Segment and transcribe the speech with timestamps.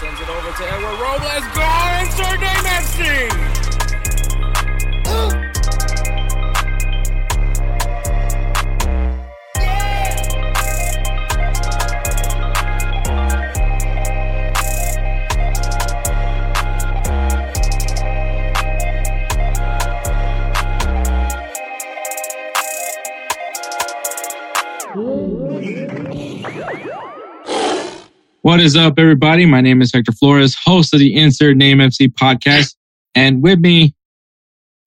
[0.00, 1.44] sends it over to Edward Robles.
[1.54, 1.66] Go
[2.00, 3.67] insert name
[28.48, 29.44] What is up, everybody?
[29.44, 32.76] My name is Hector Flores, host of the Insert Name FC podcast.
[33.14, 33.94] And with me,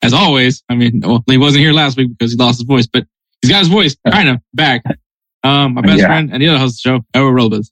[0.01, 2.87] as always, I mean, well, he wasn't here last week because he lost his voice,
[2.87, 3.05] but
[3.39, 4.81] he's got his voice kind of back.
[5.43, 6.07] Um, my best Yeah.
[6.07, 7.71] friend and the other host of the show, Edward Robles.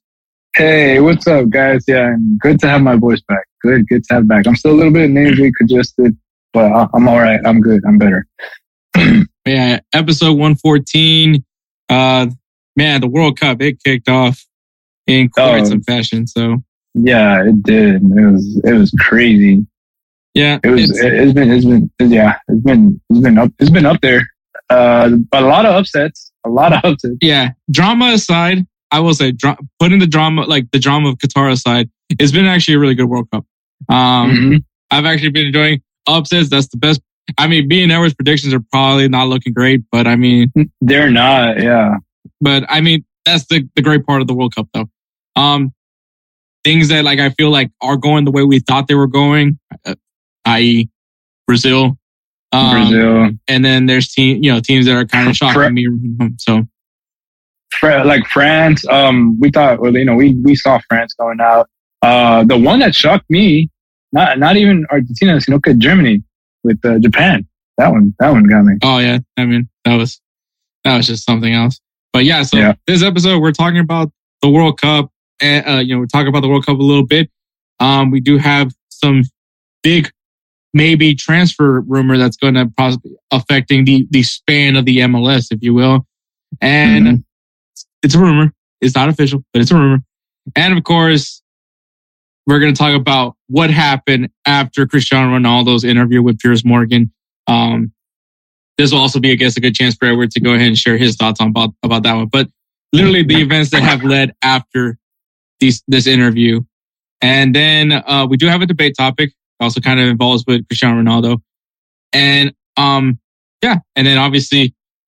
[0.54, 1.82] Hey, what's up, guys?
[1.88, 3.42] Yeah, good to have my voice back.
[3.60, 4.46] Good, good to have back.
[4.46, 6.16] I'm still a little bit nasally congested,
[6.52, 7.40] but I'm all right.
[7.44, 7.82] I'm good.
[7.84, 8.28] I'm better.
[9.44, 11.44] Yeah, episode 114.
[11.88, 12.28] Uh,
[12.76, 14.46] man, the World Cup, it kicked off
[15.10, 15.64] in quite Oh.
[15.64, 16.26] some fashion.
[16.26, 16.62] So,
[16.94, 18.02] Yeah, it did.
[18.02, 19.66] It was, it was crazy.
[20.34, 23.50] yeah, It was, it's- it, has been, it's been, yeah, it's been, it's been up,
[23.58, 24.26] it's been up there.
[24.70, 27.16] Uh, but a lot of upsets, a lot of upsets.
[27.20, 31.50] yeah, drama aside, I will say, dra- putting the drama, like the drama of Qatar
[31.50, 33.44] aside, it's been actually a really good World Cup.
[33.88, 34.64] Um, Mhm.
[34.90, 36.48] I've actually been enjoying upsets.
[36.50, 37.00] That's the best.
[37.38, 41.10] I mean, B and Edwards predictions are probably not looking great, but I mean, They're
[41.10, 41.62] not.
[41.62, 41.96] Yeah.
[42.40, 44.88] but I mean, that's the, the great part of the World Cup though.
[45.40, 45.72] Um,
[46.64, 49.58] things that like I feel like are going the way we thought they were going,
[49.86, 49.94] uh,
[50.44, 50.88] i.e.
[51.46, 51.96] Brazil.
[52.52, 55.74] Um, Brazil, And then there's team, you know, teams that are kind of Fra- shocking
[55.74, 55.86] me.
[56.38, 56.66] So
[57.72, 58.84] Fra- like France.
[58.88, 61.68] Um, we thought, well, you know, we, we saw France going out.
[62.02, 63.70] Uh, the one that shocked me,
[64.12, 66.22] not, not even Argentina, sino que Germany
[66.64, 67.46] with uh, Japan.
[67.78, 68.74] That one, that one got me.
[68.82, 70.20] Oh yeah, I mean that was
[70.84, 71.80] that was just something else.
[72.12, 72.74] But yeah, so Yeah.
[72.86, 74.10] this episode we're talking about
[74.42, 75.09] the World Cup,
[75.42, 77.30] uh, you know we're talking about the World Cup a little bit.
[77.78, 79.22] Um, we do have some
[79.82, 80.10] big
[80.72, 85.62] maybe transfer rumor that's going to possibly affecting the the span of the MLS, if
[85.62, 86.06] you will,
[86.60, 87.24] and Mhm.
[88.02, 88.52] it's a rumor.
[88.80, 90.02] It's not official, but it's a rumor.
[90.56, 91.42] And of course,
[92.46, 97.12] we're going to talk about what happened after Cristiano Ronaldo's interview with Piers Morgan.
[97.46, 97.92] Um,
[98.78, 100.78] this will also be, I guess, a good chance for Edward to go ahead and
[100.78, 102.26] share his thoughts on about, about that one.
[102.28, 102.48] But
[102.92, 104.96] literally the events that have led after
[105.60, 106.60] these, this interview.
[107.20, 111.02] And then, uh, we do have a debate topic also kind of involves with Cristiano
[111.02, 111.40] Ronaldo.
[112.12, 113.18] And, um,
[113.62, 113.76] yeah.
[113.94, 114.74] And then obviously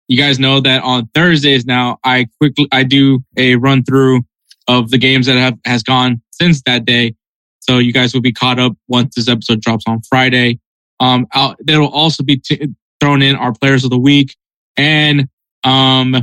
[0.08, 4.22] you guys know that on Thursdays now, I quickly, I do a run through
[4.68, 7.16] of the games that have, has gone since that day.
[7.62, 10.60] So you guys will be caught up once this episode drops on Friday.
[11.00, 12.68] Um, I'll, there'll also be t-
[13.00, 14.36] thrown in our players of the week,
[14.78, 15.22] and
[15.64, 16.16] um,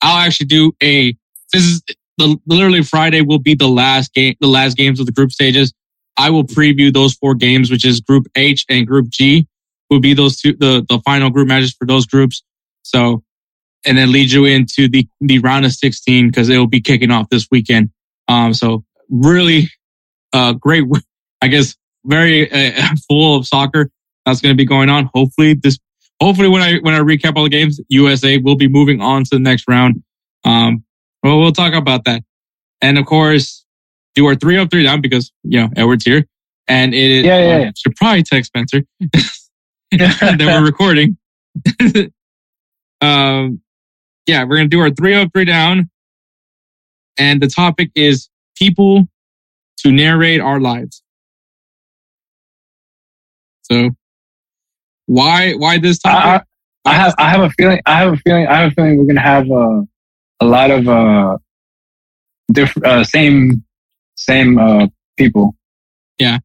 [0.00, 1.16] I'll actually do a.
[1.52, 1.82] This is
[2.18, 5.72] the literally Friday will be the last game, the last games of the group stages.
[6.16, 9.46] I will preview those four games, which is Group H and Group G,
[9.90, 12.42] will be those two the the final group matches for those groups.
[12.82, 13.22] So,
[13.84, 17.10] and then lead you into the the round of sixteen because it will be kicking
[17.10, 17.90] off this weekend.
[18.28, 19.70] Um, so really,
[20.32, 20.84] uh, great.
[21.42, 21.76] I guess
[22.06, 23.90] very uh, full of soccer
[24.24, 25.10] that's going to be going on.
[25.14, 25.78] Hopefully this,
[26.20, 29.30] hopefully when I, when I recap all the games, USA will be moving on to
[29.32, 30.02] the next round.
[30.44, 30.84] Um,
[31.22, 32.22] well, we'll talk about that.
[32.80, 33.64] And of course,
[34.14, 36.26] do our three up, three down because, you know, Edward's here
[36.68, 37.70] and it is, Yeah, yeah, yeah.
[37.76, 38.82] should probably text Spencer
[39.92, 41.16] that we're recording.
[43.00, 43.60] um,
[44.26, 45.90] yeah, we're going to do our three up, three down.
[47.18, 49.06] And the topic is people
[49.78, 51.02] to narrate our lives.
[53.62, 53.90] So
[55.06, 56.10] why why this I.
[56.10, 56.42] I,
[56.84, 59.06] I have, I have a feeling, I have a feeling, I have a feeling we're
[59.06, 59.82] gonna have uh,
[60.40, 61.38] a lot of uh,
[62.52, 63.64] different, uh, same,
[64.16, 64.86] same uh,
[65.16, 65.54] people.
[66.18, 66.38] Yeah.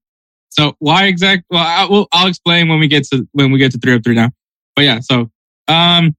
[0.49, 1.45] So why exact?
[1.49, 4.03] Well, I, will I'll explain when we get to when we get to three up
[4.03, 4.29] three now.
[4.75, 5.31] But yeah, so
[5.67, 6.15] um,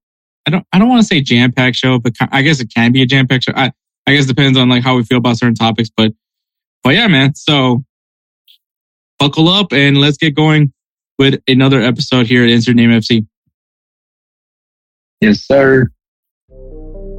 [0.47, 2.93] I don't I don't want to say jam packed show, but I guess it can
[2.93, 3.53] be a jam packed show.
[3.55, 3.73] I
[4.07, 6.13] I guess it depends on like how we feel about certain topics, but
[6.83, 7.35] but yeah, man.
[7.35, 7.85] So
[9.19, 10.73] buckle up and let's get going
[11.19, 13.27] with another episode here at Insert Name FC.
[15.21, 15.89] Yes, sir.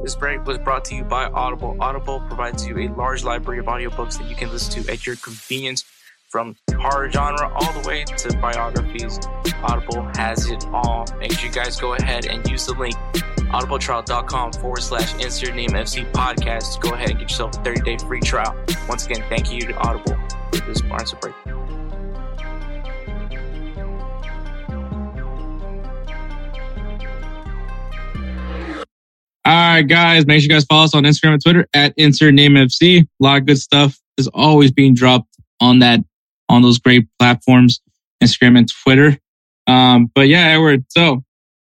[0.04, 1.78] This break was brought to you by Audible.
[1.80, 5.16] Audible provides you a large library of audiobooks that you can listen to at your
[5.16, 5.82] convenience
[6.28, 9.18] from horror genre all the way to biographies.
[9.62, 11.06] Audible has it all.
[11.18, 12.94] Make sure you guys go ahead and use the link
[13.54, 16.82] audibletrial.com forward slash insert name FC podcast.
[16.82, 18.54] Go ahead and get yourself a 30 day free trial.
[18.86, 20.18] Once again, thank you to Audible
[20.52, 21.34] for this sponsor break.
[29.46, 32.32] All right, guys, make sure you guys follow us on Instagram and Twitter at insert
[32.32, 32.56] name.
[32.56, 32.68] A
[33.20, 35.28] lot of good stuff is always being dropped
[35.60, 36.00] on that
[36.48, 37.80] on those great platforms,
[38.22, 39.18] Instagram and Twitter.
[39.66, 40.84] Um, but yeah, Edward.
[40.88, 41.22] So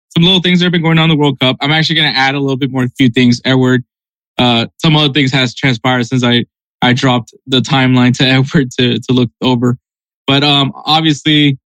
[0.09, 1.57] some little things that have been going on in the World Cup.
[1.61, 3.83] I'm actually going to add a little bit more, a few things, Edward.
[4.37, 6.45] Uh, some other things has transpired since I,
[6.81, 9.77] I dropped the timeline to Edward to, to look over.
[10.27, 11.57] But, um, obviously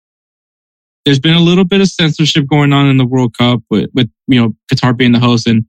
[1.06, 4.10] there's been a little bit of censorship going on in the World Cup with, with,
[4.28, 5.48] you know, Qatar being the host.
[5.48, 5.66] And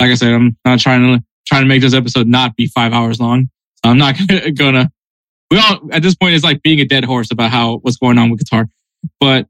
[0.00, 2.92] like I said, I'm not trying to, trying to make this episode not be five
[2.92, 3.48] hours long.
[3.84, 4.90] So I'm not gonna, gonna
[5.50, 8.18] we all, at this point, it's like being a dead horse about how, what's going
[8.18, 8.66] on with Qatar.
[9.18, 9.46] But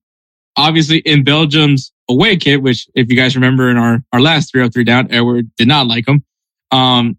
[0.57, 4.85] obviously in Belgium's away kit, which if you guys remember in our, our last 303
[4.85, 6.25] down, Edward did not like him.
[6.71, 7.19] Um,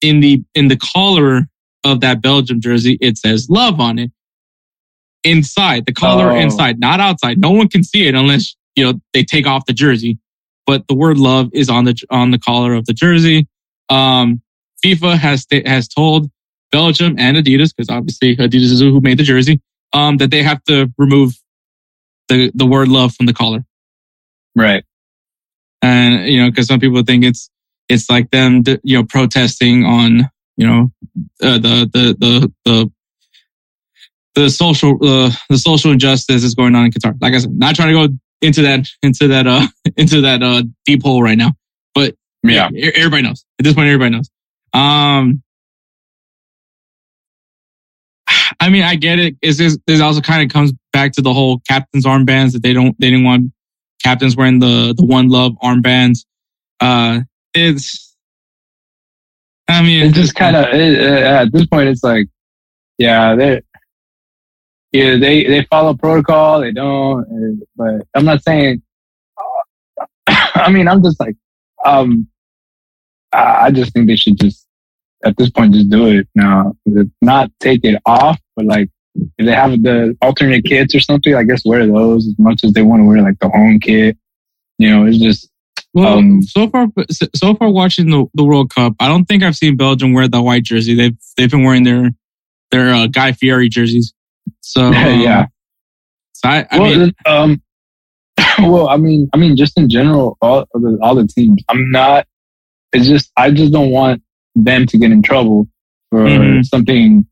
[0.00, 1.48] in the, in the collar
[1.84, 4.10] of that Belgium jersey, it says love on it
[5.24, 6.36] inside the collar Oh.
[6.36, 7.38] inside, not outside.
[7.38, 10.18] No one can see it unless, you know, they take off the jersey,
[10.70, 13.48] but the word love is on the, on the collar of the jersey.
[13.88, 14.40] Um,
[14.84, 16.30] FIFA has, has told
[16.70, 19.60] Belgium and Adidas, because obviously Adidas is who made the jersey,
[19.92, 21.32] um, that they have to remove
[22.28, 23.64] the, the word love from the collar.
[24.54, 24.84] Right.
[25.82, 27.50] And, you know, cause some people think it's,
[27.88, 30.92] it's like them, you know, protesting on, you know,
[31.42, 32.92] uh, the, the, the, the,
[34.36, 37.20] the social, uh, the social injustice is going on in Qatar.
[37.20, 39.66] Like I said, not trying to go into that, into that, uh,
[39.96, 41.52] into that, uh, deep hole right now,
[41.94, 42.68] but Yeah.
[42.74, 44.30] e- everybody knows at this point, everybody knows.
[44.72, 45.42] Um,
[48.60, 49.36] I mean, I get it.
[49.42, 52.72] It's just, this also kind of comes back to the whole captain's armbands that they
[52.72, 53.52] don't, they didn't want
[54.02, 56.24] captains wearing the, the one love armbands.
[56.80, 57.20] Uh,
[57.54, 58.14] it's,
[59.68, 61.88] I mean, It's just kind of at this point.
[61.88, 62.26] It's like,
[62.98, 63.62] yeah, they,
[64.92, 66.60] yeah, they they follow protocol.
[66.60, 68.82] They don't, uh, but I'm not saying.
[70.26, 71.36] I mean, I'm just like,
[71.84, 72.28] um,
[73.32, 74.66] I I just think they should just
[75.24, 76.74] at this point just do it now.
[77.22, 81.44] Not take it off, but like if they have the alternate kits or something, I
[81.44, 84.16] guess wear those as much as they want to wear like the home kit.
[84.78, 85.48] You know, it's just
[85.92, 86.88] Well, Um, so far,
[87.34, 90.42] so far watching the, the World Cup, I don't think I've seen Belgium wear the
[90.42, 90.94] white jersey.
[90.94, 92.10] They've they've been wearing their
[92.70, 94.14] their uh, Guy Fieri jerseys.
[94.60, 95.46] So um, Yeah.
[96.32, 97.62] So I, I well, mean, um,
[98.70, 101.62] well, I mean, I mean, just in general, all of the, all the teams.
[101.68, 102.26] I'm not.
[102.92, 104.22] It's just I just don't want
[104.54, 105.68] them to get in trouble
[106.10, 106.64] for Mhm.
[106.64, 107.24] something,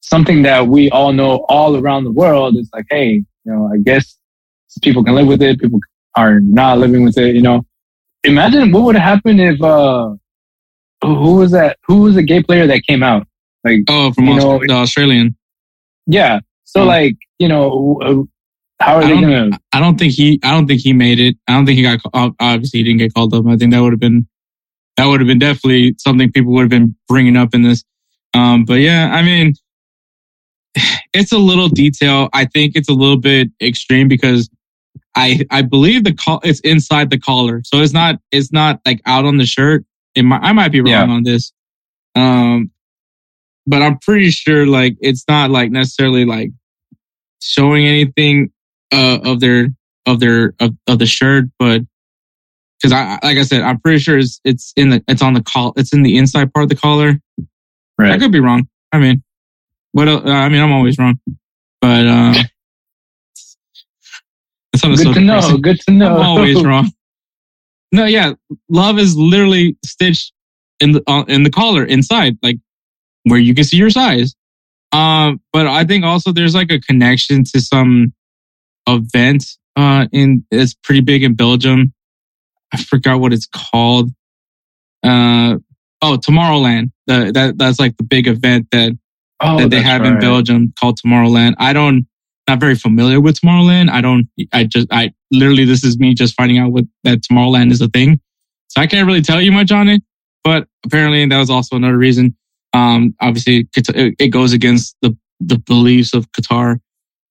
[0.00, 2.56] something that we all know all around the world.
[2.56, 4.18] It's like, hey, you know, I guess
[4.82, 5.60] people can live with it.
[5.60, 5.78] People
[6.16, 7.34] are not living with it.
[7.36, 7.64] You know,
[8.24, 10.14] imagine what would have happened if uh,
[11.02, 11.76] who was that?
[11.86, 13.26] Who was the gay player that came out?
[13.62, 15.36] Like, oh, from you know- the Australian.
[16.06, 16.40] yeah.
[16.74, 16.88] So Hmm.
[16.88, 18.22] like, you know, uh,
[18.84, 19.50] how are I they gonna?
[19.72, 20.40] I don't think he.
[20.42, 21.36] I don't think he made it.
[21.46, 22.00] I don't think he got.
[22.12, 23.46] ob- Obviously, he didn't get called up.
[23.46, 24.26] I think that would have been.
[24.96, 27.84] That would have been definitely something people would have been bringing up in this.
[28.34, 29.54] Um, but yeah, I mean,
[31.12, 32.28] it's a little detail.
[32.32, 34.50] I think it's a little bit extreme because
[35.16, 39.00] I I believe the call it's inside the collar, so it's not it's not like
[39.06, 39.84] out on the shirt.
[40.16, 41.02] It might, I might be wrong Yeah.
[41.06, 41.52] on this.
[42.16, 42.70] Um,
[43.66, 46.50] but I'm pretty sure like it's not like necessarily like
[47.44, 48.50] showing anything
[48.92, 49.68] uh, of their
[50.06, 51.82] of their of, of the shirt, but
[52.80, 55.42] because I like I said, I'm pretty sure it's it's in the it's on the
[55.42, 57.20] call it's in the inside part of the collar.
[57.98, 58.10] Right.
[58.10, 58.68] I could be wrong.
[58.92, 59.22] I mean,
[59.92, 60.08] what?
[60.08, 61.18] Uh, I mean, I'm always wrong,
[61.80, 62.34] but um,
[64.76, 65.58] something so Good to know.
[65.58, 66.16] Good to know.
[66.16, 66.90] I'm always wrong.
[67.92, 68.32] No, yeah,
[68.68, 70.32] love is literally stitched
[70.80, 72.56] in the uh, in the collar inside, like
[73.22, 74.34] where you can see your size.
[74.94, 78.12] Um, but I think also there's like a connection to some
[78.86, 79.44] event.
[79.76, 81.92] Uh, in it's pretty big in Belgium.
[82.72, 84.10] I forgot what it's called.
[85.02, 85.56] Uh,
[86.00, 86.92] oh, Tomorrowland.
[87.06, 88.96] The, that that's like the big event that
[89.40, 90.18] Oh, that they have in.
[90.20, 91.54] Belgium called Tomorrowland.
[91.58, 92.06] I don't
[92.48, 93.90] not very familiar with Tomorrowland.
[93.90, 97.72] I don't I just I literally this is me just finding out what that Tomorrowland
[97.72, 98.20] is a thing.
[98.68, 100.02] So I can't really tell you much on it,
[100.44, 102.36] but apparently that was also another reason.
[102.74, 106.78] Um obviously it it goes against the the beliefs of Qatar.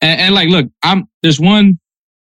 [0.02, 1.80] And, and like look, I'm there's one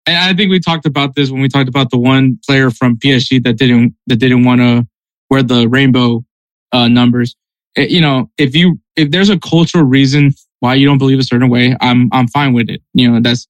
[0.05, 2.97] and I think we talked about this when we talked about the one player from
[2.97, 4.87] PSG that didn't that didn't want to
[5.29, 6.23] wear the rainbow
[6.71, 7.35] uh numbers
[7.77, 11.23] eh, you know, if you if there's a cultural reason why you don't believe a
[11.23, 12.81] certain way, I'm I'm fine with it.
[12.93, 13.47] You know, that's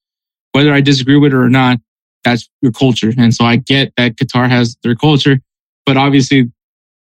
[0.52, 1.80] whether I disagree with it or not,
[2.24, 3.14] that's your culture.
[3.18, 5.40] And so I get that Qatar has their culture,
[5.86, 6.52] but obviously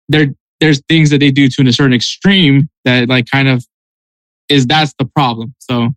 [0.09, 0.27] there
[0.61, 3.65] there's things that they do to a certain extreme that like kind of
[4.47, 5.53] is that's the problem.
[5.59, 5.89] So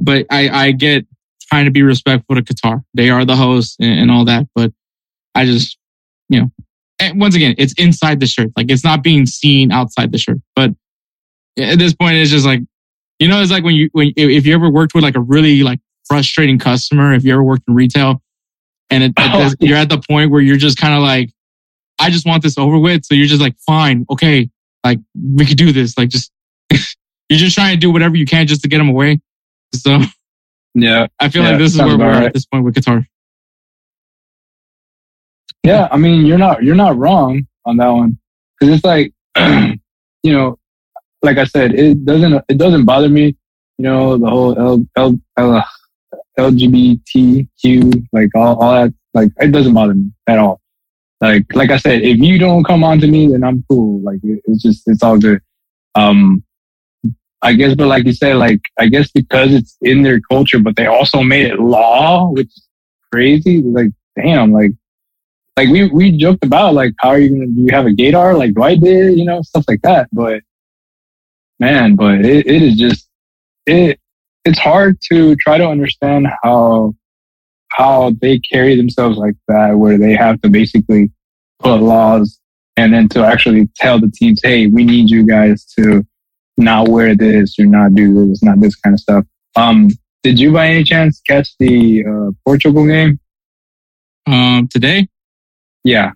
[0.00, 1.06] but I I get
[1.48, 2.82] trying to be respectful to Qatar.
[2.94, 4.72] They are the host and, and all that, but
[5.36, 5.78] I just
[6.28, 6.50] you know
[6.98, 8.50] and once again, it's inside the shirt.
[8.56, 10.38] Like it's not being seen outside the shirt.
[10.54, 10.70] But
[11.58, 12.60] at this point, it's just like,
[13.18, 15.62] you know, it's like when you, when, if you ever worked with like a really
[15.62, 18.22] like frustrating customer, if you ever worked in retail
[18.90, 21.30] and it, it Oh, you're at the point where you're just kind of like,
[21.98, 23.04] I just want this over with.
[23.04, 24.50] So you're just like, fine, okay,
[24.84, 25.96] like we could do this.
[25.98, 26.30] Like just,
[26.70, 29.20] you're just trying to do whatever you can just to get them away.
[29.74, 29.98] So
[30.74, 31.06] Yeah.
[31.20, 32.24] I feel Yeah, like this is where we're at right.
[32.26, 33.06] at this point with Qatar.
[35.64, 38.18] Yeah, I mean, you're not you're not wrong on that one
[38.58, 39.12] because it's like,
[40.22, 40.58] you know,
[41.22, 43.36] like I said, it doesn't it doesn't bother me.
[43.78, 45.64] You know, the whole L, L, L,
[46.38, 50.60] LGBTQ, like all, all that, like it doesn't bother me at all.
[51.20, 54.00] Like like I said, if you don't come on to me, then I'm cool.
[54.02, 55.40] Like it, it's just it's all good.
[55.94, 56.44] Um,
[57.42, 60.76] I guess, but like you said, like I guess because it's in their culture, but
[60.76, 62.68] they also made it law, which is
[63.12, 63.62] crazy.
[63.62, 64.72] Like damn, like
[65.56, 68.36] like we we joked about like how are you gonna do you have a gaydar
[68.36, 70.08] like Dwight did, you know, stuff like that.
[70.12, 70.42] But
[71.58, 73.08] man, but it, it is just
[73.64, 73.98] it
[74.44, 76.94] it's hard to try to understand how
[77.76, 81.10] how they carry themselves like that where they have to basically
[81.58, 82.40] put laws
[82.78, 86.02] and then to actually tell the teams, hey, we need you guys to
[86.56, 89.24] not wear this or not do this, not this kind of stuff.
[89.56, 89.90] Um
[90.22, 93.20] did you by any chance catch the uh, Portugal game?
[94.26, 95.06] Um, today,
[95.84, 96.12] Yeah.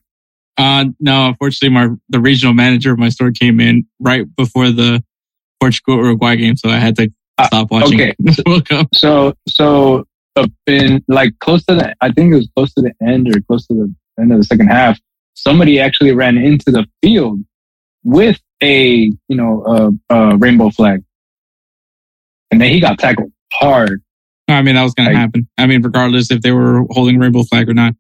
[0.59, 5.05] uh, no, unfortunately, my the regional manager of my store came in right before the
[5.61, 8.01] Portugal Uruguay game, so I had to Uh, stop watching.
[8.01, 8.15] okay.
[8.27, 8.89] it.
[8.95, 10.05] So, so
[10.37, 13.41] uh, in like close to the, I think it was close to the end or
[13.43, 14.99] close to the end of the second half,
[15.35, 17.41] somebody actually ran into the field
[18.05, 21.03] with a, you know, a, a rainbow flag.
[22.51, 24.03] And then he got tackled hard.
[24.49, 25.49] I mean, that was going Like- to happen.
[25.59, 27.95] I mean, regardless if they were holding rainbow flag or not.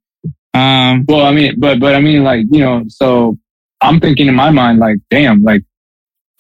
[0.52, 3.38] Um, Well, I mean, but, but I mean, like, you know, so
[3.80, 5.62] I'm thinking in my mind, like, damn, like,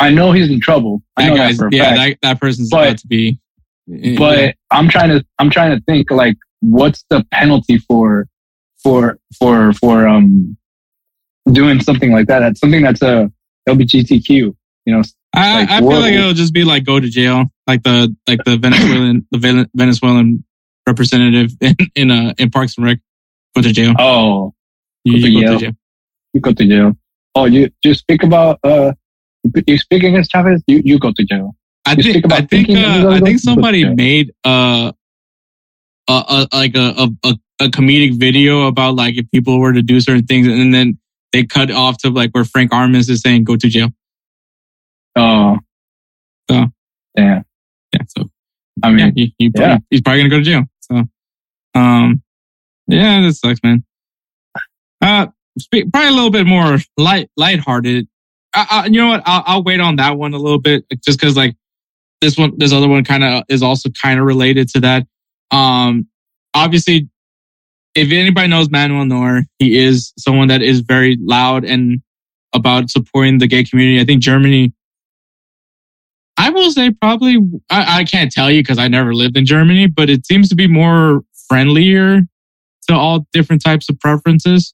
[0.00, 1.02] I know he's in trouble.
[1.16, 1.98] I that know that for a yeah, fact.
[2.22, 3.38] that, that person's But- about to be.
[4.18, 8.26] But I'm trying to I'm trying to think like what's the penalty for
[8.82, 10.56] for for for um
[11.50, 12.40] doing something like that.
[12.40, 13.30] That's something that's a
[13.68, 14.28] LGBTQ.
[14.28, 14.56] You
[14.86, 15.02] know,
[15.34, 18.40] I, like, I feel like it'll just be like go to jail, like the like
[18.44, 20.44] the Venezuelan the Venezuelan
[20.86, 22.98] representative in in, uh, in Parks and Rec.
[23.54, 23.94] Go to jail.
[23.98, 24.54] oh,
[25.04, 25.58] You, go to you go jail.
[25.58, 25.72] to jail.
[26.34, 26.92] you go to jail.
[27.34, 28.92] Oh, you you speak about uh
[29.66, 31.54] you speak against Chavez, you you go to jail.
[31.86, 34.92] I You think I think uh, I think somebody made uh
[36.08, 40.00] a, a like a, a a comedic video about like if people were to do
[40.00, 40.98] certain things and then
[41.32, 43.88] they cut off to like where Frank Armisen is saying go to jail.
[45.16, 45.58] Oh,
[46.50, 46.66] So.
[47.16, 47.42] yeah.
[47.92, 48.30] Yeah, so
[48.82, 49.78] I yeah, mean, he, he yeah.
[49.90, 50.64] he's probably gonna go to jail.
[50.80, 51.04] So,
[51.74, 52.22] um,
[52.86, 53.84] yeah, that sucks, man.
[55.00, 55.26] Uh,
[55.58, 58.06] spe- probably a little bit more light, lighthearted.
[58.54, 59.22] I, I, you know what?
[59.26, 61.56] I'll, I'll wait on that one a little bit, just because like
[62.20, 65.06] this one, this other one kind of is also kind of related to that.
[65.50, 66.06] Um,
[66.54, 67.08] obviously,
[67.94, 72.00] if anybody knows Manuel Neuer, he is someone that is very loud and
[72.52, 74.00] about supporting the gay community.
[74.00, 74.72] I think Germany
[76.36, 77.36] I will say probably
[77.68, 80.54] I, I can't tell you because I never lived in Germany, but it seems to
[80.56, 82.22] be more friendlier
[82.88, 84.72] to all different types of preferences.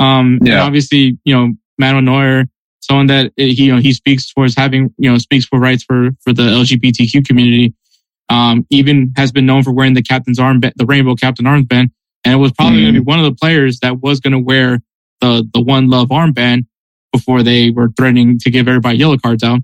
[0.00, 0.62] Um, and Yeah.
[0.62, 2.44] obviously, you know, Manuel Neuer,
[2.88, 6.10] someone that he, you know, he speaks towards having, you know, speaks for rights for,
[6.22, 7.74] for the LGBTQ community.
[8.30, 11.90] Um, even has been known for wearing the captain's armband, the rainbow captain armband.
[12.24, 14.38] And it was probably going to be one of the players that was going to
[14.38, 14.80] wear
[15.20, 16.66] the, the one love armband
[17.12, 19.60] before they were threatening to give everybody yellow cards out.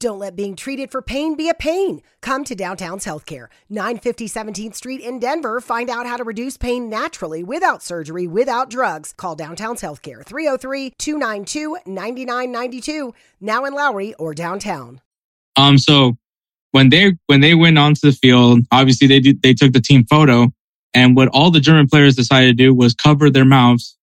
[0.00, 2.02] Don't let being treated for pain be a pain.
[2.22, 5.60] Come to Downtown's Healthcare, 950 17th Street in Denver.
[5.60, 9.12] Find out how to reduce pain naturally without surgery, without drugs.
[9.16, 15.00] Call Downtown's Healthcare, 303 292 9992, now in Lowry or downtown.
[15.56, 16.16] Um, so
[16.70, 20.04] when they when they went onto the field, obviously they did, they took the team
[20.04, 20.52] photo,
[20.94, 23.96] and what all the German players decided to do was cover their mouths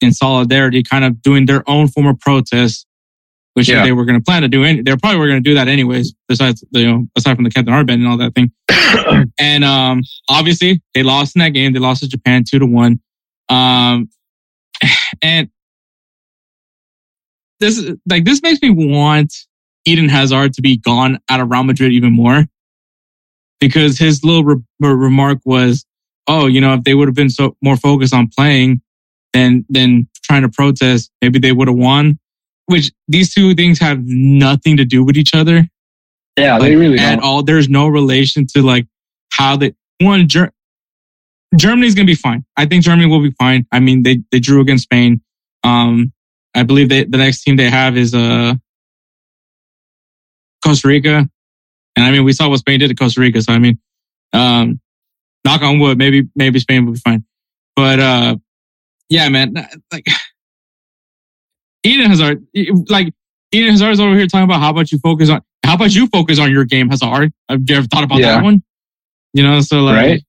[0.00, 2.84] in solidarity, kind of doing their own form of protest,
[3.56, 3.82] which Yeah.
[3.82, 4.64] they were going to plan to do.
[4.64, 6.12] Any, they probably were going to do that anyways.
[6.28, 8.52] Besides, the, you know, aside from the captain armband and all that thing.
[9.38, 11.72] and um, obviously they lost in that game.
[11.72, 13.00] They lost to Japan two to one.
[13.48, 14.10] Um,
[15.22, 15.48] and
[17.60, 19.32] this is like this makes me want
[19.86, 22.44] Eden Hazard to be gone out of Real Madrid even more
[23.58, 25.86] because his little re- remark was,
[26.26, 28.82] "Oh, you know, if they would have been so more focused on playing
[29.32, 32.18] than than trying to protest, maybe they would have won."
[32.66, 35.68] Which these two things have nothing to do with each other
[36.36, 37.24] yeah, they really at don't.
[37.24, 37.42] all.
[37.42, 38.86] There's no relation to like
[39.32, 40.52] how they one Ger-
[41.56, 42.44] Germany's gonna be fine.
[42.56, 43.66] I think Germany will be fine.
[43.72, 45.22] I mean, they they drew against Spain.
[45.64, 46.12] Um,
[46.54, 48.54] I believe they, the next team they have is uh
[50.64, 51.28] Costa Rica.
[51.96, 53.40] And I mean, we saw what Spain did to Costa Rica.
[53.40, 53.78] So I mean,
[54.32, 54.80] um,
[55.44, 57.24] knock on wood, maybe, maybe Spain will be fine.
[57.74, 58.36] But, uh,
[59.08, 59.54] yeah, man,
[59.92, 60.06] like
[61.86, 62.46] Eden Hazard,
[62.88, 63.12] like
[63.52, 66.38] Eden Hazard's over here talking about how about you focus on, how about you focus
[66.38, 67.32] on your game, Hazard?
[67.48, 68.36] Have you ever thought about Yeah.
[68.36, 68.62] that one?
[69.32, 70.22] You know, so like, Right?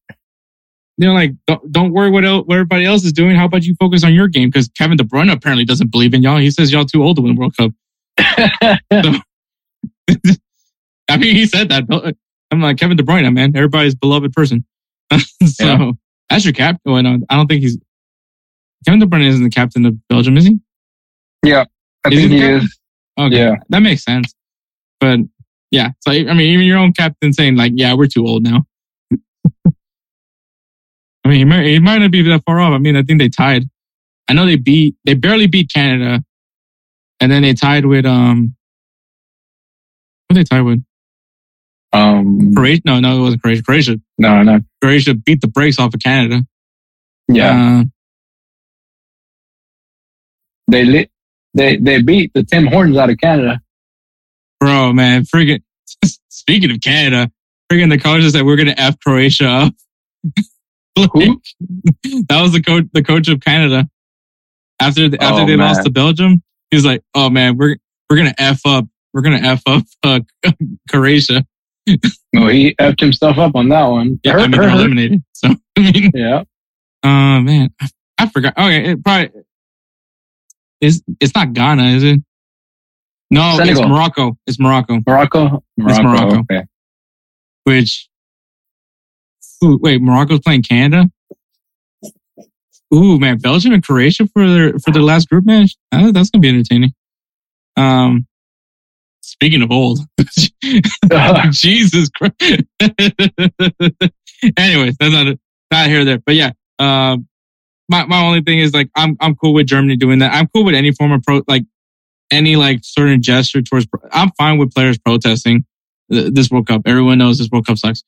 [0.97, 3.35] you know, like don't, don't worry what, el- what everybody else is doing.
[3.35, 4.49] How about you focus on your game?
[4.49, 6.37] Because Kevin De Bruyne apparently doesn't believe in y'all.
[6.37, 7.71] He says y'all too old to win the World Cup.
[11.09, 11.85] I mean, he said that.
[12.51, 14.65] I'm like Kevin De Bruyne, man, everybody's beloved person.
[15.45, 15.91] so Yeah.
[16.29, 16.79] that's your captain.
[16.91, 17.77] Oh, no, I don't think he's
[18.85, 20.59] Kevin De Bruyne isn't the captain of Belgium, is he?
[21.45, 21.65] I
[22.11, 22.79] Is think he he is.
[23.19, 23.55] Okay, Yeah.
[23.69, 24.33] that makes sense.
[24.99, 25.19] But
[25.71, 28.65] yeah, so I mean, even your own captain saying like, "Yeah, we're too old now."
[29.65, 32.71] I mean, he might, he might not be that far off.
[32.73, 33.63] I mean, I think they tied.
[34.29, 36.23] I know they beat, they barely beat Canada,
[37.19, 38.55] and then they tied with um,
[40.27, 40.83] what they tied with
[41.93, 42.81] Um, Croatia.
[42.85, 43.63] No, no, it wasn't Croatia.
[43.63, 44.59] Croatia, no, no.
[44.81, 46.45] Croatia beat the brakes off of Canada.
[47.27, 47.79] Yeah.
[47.81, 47.83] Uh,
[50.69, 51.09] they lit,
[51.57, 53.59] they, they beat the Tim Hortons out of Canada.
[54.59, 55.61] bro, man, friggin'
[56.29, 57.31] speaking of Canada,
[57.71, 59.73] friggin' the coach said we're gonna f Croatia up.
[60.97, 61.11] Like,
[62.27, 63.87] that was the coach, the coach of Canada.
[64.81, 65.67] After the, after Oh, they man.
[65.67, 67.77] lost to Belgium, he was like, "Oh man, we're
[68.09, 70.21] we're gonna f up, we're gonna f up uh,
[70.89, 71.45] Croatia."
[72.33, 74.19] No, he effed himself up on that one.
[74.23, 74.75] Yeah, I Hurt, mean they're hurt, hurt.
[74.79, 75.23] eliminated.
[75.33, 76.43] So I mean, Yeah.
[77.03, 78.53] uh man, I, I forgot.
[78.57, 79.29] Okay, it probably
[80.81, 81.03] is.
[81.19, 82.19] It's not Ghana, is it?
[83.29, 84.37] No, it's Morocco.
[84.47, 85.01] It's Morocco.
[85.05, 85.63] Morocco?
[85.77, 86.03] Morocco.
[86.03, 86.39] Morocco.
[86.39, 86.63] Okay.
[87.63, 88.07] which
[89.63, 91.09] ooh, wait, Morocco's playing Canada.
[92.93, 95.75] Ooh, man, Belgium and Croatia for their for their last group match.
[95.91, 96.93] That's gonna be entertaining.
[97.75, 98.25] Um,
[99.21, 99.99] speaking of old,
[101.51, 102.33] Jesus Christ.
[104.57, 105.37] Anyways, that's not
[105.71, 106.51] not here or there, but yeah.
[106.79, 107.26] Um,
[107.89, 110.33] my my only thing is like I'm I'm cool with Germany doing that.
[110.33, 111.63] I'm cool with any form of pro like
[112.31, 113.85] any like certain gesture towards.
[113.85, 115.65] Pro- I'm fine with players protesting
[116.11, 116.81] th- this World Cup.
[116.85, 118.03] Everyone knows this World Cup sucks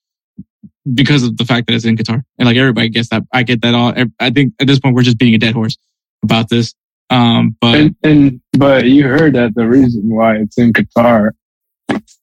[0.94, 3.24] because of the fact that it's in Qatar, and like everybody gets that.
[3.34, 3.94] I get that all.
[4.20, 5.78] I think at this point we're just beating a dead horse
[6.24, 6.74] about this.
[7.10, 11.32] Um, but and, and, but you heard that the reason why it's in Qatar.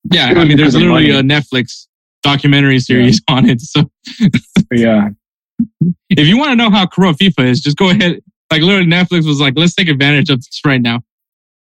[0.04, 1.22] yeah, I mean, there's literally a.
[1.22, 1.86] Netflix
[2.22, 3.60] documentary series on it.
[3.60, 3.90] So
[4.72, 5.10] Yeah.
[6.10, 8.20] If you want to know how corrupt FIFA is, just go ahead.
[8.50, 11.00] Like literally, Netflix was like, let's take advantage of this right now.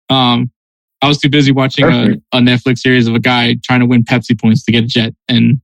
[0.10, 0.52] Um,
[1.02, 4.04] I was too busy watching a, a Netflix series of a guy trying to win
[4.04, 5.62] Pepsi points to get a jet, and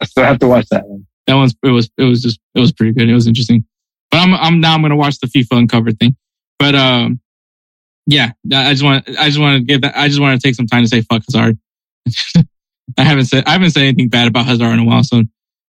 [0.00, 1.06] I still have to watch that one.
[1.26, 3.08] that one's it was it was just it was pretty good.
[3.08, 3.64] It was interesting.
[4.10, 6.16] But I'm I'm now I'm gonna watch the FIFA uncovered thing.
[6.58, 7.20] But um,
[8.06, 10.56] yeah, I just want I just want to give that I just want to take
[10.56, 11.58] some time to say fuck Hazard.
[12.98, 15.22] I haven't said I haven't said anything bad about Hazard in a while, so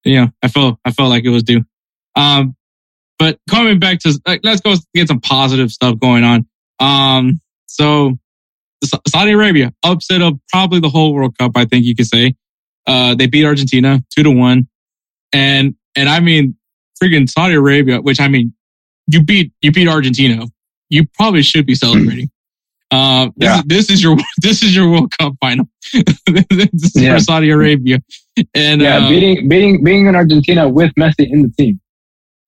[0.04, 1.64] you know I felt I felt like it was due.
[2.18, 2.56] Um,
[3.18, 6.46] but coming back to like, let's go get some positive stuff going on.
[6.80, 8.18] Um, so
[9.08, 11.52] Saudi Arabia upset of probably the whole World Cup.
[11.56, 12.34] I think you could say.
[12.86, 14.66] Uh, they beat Argentina two to one,
[15.32, 16.56] and and I mean,
[17.02, 18.54] freaking Saudi Arabia, which I mean,
[19.06, 20.44] you beat you beat Argentina.
[20.88, 22.30] You probably should be celebrating.
[22.90, 23.58] Uh, this, Yeah.
[23.58, 25.68] is, this is your this is your World Cup final.
[25.92, 27.16] this is Yeah.
[27.16, 27.98] for Saudi Arabia,
[28.54, 31.78] and Yeah, uh, beating beating being in Argentina with Messi in the team.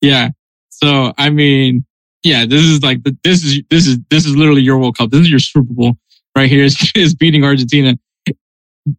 [0.00, 0.30] Yeah.
[0.70, 1.84] So I mean,
[2.22, 5.10] yeah, this is like the, this is this is this is literally your World Cup.
[5.10, 5.96] This is your Super Bowl
[6.36, 6.64] right here.
[6.64, 7.98] Is, is beating Argentina.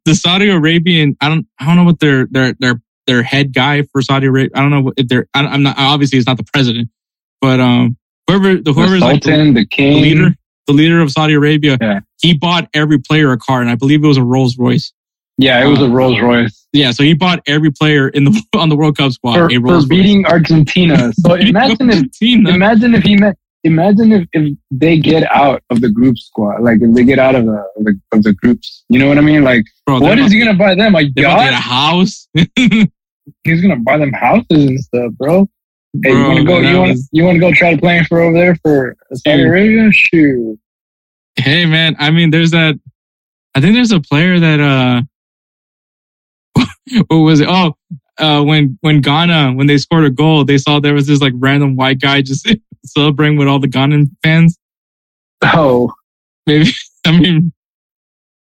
[0.05, 3.83] The Saudi Arabian, I don't I don't know what their their their their head guy
[3.91, 4.51] for Saudi Arabia.
[4.55, 5.27] I don't know if they're.
[5.33, 6.89] I, I'm not obviously it's not the president,
[7.41, 10.35] but um whoever the The whoever's like the, the the leader
[10.67, 11.77] the leader of Saudi Arabia.
[11.81, 11.99] Yeah.
[12.21, 14.93] He bought every player a car, and I believe it was a Rolls Royce.
[15.41, 18.69] Yeah, it was a Rolls Royce Yeah, so he bought every player in the on
[18.69, 21.11] the World Cup squad for, a for beating Argentina.
[21.21, 22.49] So imagine if Argentina.
[22.51, 23.37] imagine if he met.
[23.63, 27.35] Imagine if, if they get out of the group squad, like if they get out
[27.35, 28.83] of the of the, of the groups.
[28.89, 29.43] You know what I mean?
[29.43, 30.93] Like, Bro, what they're he gonna buy them?
[30.93, 32.27] They get a house.
[33.43, 35.47] He's gonna buy them houses and stuff, bro.
[36.03, 36.59] Hey, you wanna go?
[36.59, 39.43] You wanna you wanna go try playing for over there for Saudi.
[39.43, 39.91] Arabia?
[39.91, 40.59] Shoot.
[41.35, 42.79] hey man, I mean, there's that.
[43.53, 45.01] I think there's a player that uh,
[47.07, 47.47] what was it?
[47.49, 47.75] Oh,
[48.17, 51.33] uh, when when Ghana when they scored a goal, they saw there was this like
[51.35, 52.47] random white guy just
[52.85, 54.57] celebrating with all the Ghanan fans.
[55.43, 55.91] Oh,
[56.47, 56.71] Maybe
[57.05, 57.51] I mean,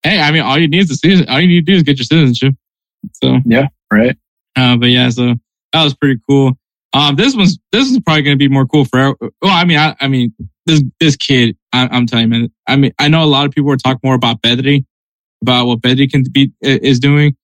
[0.02, 1.28] hey, I mean, all you need is a citizen.
[1.28, 2.54] All you need to do is get your citizenship.
[3.14, 4.16] So, yeah, right.
[4.56, 5.34] uh, but yeah, so
[5.72, 6.52] that was pretty cool.
[6.92, 9.16] Um, this one's this is probably going to be more cool for.
[9.20, 10.34] Well, I mean, I, I mean,
[10.66, 12.52] this this kid, I, I'm telling you, man.
[12.66, 14.84] I mean, I know a lot of people are talking more about Pedri,
[15.42, 17.36] about what Pedri can be is doing.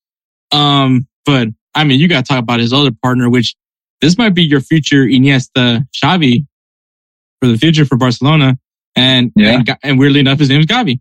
[0.52, 3.54] Um, but I mean, you got to talk about his other partner, which
[4.00, 6.46] this might be your future Iniesta, Xavi,
[7.40, 8.58] for the future for Barcelona.
[8.94, 9.58] And Yeah.
[9.58, 11.00] and, and weirdly enough, his name is Gavi.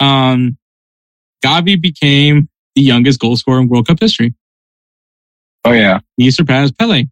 [0.00, 0.56] Um,
[1.44, 4.34] Gavi became the youngest goal scorer in World Cup history.
[5.64, 7.04] Oh yeah, He surpassed Pele.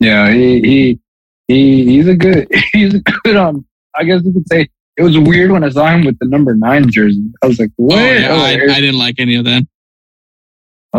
[0.00, 0.32] yeah.
[0.32, 1.00] He he
[1.48, 3.66] he he's a good he's a good um.
[3.94, 6.54] I guess you could say it was weird when I saw him with the number
[6.54, 7.24] nine jersey.
[7.42, 7.98] I was like, oh, what?
[7.98, 9.66] Oh, yeah, Oh, I, I didn't like any of that.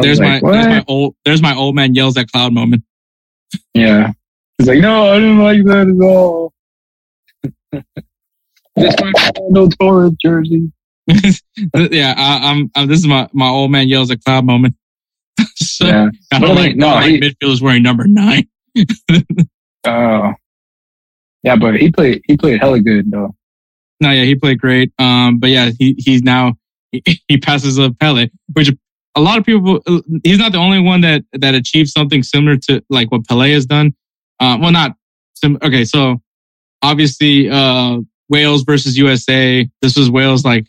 [0.01, 2.84] There's like, my there's my old there's my old man yells at cloud moment.
[3.75, 4.12] Yeah.
[4.58, 6.53] He's like, no, I didn't like that at all.
[8.79, 10.71] Just my Fernando Torres jersey.
[11.91, 12.88] yeah, I, I'm, I'm.
[12.88, 14.75] This is my my old man yells at cloud moment.
[15.56, 16.10] so Yeah.
[16.32, 18.47] I don't like no, he- midfielders wearing number nine.
[19.86, 20.32] Oh.
[21.43, 23.36] yeah, but he played he played hella good though.
[23.99, 24.91] No, yeah, he played great.
[24.99, 26.53] Um, but yeah, he he's now
[26.91, 28.71] he, he passes up Pele, which
[29.15, 29.79] a lot of people.
[30.23, 33.65] He's not the only one that that achieved something similar to like what Pele has
[33.65, 33.93] done.
[34.39, 34.95] Uh, well, not
[35.36, 35.86] sim- okay.
[35.86, 36.21] So
[36.82, 39.67] obviously, uh, Wales versus USA.
[39.82, 40.67] This was Wales like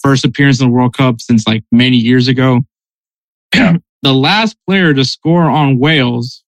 [0.00, 2.60] first appearance in the World Cup since like many years ago.
[3.52, 6.44] the last player to score on Wales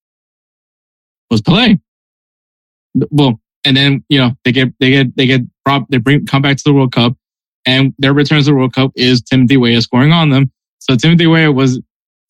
[1.30, 1.76] was Pele.
[3.10, 6.42] Well, and then you know they get they get they get prop they bring come
[6.42, 7.16] back to the World Cup,
[7.66, 10.50] and their return to the World Cup is Timothy Weah scoring on them.
[10.78, 11.80] So Timothy Weah was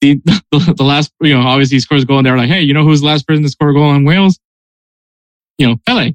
[0.01, 2.61] the the, the last you know obviously he scores a goal and they're like hey
[2.61, 4.39] you know who's the last person to score a goal on Wales?
[5.59, 6.15] You know Pele,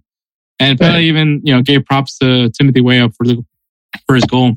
[0.59, 1.03] and Pele Right.
[1.03, 3.43] even you know gave props to Timothy Weah for the
[4.05, 4.53] for his goal.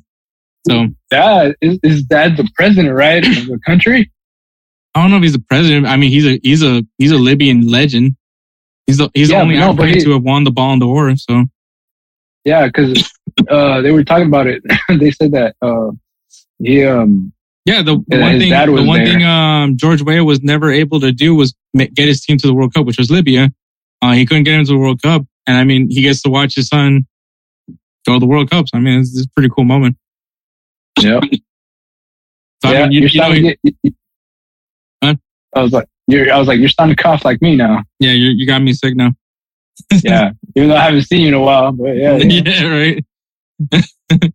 [0.69, 4.11] So Dad is, is dad the president, right, of the country?
[4.95, 5.87] I don't know if he's the president.
[5.87, 8.17] I mean, he's a he's a he's a Libyan legend.
[8.89, 11.15] He's the he's Yeah, the only no, he- to have won the Ballon d'Or.
[11.17, 11.45] So
[12.45, 13.13] Yeah, because
[13.49, 14.63] uh, they were talking about it.
[14.89, 15.91] they said that uh,
[16.59, 17.33] he um
[17.67, 19.07] yeah, the, the one thing the one there.
[19.07, 22.55] thing um George Weah was never able to do was get his team to the
[22.55, 23.53] World Cup, which was Libya.
[24.01, 26.55] Uh, he couldn't get into the World Cup, and I mean, he gets to watch
[26.55, 27.07] his son
[28.07, 28.71] go to the World Cups.
[28.73, 29.99] I mean, it's, it's a pretty cool moment.
[31.03, 31.21] yeah
[32.65, 33.93] So yeah I mean, you, you're know, he- get, you-
[35.05, 35.15] Huh?
[35.55, 37.85] I was like you're I was like you're starting to cough like me now.
[38.01, 39.13] yeah, you, you got me sick now.
[40.03, 42.43] Yeah, even though I haven't seen you in a while, but yeah, yeah.
[42.45, 43.05] yeah, right.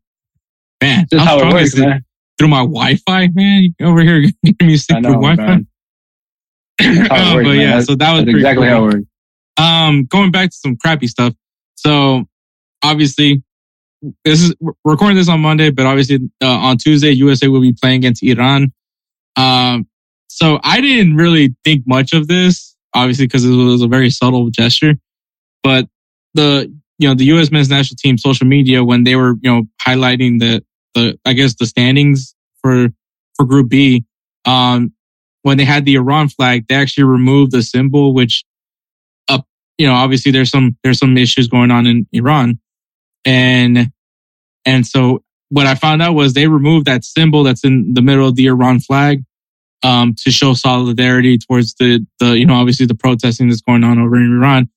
[0.82, 2.06] man, just how it works, man.
[2.38, 5.46] Through my Wi-Fi, man, over here getting me sick through Wi-Fi.
[5.46, 5.68] man.
[6.80, 7.60] That's how it works, but man.
[7.60, 8.74] yeah, That's, so that was exactly cool.
[8.74, 9.06] how it works.
[9.58, 11.34] Um, going back to some crappy stuff.
[11.76, 12.26] So
[12.82, 13.44] obviously,
[14.26, 17.74] this is we're recording this on Monday, but obviously uh, on Tuesday, USA will be
[17.74, 18.74] playing against Iran.
[19.36, 19.88] Um,
[20.36, 24.50] so I didn't really think much of this, obviously, because it was a very subtle
[24.50, 24.96] gesture.
[25.62, 25.88] But
[26.34, 27.52] the you know the U.S.
[27.52, 30.65] men's national team social media when they were you know highlighting the
[30.96, 32.88] the I guess the standings for
[33.36, 34.06] for Group B,
[34.46, 34.93] um,
[35.43, 38.43] when they had the Iran flag, they actually removed the symbol, which
[39.28, 39.46] up
[39.78, 42.60] you know, obviously there's some there's some issues going on in Iran,
[43.24, 43.91] and
[44.65, 48.28] and so what I found out was they removed that symbol that's in the middle
[48.28, 49.24] of the Iran flag,
[49.84, 54.00] um, to show solidarity towards the the you know obviously the protesting that's going on
[54.00, 54.69] over in Iran.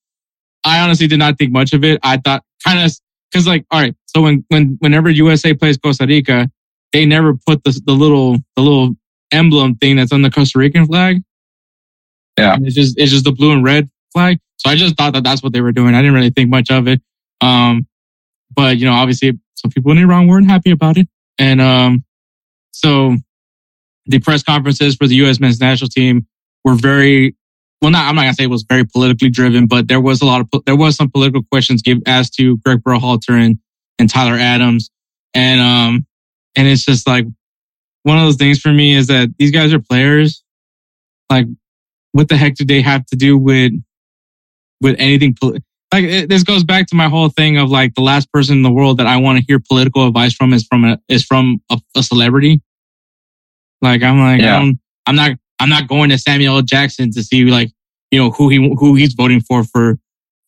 [0.65, 2.01] I honestly did not think much of it.
[2.03, 2.93] I thought kind of
[3.31, 6.51] because like all right, so when when whenever USA plays Costa Rica,
[6.93, 8.95] they never put the the little the little
[9.33, 11.23] emblem thing that's on the Costa Rican flag.
[12.39, 12.59] Yeah.
[12.61, 14.39] it's just it's just the blue and red flag.
[14.59, 15.95] So I just thought that that's what they were doing.
[15.95, 17.01] I didn't really think much of it.
[17.41, 17.87] Um,
[18.55, 21.09] but you know, obviously some people in Iran weren't happy about it.
[21.39, 22.05] And, um,
[22.73, 23.17] so
[24.07, 25.41] the press conferences for the U.S.
[25.41, 26.27] men's national team
[26.65, 27.37] were very,
[27.81, 30.27] well, not, I'm not gonna say it was very politically driven, but there was a
[30.27, 33.59] lot of, there was some political questions give, asked to Greg Berhalter and,
[33.99, 34.91] and Tyler Adams.
[35.35, 36.07] And, um,
[36.57, 37.27] and it's just like
[38.03, 40.43] one of those things for me is that these guys are players.
[41.31, 41.47] Like,
[42.13, 43.73] what the heck do they have to do with
[44.81, 48.03] with anything poli- like it, this goes back to my whole thing of like the
[48.03, 50.85] last person in the world that I want to hear political advice from is from
[50.85, 52.63] a is from a, a celebrity.
[53.83, 54.57] Like I'm like Yeah.
[54.57, 56.63] I don't, I'm not I'm not going to Samuel L.
[56.63, 57.71] Jackson to see like
[58.11, 59.99] you know who he who he's voting for for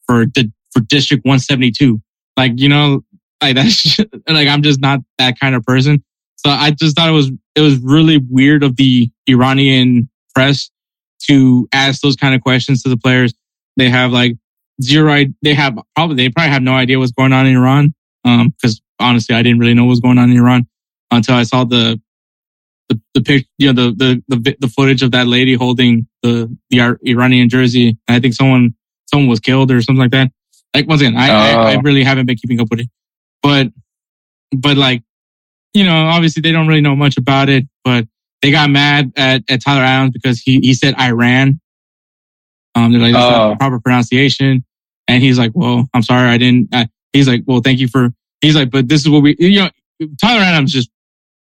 [0.06, 2.00] for the for District 172.
[2.36, 3.02] Like you know
[3.42, 6.02] like that's like I'm just not that kind of person.
[6.36, 10.70] So I just thought it was it was really weird of the Iranian press
[11.28, 13.34] to ask those kind of questions to the players.
[13.76, 14.36] They have like
[14.82, 15.24] zero.
[15.42, 17.94] They have probably they probably have no idea what's going on in Iran.
[18.24, 20.66] Um, because honestly, I didn't really know what was going on in Iran
[21.10, 22.00] until I saw the
[22.88, 26.54] the the pic, you know, the the the the footage of that lady holding the
[26.70, 27.98] the Iranian jersey.
[28.08, 28.74] And I think someone
[29.06, 30.30] someone was killed or something like that.
[30.74, 31.80] Like once again, I, I, I Oh.
[31.82, 32.88] really haven't been keeping up with it,
[33.42, 33.68] but
[34.56, 35.02] but like
[35.74, 38.06] you know, obviously they don't really know much about it, but
[38.42, 41.60] they got mad at, at Tyler Adams because he he said Iran.
[42.74, 43.50] Um, they're like that's not Oh.
[43.50, 44.64] the proper pronunciation,
[45.08, 46.68] and he's like, well, I'm sorry, I didn't.
[46.74, 48.10] Uh, he's like, well, thank you for.
[48.40, 49.70] He's like, but this is what we, you know,
[50.20, 50.90] Tyler Adams just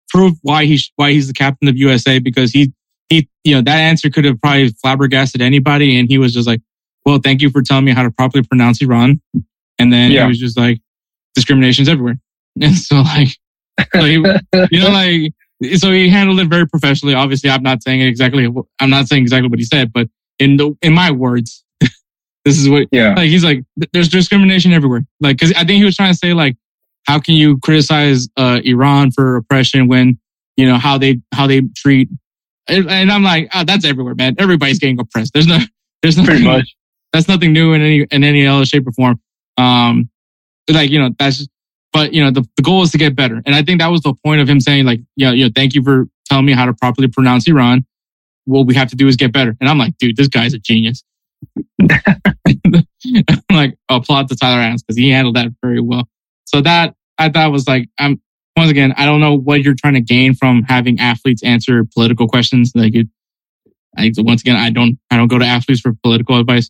[0.09, 2.71] proved why he's why he's the captain of USA because he
[3.09, 6.61] he you know that answer could have probably flabbergasted anybody, and he was just like,
[7.05, 9.21] well, thank you for telling me how to properly pronounce Iran,
[9.79, 10.23] and then Yeah.
[10.23, 10.79] he was just like,
[11.35, 12.17] discrimination's everywhere,
[12.61, 13.29] and so like,
[13.93, 14.13] so he,
[14.71, 15.33] you know, like,
[15.77, 17.13] so he handled it very professionally.
[17.13, 18.47] Obviously, I'm not saying exactly,
[18.79, 20.07] I'm not saying exactly what he said, but
[20.39, 21.63] in the in my words,
[22.45, 23.13] this is what Yeah.
[23.15, 23.63] like he's like
[23.93, 26.55] there's discrimination everywhere like because i think he was trying to say like
[27.05, 30.17] how can you criticize uh iran for oppression when
[30.57, 32.09] you know how they how they treat
[32.67, 34.35] and, and i'm like oh, that's everywhere man.
[34.39, 35.33] Everybody's getting oppressed.
[35.33, 35.59] There's no
[36.01, 36.75] there's nothing Pretty much.
[37.13, 39.19] that's nothing new in any in any other shape or form.
[39.57, 40.09] Um
[40.69, 41.49] like you know that's just,
[41.93, 43.41] but you know the, the goal is to get better.
[43.45, 45.73] And i think that was the point of him saying like yeah you know thank
[45.73, 47.85] you for telling me how to properly pronounce iran.
[48.45, 49.55] What we have to do is get better.
[49.59, 51.03] And i'm like dude this guy's a genius.
[53.05, 56.07] I'm like applaud to Tyler Adams because he handled that very well.
[56.45, 58.21] So that I thought was like I'm
[58.57, 62.27] once again I don't know what you're trying to gain from having athletes answer political
[62.27, 62.71] questions.
[62.75, 63.07] Like it,
[63.97, 66.69] I once again I don't I don't go to athletes for political advice,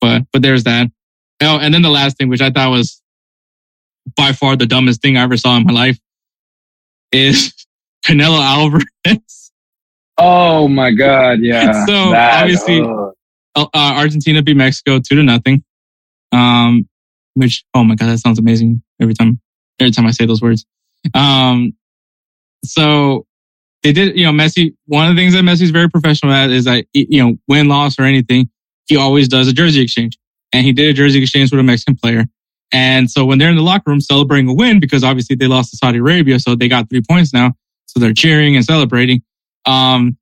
[0.00, 0.88] but but there's that.
[1.40, 3.00] Oh, and then the last thing, which I thought was
[4.16, 5.98] by far the dumbest thing I ever saw in my life,
[7.10, 7.52] is
[8.06, 9.52] Canelo Alvarez.
[10.18, 11.40] Oh my God.
[11.40, 11.72] Yeah.
[11.86, 13.12] So, That- obviously- oh.
[13.56, 15.64] uh, Argentina beat Mexico two to nothing.
[16.32, 16.88] Um,
[17.34, 19.40] which oh my god, that sounds amazing every time.
[19.80, 20.64] Every time I say those words.
[21.14, 21.74] Um,
[22.64, 23.26] so
[23.82, 24.16] they did.
[24.16, 24.74] You know, Messi.
[24.86, 27.98] One of the things that Messi's very professional at is that you know, win, loss,
[27.98, 28.48] or anything,
[28.86, 30.18] he always does a jersey exchange,
[30.52, 32.24] and he did a jersey exchange with a Mexican player.
[32.72, 35.70] And so when they're in the locker room celebrating a win, because obviously they lost
[35.70, 37.52] to Saudi Arabia, so they got three points now,
[37.86, 39.22] so they're cheering and celebrating.
[39.66, 40.16] Um,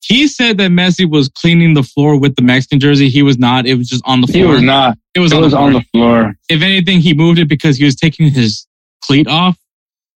[0.00, 3.08] he said that Messi was cleaning the floor with the Mexican jersey.
[3.08, 3.66] He was not.
[3.66, 4.44] It was just on the floor.
[4.44, 4.96] He was not.
[5.14, 6.34] It was, It on, was the on the floor.
[6.48, 8.66] If anything, he moved it because he was taking his
[9.04, 9.58] cleat off.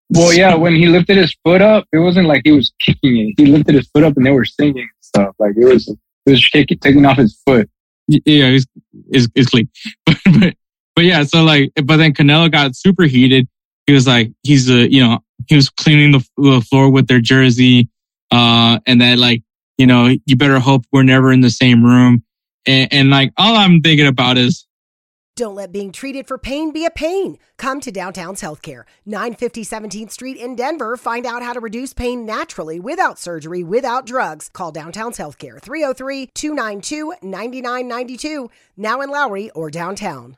[0.09, 3.33] Well, yeah, when he lifted his foot up, it wasn't like he was kicking it.
[3.37, 5.35] He lifted his foot up and they were singing and stuff.
[5.39, 7.69] Like it was, it was shaking, taking off his foot.
[8.07, 8.65] Yeah, it's
[9.09, 9.69] it's, it's clean.
[10.05, 10.53] But, but
[10.95, 13.47] but yeah, so like, but then Canelo got super heated.
[13.87, 17.19] He was like, he's a you know he was cleaning the, the floor with their
[17.19, 17.89] jersey,
[18.31, 19.41] uh, and that like
[19.77, 22.23] you know you better hope we're never in the same room.
[22.65, 24.65] And, and like all I'm thinking about is
[25.35, 27.37] Don't let being treated for pain be a pain.
[27.57, 30.95] Come to Downtown's Healthcare, 950 17th Street in Denver.
[30.95, 34.49] Find out how to reduce pain naturally without surgery, without drugs.
[34.53, 40.37] Call Downtown's Healthcare, 303 292 9992, now in Lowry or downtown.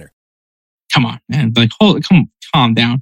[0.93, 1.53] Come on, man.
[1.55, 3.01] Like, hold, come, calm down.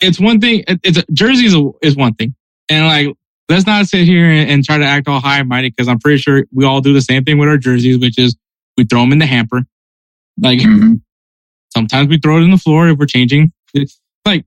[0.00, 0.64] It's one thing.
[0.68, 2.34] It's a, jerseys is- is one thing,
[2.68, 3.16] and like,
[3.48, 5.98] let's not sit here and, and try to act all high and mighty because I'm
[5.98, 8.36] pretty sure we all do the same thing with our jerseys, which is
[8.76, 9.62] we throw them in the hamper.
[10.40, 11.00] Like, Mhm.
[11.74, 13.52] sometimes we throw it in the floor if we're changing.
[13.74, 14.44] It's like,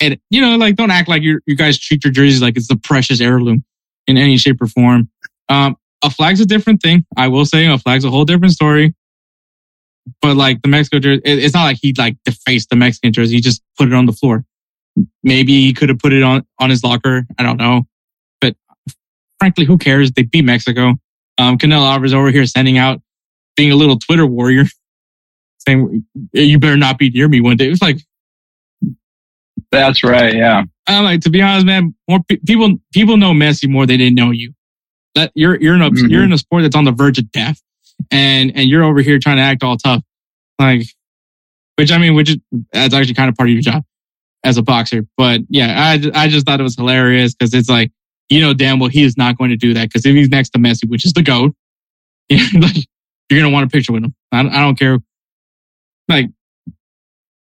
[0.00, 2.68] and you know, like, don't act like you you guys treat your jerseys like it's
[2.68, 3.64] the precious heirloom
[4.06, 5.10] in any shape or form.
[5.50, 7.04] Um, a flag's a different thing.
[7.18, 8.94] I will say a flag's a whole different story
[10.20, 13.36] but like the Mexico jersey, it- it's not like he like defaced the Mexican jersey.
[13.36, 14.44] He just put it on the floor.
[15.22, 17.26] Maybe he could have put it on on his locker.
[17.38, 17.82] I don't know,
[18.40, 18.54] but
[19.38, 20.12] frankly, who cares?
[20.12, 20.94] They beat Mexico.
[21.38, 23.00] Um, Canelo Alvarez over here sending out,
[23.56, 24.64] being a little Twitter warrior,
[25.58, 27.66] saying you better not be near me one day.
[27.66, 27.98] It was like
[29.70, 30.34] That's right.
[30.34, 30.62] Yeah.
[30.86, 31.94] I'm like to be honest, man.
[32.08, 34.52] More pe- people people know Messi more than they know you.
[35.14, 36.10] That you're you're in a Mhm.
[36.10, 37.60] you're in a sport that's on the verge of death,
[38.10, 40.02] and and you're over here trying to act all tough,
[40.58, 40.86] like,
[41.76, 42.38] which I mean, which is
[42.72, 43.84] that's actually kind of part of your job
[44.44, 45.06] as a boxer.
[45.16, 47.92] But yeah, I I just thought it was hilarious because it's like
[48.28, 50.50] you know damn well he is not going to do that because if he's next
[50.50, 51.54] to Messi, which is the goat,
[52.28, 52.40] you're
[53.30, 54.14] gonna want a picture with him.
[54.32, 54.98] I, I don't care.
[56.08, 56.30] Like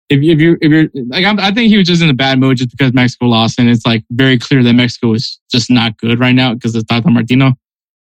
[0.08, 2.38] if if you if you're like I'm, I think he was just in a bad
[2.38, 5.96] mood just because Mexico lost, and it's like very clear that Mexico is just not
[5.98, 7.54] good right now because of Tata Martino.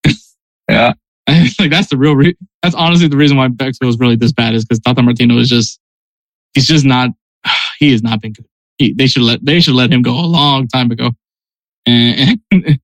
[0.69, 0.95] Yeah.
[1.59, 2.15] like that's the real.
[2.15, 5.37] Re- that's honestly the reason why Mexico is really this bad is because Tata Martino
[5.39, 5.81] is just
[6.55, 7.11] he's just not.
[7.79, 8.47] He has not been good.
[8.79, 11.11] He, they should let they should let him go a long time ago.
[11.85, 12.81] And, and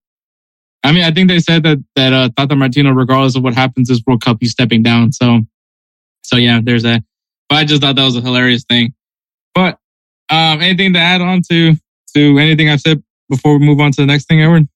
[0.84, 3.88] I mean, I think they said that that uh, Tata Martino, regardless of what happens
[3.88, 5.12] this World Cup, he's stepping down.
[5.12, 5.40] So,
[6.22, 7.02] so yeah, there's that.
[7.48, 8.92] But I just thought that was a hilarious thing.
[9.54, 9.78] But
[10.28, 11.74] um, anything to add on to
[12.16, 14.68] to anything I said before we move on to the next thing, Edward?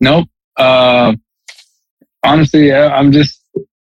[0.00, 0.28] Nope.
[0.56, 1.14] Uh,
[2.24, 3.44] honestly, I'm just,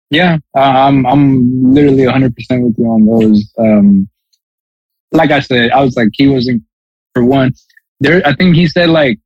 [0.10, 3.54] yeah, I'm, I'm literally 100% with you on those.
[3.58, 4.10] Um,
[5.12, 6.64] like I said, I was like, he wasn't,
[7.14, 7.54] for one,
[8.00, 9.20] there, I think he said like,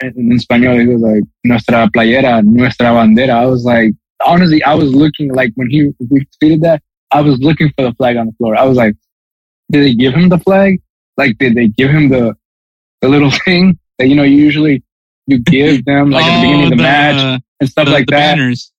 [0.00, 3.30] in, in Spanish, he was like, nuestra playera, nuestra bandera.
[3.30, 3.92] I was like,
[4.24, 7.94] honestly, I was looking like when he, we tweeted that, I was looking for the
[7.94, 8.56] flag on the floor.
[8.56, 8.94] I was like,
[9.70, 10.80] did they give him the flag?
[11.16, 12.36] Like, did they give him the,
[13.00, 14.82] the little thing that, you know, usually
[15.26, 18.06] you give them like at the beginning of the, Oh, match and stuff the- like
[18.06, 18.36] the that.
[18.36, 18.72] Banners.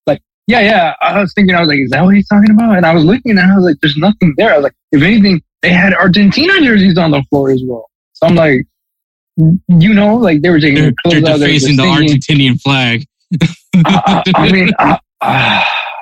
[0.49, 0.93] Yeah, yeah.
[1.01, 2.77] I was thinking, I was like, is that what he's talking about?
[2.77, 4.53] And I was looking and I was like, there's nothing there.
[4.53, 7.89] I was like, if anything, they had Argentina jerseys on the floor as well.
[8.13, 8.65] So I'm like,
[9.35, 11.39] you know, like they were taking They're, their they're clothes out.
[11.39, 11.83] They were defacing the.
[11.83, 13.05] Argentinian flag.
[13.75, 14.99] I, I, I mean, I,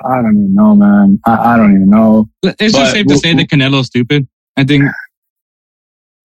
[0.04, 1.18] I don't even know, man.
[1.26, 2.28] I, don't even know.
[2.44, 4.28] It's just But safe to say that Canelo's stupid.
[4.56, 4.84] I think.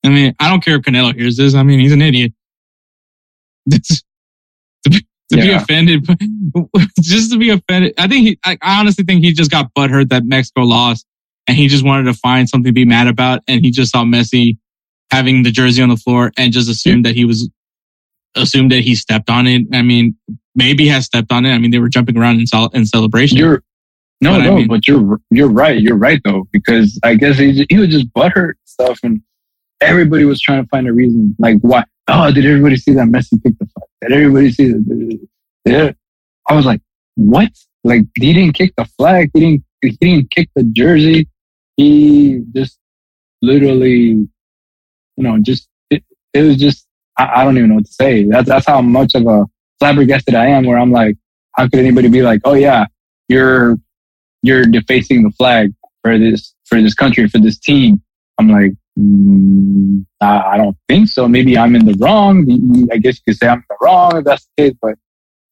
[0.06, 1.56] I mean, I don't care if Canelo hears this.
[1.56, 2.34] I mean, he's an idiot.
[3.66, 4.04] This-
[5.32, 6.08] to be, be offended,
[7.02, 7.94] just to be offended.
[7.98, 8.40] I think he.
[8.46, 11.06] I I honestly think he just got butthurt that Mexico lost,
[11.48, 14.04] and he just wanted to find something to be mad about, and he just saw
[14.04, 14.58] Messi
[15.10, 17.50] having the jersey on the floor and just assumed that he was
[18.36, 19.64] assumed that he stepped on it.
[19.74, 20.16] I mean,
[20.56, 21.54] maybe has stepped on it.
[21.54, 23.38] I mean, they were jumping around in, sol- in celebration.
[23.38, 23.62] You're
[24.22, 25.82] no, But I no, mean- but you're you're right.
[25.82, 29.22] You're right though, because I guess he he was just butthurt and stuff, and
[29.82, 31.84] everybody was trying to find a reason, like why.
[32.08, 33.88] Oh, did everybody see that Messi kick the flag?
[34.02, 34.74] Did everybody see
[35.66, 35.96] that?
[36.50, 36.82] I was like,
[37.16, 37.52] what?
[37.84, 39.32] Like he didn't kick the flag.
[39.34, 39.64] He didn't.
[39.82, 41.28] He didn't kick the jersey.
[41.78, 42.78] He just
[43.42, 44.30] literally, you
[45.18, 46.88] know, just it, it was just.
[47.18, 48.26] I, I don't even know what to say.
[48.26, 49.46] That's that's how much of a
[49.80, 50.66] flabbergasted I am.
[50.66, 51.18] Where I'm like,
[51.56, 52.86] how could anybody be like, oh yeah,
[53.28, 53.78] you're
[54.44, 58.02] you're defacing the flag for this for this country for this team.
[58.40, 61.28] I'm like, mm, I, I don't think so.
[61.28, 62.90] Maybe I'm in the wrong.
[62.92, 64.96] I guess you could say I'm in the wrong if that's the case, but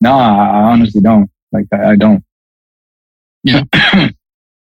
[0.01, 1.29] no, I honestly don't.
[1.51, 2.23] Like I, I don't.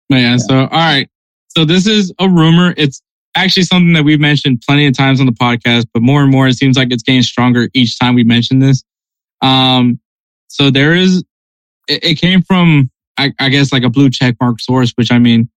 [0.09, 1.09] But yeah, so all right.
[1.57, 2.75] So this is a rumor.
[2.77, 3.01] It's
[3.35, 6.47] actually something that we've mentioned plenty of times on the podcast, but more and more
[6.47, 8.85] it seems like it's getting stronger each time we mention this.
[9.43, 9.99] Um,
[10.49, 11.25] so there is
[11.89, 15.19] it, it came from I, I guess like a blue check mark source, which I
[15.19, 15.49] mean,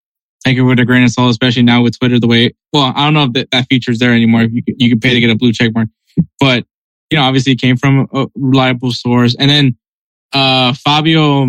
[0.46, 3.04] take it with a grain of salt, especially now with Twitter the way well, I
[3.04, 4.42] don't know if that, that feature's there anymore.
[4.42, 5.88] You you can pay to get a blue check mark.
[6.40, 6.64] But
[7.10, 9.34] you know, obviously it came from a reliable source.
[9.38, 9.76] And then
[10.32, 11.48] uh Fabio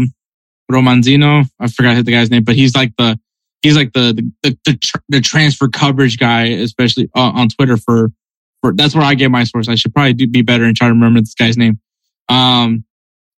[0.71, 1.45] Romanzino.
[1.59, 3.19] I forgot the guy's name, but he's like the
[3.61, 8.11] he's like the the the, the, the transfer coverage guy, especially uh, on Twitter for
[8.61, 9.69] for that's where I get my source.
[9.69, 11.79] I should probably do be better and try to remember this guy's name.
[12.29, 12.83] Um,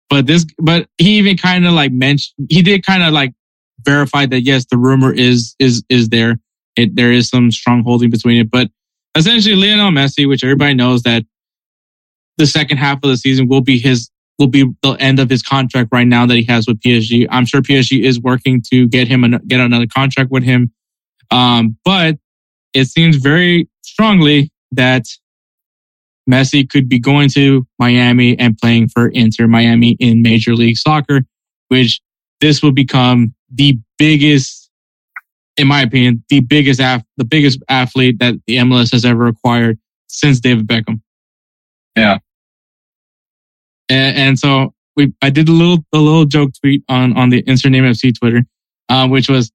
[0.08, 3.32] but this, but he even kind of like mentioned he did kind of like
[3.80, 6.38] verify that yes, the rumor is is is there.
[6.76, 8.70] It there is some strong holding between it, but
[9.14, 11.24] essentially Lionel Messi, which everybody knows that
[12.36, 15.42] the second half of the season will be his will be the end of his
[15.42, 17.26] contract right now that he has with PSG.
[17.28, 20.72] I'm sure PSG is working to get him an, get another contract with him.
[21.32, 22.16] Um, but
[22.72, 25.06] it seems very strongly that
[26.30, 31.22] Messi could be going to Miami and playing for Inter Miami in Major League Soccer,
[31.68, 32.00] which
[32.40, 34.70] this will become the biggest,
[35.56, 39.78] in my opinion, the biggest af- the biggest athlete that the MLS has ever acquired
[40.08, 41.00] since David Beckham.
[41.96, 42.18] Yeah.
[43.88, 47.42] And, and so we, I did a little, a little joke tweet on, on the
[47.46, 48.42] Insert Name FC Twitter,
[48.88, 49.50] uh, which was,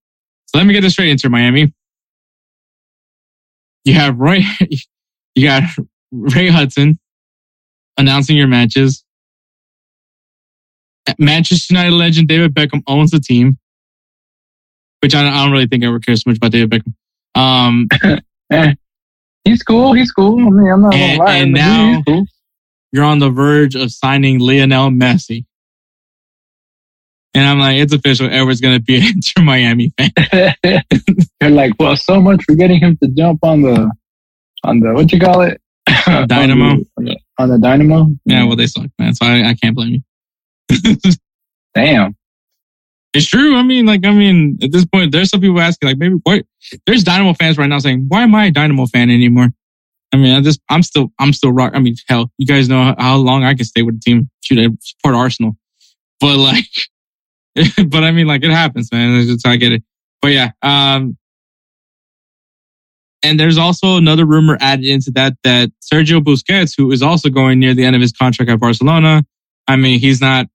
[0.47, 1.73] so let me get this straight, Inter Miami.
[3.83, 4.39] You have Roy,
[5.35, 5.63] you got
[6.11, 6.97] Ray Hudson
[7.97, 9.03] announcing your matches.
[11.19, 13.57] Manchester United legend David Beckham owns the team,
[15.03, 16.93] which I don't, I don't really think I ever care so much about David Beckham.
[17.39, 17.87] Um,
[18.51, 18.73] Eh,
[19.45, 19.93] he's cool.
[19.93, 20.39] He's cool.
[20.39, 21.35] I mean, I'm not And- lie.
[21.37, 22.25] and now- cool.
[22.91, 25.45] you're on the verge of signing Lionel Messi.
[27.33, 28.29] And I'm like, it's official.
[28.31, 30.53] Edward's going to be an Inter Miami fan.
[31.39, 33.89] They're like, well, so much for getting him to jump on the,
[34.63, 35.59] on the, what you call it?
[36.05, 36.65] Dynamo.
[36.97, 38.07] on, the, on the dynamo.
[38.25, 39.15] Yeah, well, they suck, man.
[39.15, 40.03] So I, I can't blame
[40.69, 40.95] you.
[41.73, 42.15] Damn.
[43.13, 43.55] It's true.
[43.55, 46.45] I mean, like, I mean, at this point, there's some people asking, like, maybe what?
[46.85, 49.49] There's Dynamo fans right now saying, why am I a Dynamo fan anymore?
[50.11, 51.73] I mean, I just, I'm still, I'm still rock.
[51.75, 54.29] I mean, hell, you guys know how, how long I can stay with the team.
[54.43, 55.57] Shoot, I support Arsenal,
[56.19, 56.65] but like,
[57.87, 59.15] but I mean, like it happens, man.
[59.15, 59.83] It's just, how I get it.
[60.21, 61.17] But yeah, um,
[63.23, 67.59] and there's also another rumor added into that that Sergio Busquets, who is also going
[67.59, 69.23] near the end of his contract at Barcelona.
[69.67, 70.47] I mean, he's not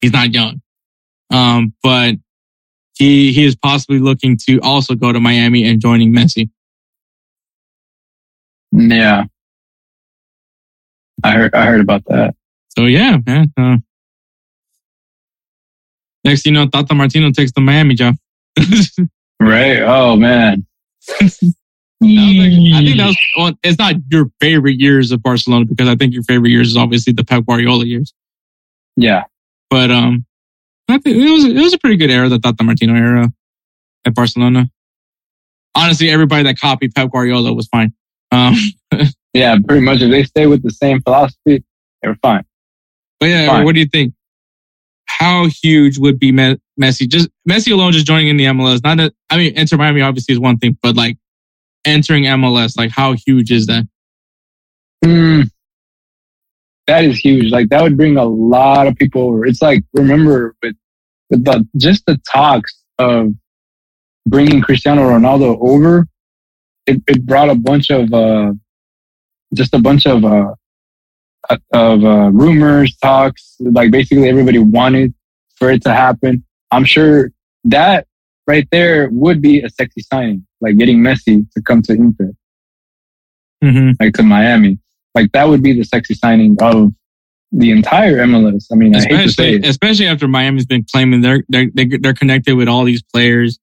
[0.00, 0.62] he's not young,
[1.30, 2.16] um, but
[2.98, 6.50] he he is possibly looking to also go to Miami and joining Messi.
[8.72, 9.24] Yeah.
[11.24, 12.34] I heard I heard about that.
[12.76, 13.52] So yeah, man.
[13.56, 13.76] Uh,
[16.24, 18.16] next, you know, Tata Martino takes the Miami job.
[19.38, 19.80] Right.
[19.82, 20.66] Oh man.
[21.10, 26.12] I think that was well, it's not your favorite years of Barcelona because I think
[26.12, 28.12] your favorite years is obviously the Pep Guardiola years.
[28.96, 29.24] Yeah.
[29.70, 30.25] But um,
[30.88, 33.30] I think it was it was a pretty good era, the Tata Martino era
[34.04, 34.70] at Barcelona.
[35.74, 37.92] Honestly, everybody that copied Pep Guardiola was fine.
[38.32, 38.54] Um,
[39.34, 40.00] Yeah, pretty much.
[40.00, 41.62] If they stay with the same philosophy,
[42.00, 42.42] they're fine.
[43.20, 43.64] but yeah, Fine.
[43.66, 44.14] what do you think?
[45.06, 47.06] How huge would be Me- Messi?
[47.06, 48.82] Just Messi alone, just joining in the MLS.
[48.82, 51.18] Not that I mean, Inter Miami obviously is one thing, but like
[51.84, 53.86] entering MLS, like how huge is that?
[55.04, 55.50] Mm,
[56.86, 57.50] that is huge.
[57.50, 59.44] Like that would bring a lot of people over.
[59.46, 60.76] It's like remember with
[61.30, 63.30] with the just the talks of
[64.26, 66.06] bringing Cristiano Ronaldo over.
[66.86, 68.52] It, it brought a bunch of uh,
[69.54, 70.54] just a bunch of uh,
[71.72, 73.56] of uh, rumors, talks.
[73.60, 75.14] Like basically everybody wanted
[75.56, 76.44] for it to happen.
[76.70, 77.30] I'm sure
[77.64, 78.06] that
[78.46, 82.32] right there would be a sexy signing, like getting Messi to come to Inter
[83.64, 83.92] Mm-hmm.
[83.98, 84.78] like to Miami.
[85.16, 86.92] Like that would be the sexy signing of
[87.50, 88.66] the entire MLS.
[88.70, 89.66] I mean, I hate to say especially it.
[89.66, 93.58] especially after Miami's been claiming they're they're they're connected with all these players.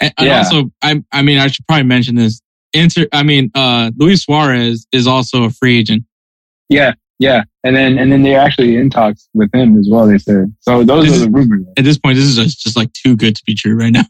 [0.00, 0.38] And, and Yeah.
[0.38, 2.40] also, I I mean, I should probably mention this.
[2.72, 6.04] Inter, I mean, uh, Luis Suarez is also a free agent.
[6.68, 7.44] Yeah, yeah.
[7.62, 10.06] And then and then they're actually in talks with him as well.
[10.06, 10.82] They said so.
[10.84, 11.64] Those This are the rumors.
[11.76, 14.04] At this point, this is just, just like too good to be true right now.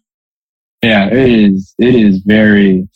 [0.82, 1.74] Yeah, it is.
[1.78, 2.86] It is very.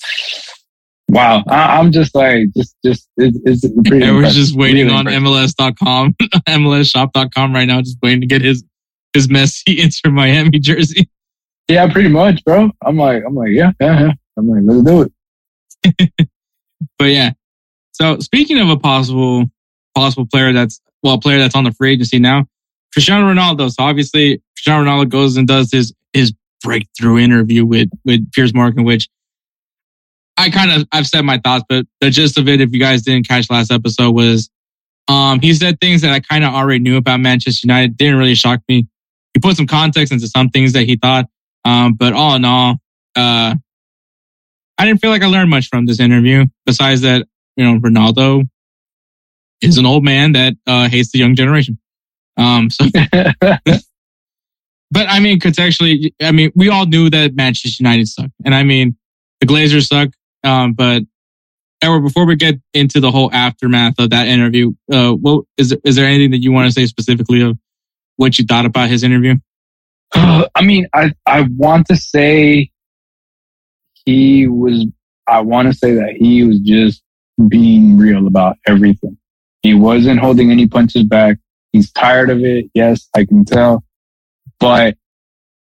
[1.10, 4.06] Wow, I, I'm just like just just it's, it's pretty.
[4.06, 4.36] Impressive.
[4.36, 5.56] just waiting Really on impressive.
[5.56, 6.14] MLS.com,
[6.48, 8.62] MLSshop.com right now, just waiting to get his
[9.12, 11.08] his Messi Inter Miami jersey.
[11.68, 12.70] Yeah, pretty much, bro.
[12.84, 14.12] I'm like I'm like yeah yeah yeah.
[14.36, 15.10] I'm like let's do
[15.98, 16.28] it.
[16.98, 17.32] But yeah.
[17.92, 19.44] So speaking of a possible
[19.94, 22.46] possible player that's well, a player that's on the free agency now,
[22.92, 23.70] Cristiano Ronaldo.
[23.70, 26.32] So obviously Cristiano Ronaldo goes and does his his
[26.62, 29.08] breakthrough interview with with Piers Morgan, which
[30.40, 33.02] I kind of I've said my thoughts, but the gist of it, if you guys
[33.02, 34.50] didn't catch last episode, was
[35.08, 37.96] um he said things that I kind of already knew about Manchester United.
[37.96, 38.86] Didn't really shock me.
[39.34, 41.26] He put some context into some things that he thought.
[41.64, 42.76] Um, but all in all,
[43.16, 43.54] uh
[44.78, 46.46] I didn't feel like I learned much from this interview.
[46.64, 48.48] Besides that, you know, Ronaldo
[49.60, 51.78] is an old man that uh, hates the young generation.
[52.38, 52.86] Um, so,
[53.42, 53.84] but
[54.94, 58.96] I mean, contextually, I mean, we all knew that Manchester United suck, and I mean,
[59.40, 60.08] the Glazers suck.
[60.44, 61.02] Um, but
[61.82, 65.96] Edward, before we get into the whole aftermath of that interview, uh, what is is
[65.96, 67.58] there anything that you want to say specifically of
[68.16, 69.36] what you thought about his interview?
[70.14, 72.70] I mean, I I want to say
[74.04, 74.86] he was.
[75.26, 77.02] I want to say that he was just
[77.48, 79.16] being real about everything.
[79.62, 81.38] He wasn't holding any punches back.
[81.72, 82.66] He's tired of it.
[82.74, 83.84] Yes, I can tell,
[84.58, 84.96] but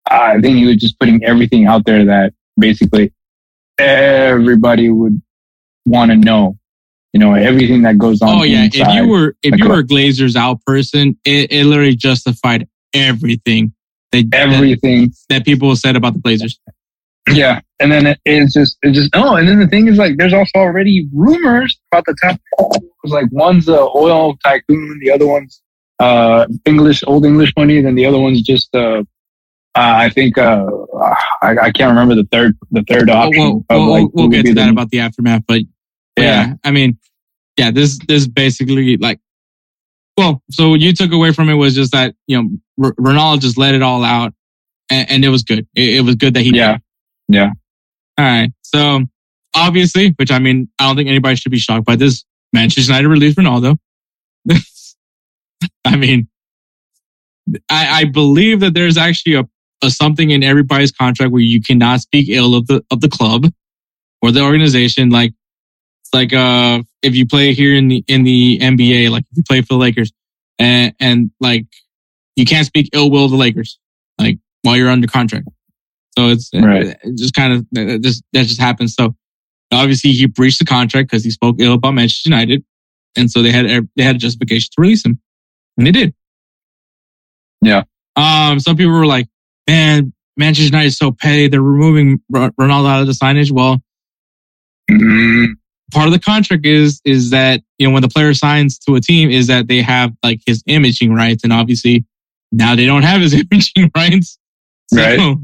[0.05, 3.11] I think he was just putting everything out there that basically
[3.77, 5.21] everybody would
[5.85, 6.57] want to know.
[7.13, 8.39] You know, everything that goes on.
[8.39, 11.95] Oh yeah, if you were if you were a Glazers out person, it, it literally
[11.95, 13.73] justified everything
[14.11, 16.57] that, that everything that people said about the Glazers.
[17.31, 20.17] Yeah, and then it, it's just it just oh, and then the thing is like
[20.17, 22.39] there's also already rumors about the top.
[23.03, 25.61] It's like one's a oil tycoon, the other one's
[25.99, 29.03] uh English old English money, then the other one's just uh,
[29.75, 30.65] uh I think uh
[31.41, 33.41] I, I can't remember the third the third option.
[33.41, 35.61] we'll, we'll, like, we'll get to the- that about the aftermath, but
[36.15, 36.47] but Yeah.
[36.47, 36.97] yeah, I mean,
[37.57, 39.19] yeah, this this basically like,
[40.17, 42.49] well, so what you took away from it was just that you know
[42.83, 44.33] R- Ronaldo just let it all out,
[44.89, 45.67] and, and it was good.
[45.75, 46.77] It, it was good that he Yeah,
[47.27, 47.51] yeah,
[48.17, 48.51] All right.
[48.61, 49.01] So
[49.53, 52.23] obviously, which I mean, I don't think anybody should be shocked by this.
[52.53, 53.77] Manchester United released Ronaldo.
[55.85, 56.27] I mean,
[57.69, 59.43] I, I believe that there's actually a
[59.87, 63.47] something in everybody's contract where you cannot speak ill of the of the club
[64.21, 65.09] or the organization.
[65.09, 65.33] Like
[66.01, 69.43] it's like uh if you play here in the in the NBA, like if you
[69.47, 70.11] play for the Lakers,
[70.59, 71.65] and and like
[72.35, 73.79] you can't speak ill will of the Lakers,
[74.17, 75.47] like while you're under contract.
[76.17, 76.95] So it's Right.
[77.03, 78.95] it just kind of that just that just happens.
[78.95, 79.15] So
[79.71, 82.63] obviously he breached the contract because he spoke ill about Manchester United,
[83.17, 85.19] and so they had they had a justification to release him,
[85.77, 86.13] and they did.
[87.61, 87.83] Yeah.
[88.15, 88.59] Um.
[88.59, 89.27] Some people were like,
[89.67, 91.47] man, Manchester United is so petty.
[91.47, 93.51] They're removing R- Ronaldo out of the signage.
[93.51, 93.81] Well,
[94.91, 95.53] Mm,
[95.91, 99.01] part of the contract is is that you know when the player signs to a
[99.01, 102.05] team is that they have like his imaging rights, and obviously
[102.51, 104.37] now they don't have his imaging rights.
[104.93, 105.37] So, Right.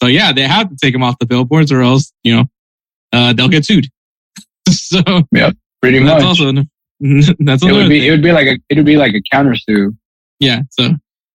[0.00, 2.44] So yeah, they have to take him off the billboards, or else you know
[3.12, 3.88] uh, they'll get sued.
[4.68, 5.00] so
[5.32, 5.50] yeah,
[5.82, 6.40] pretty that's much.
[6.40, 6.52] also
[7.40, 8.08] that's it would be thing.
[8.08, 9.92] it would be like a it would be like a counter sue.
[10.38, 10.60] yeah.
[10.70, 10.90] So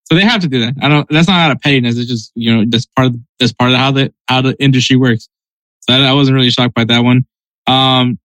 [0.05, 0.75] so they have to do that.
[0.81, 1.07] I don't.
[1.09, 1.97] That's not out of pettiness.
[1.97, 4.95] It's just you know that's part of that's part of how the how the industry
[4.95, 5.29] works.
[5.81, 7.25] So I, I wasn't really shocked by that one.
[7.67, 8.19] Um,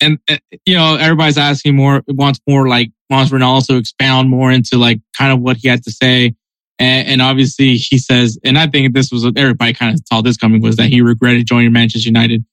[0.00, 4.52] and uh, you know everybody's asking more, wants more like wants Ronaldo to expound more
[4.52, 6.34] into like kind of what he had to say.
[6.78, 10.20] And, and obviously he says, and I think this was what everybody kind of saw
[10.20, 12.44] this coming was that he regretted joining Manchester United,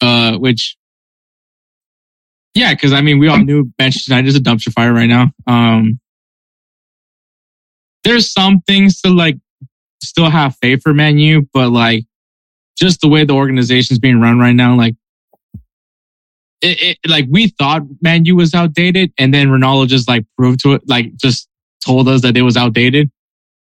[0.00, 0.76] uh, which.
[2.54, 5.30] Yeah, because I mean, we all knew Manchester United is a dumpster fire right now.
[5.46, 6.00] Um,
[8.04, 9.36] there's some things to like
[10.02, 12.04] still have faith for Man U, but like
[12.78, 14.94] just the way the organization's being run right now, like
[16.62, 20.60] it, it like we thought Man U was outdated, and then Ronaldo just like proved
[20.60, 21.48] to it, like just
[21.84, 23.10] told us that it was outdated.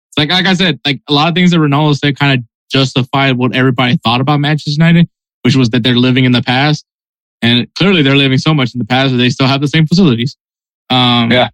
[0.10, 2.46] It's like like I said, like a lot of things that Ronaldo said kind of
[2.72, 5.10] justified what everybody thought about Manchester United,
[5.44, 6.86] which was that they're living in the past,
[7.42, 9.88] and clearly they're living so much in the past that they still have the same
[9.88, 10.38] facilities.
[10.90, 11.50] Um, Yeah.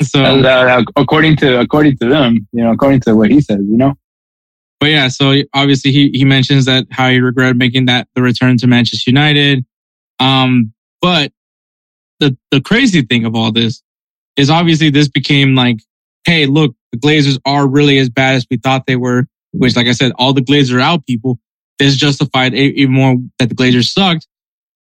[0.00, 3.76] So Uh, according to according to them, you know, according to what he says, you
[3.76, 3.94] know.
[4.80, 8.56] But yeah, so obviously he, he mentions that how he regretted making that the return
[8.58, 9.64] to Manchester United.
[10.18, 11.32] Um, but
[12.18, 13.82] the the crazy thing of all this
[14.36, 15.78] is obviously this became like,
[16.24, 19.26] hey, look, the Glazers are really as bad as we thought they were.
[19.52, 21.38] Which, like I said, all the Glazer out people.
[21.78, 24.26] This justified even more that the Glazers sucked.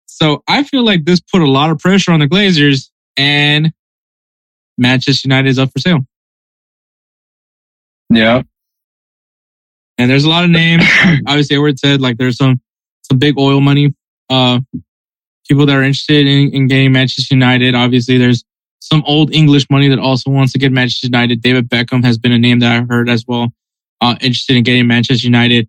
[0.07, 3.73] So I feel like this put a lot of pressure on the Glazers, and
[4.79, 6.01] Manchester United is up for sale.
[8.11, 8.43] Yeah.
[9.99, 10.85] And there's a lot of names.
[11.27, 12.61] Obviously, Edward said like there's some
[13.03, 13.95] some big oil money
[14.31, 14.61] uh
[15.49, 17.75] people that are interested in, in getting Manchester United.
[17.75, 18.45] Obviously, there's
[18.81, 21.43] some old English money that also wants to get Manchester United.
[21.43, 23.49] David Beckham has been a name that I've heard as well.
[24.01, 25.69] Uh, interested in getting Manchester United.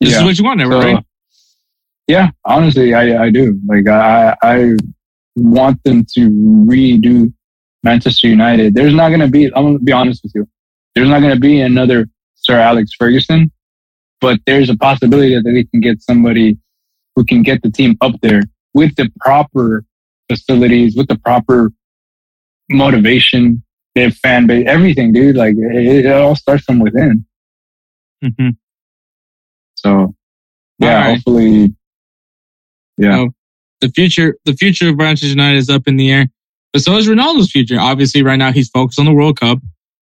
[0.00, 0.18] This Yeah.
[0.20, 1.04] is what you want, Edward, So, right?
[2.06, 3.60] yeah, honestly, I, I do.
[3.66, 4.76] Like, I, I
[5.36, 7.32] want them to redo
[7.82, 8.74] Manchester United.
[8.74, 10.48] There's not going to be, I'm going to be honest with you.
[10.94, 13.50] There's not going to be another Sir Alex Ferguson,
[14.20, 16.58] but there's a possibility that they can get somebody
[17.14, 18.42] who can get the team up there
[18.74, 19.84] with the proper
[20.30, 21.72] facilities, with the proper
[22.70, 23.62] motivation,
[23.94, 25.36] their fan base, everything, dude.
[25.36, 27.24] Like, it, it all starts from within.
[28.24, 28.56] Mhm.
[29.76, 30.14] So,
[30.78, 31.14] yeah, right.
[31.14, 31.74] hopefully,
[32.96, 33.16] yeah.
[33.16, 33.30] So,
[33.80, 36.26] the future, the future of Manchester United is up in the air,
[36.72, 37.78] but so is Ronaldo's future.
[37.78, 39.58] Obviously, right now he's focused on the World Cup.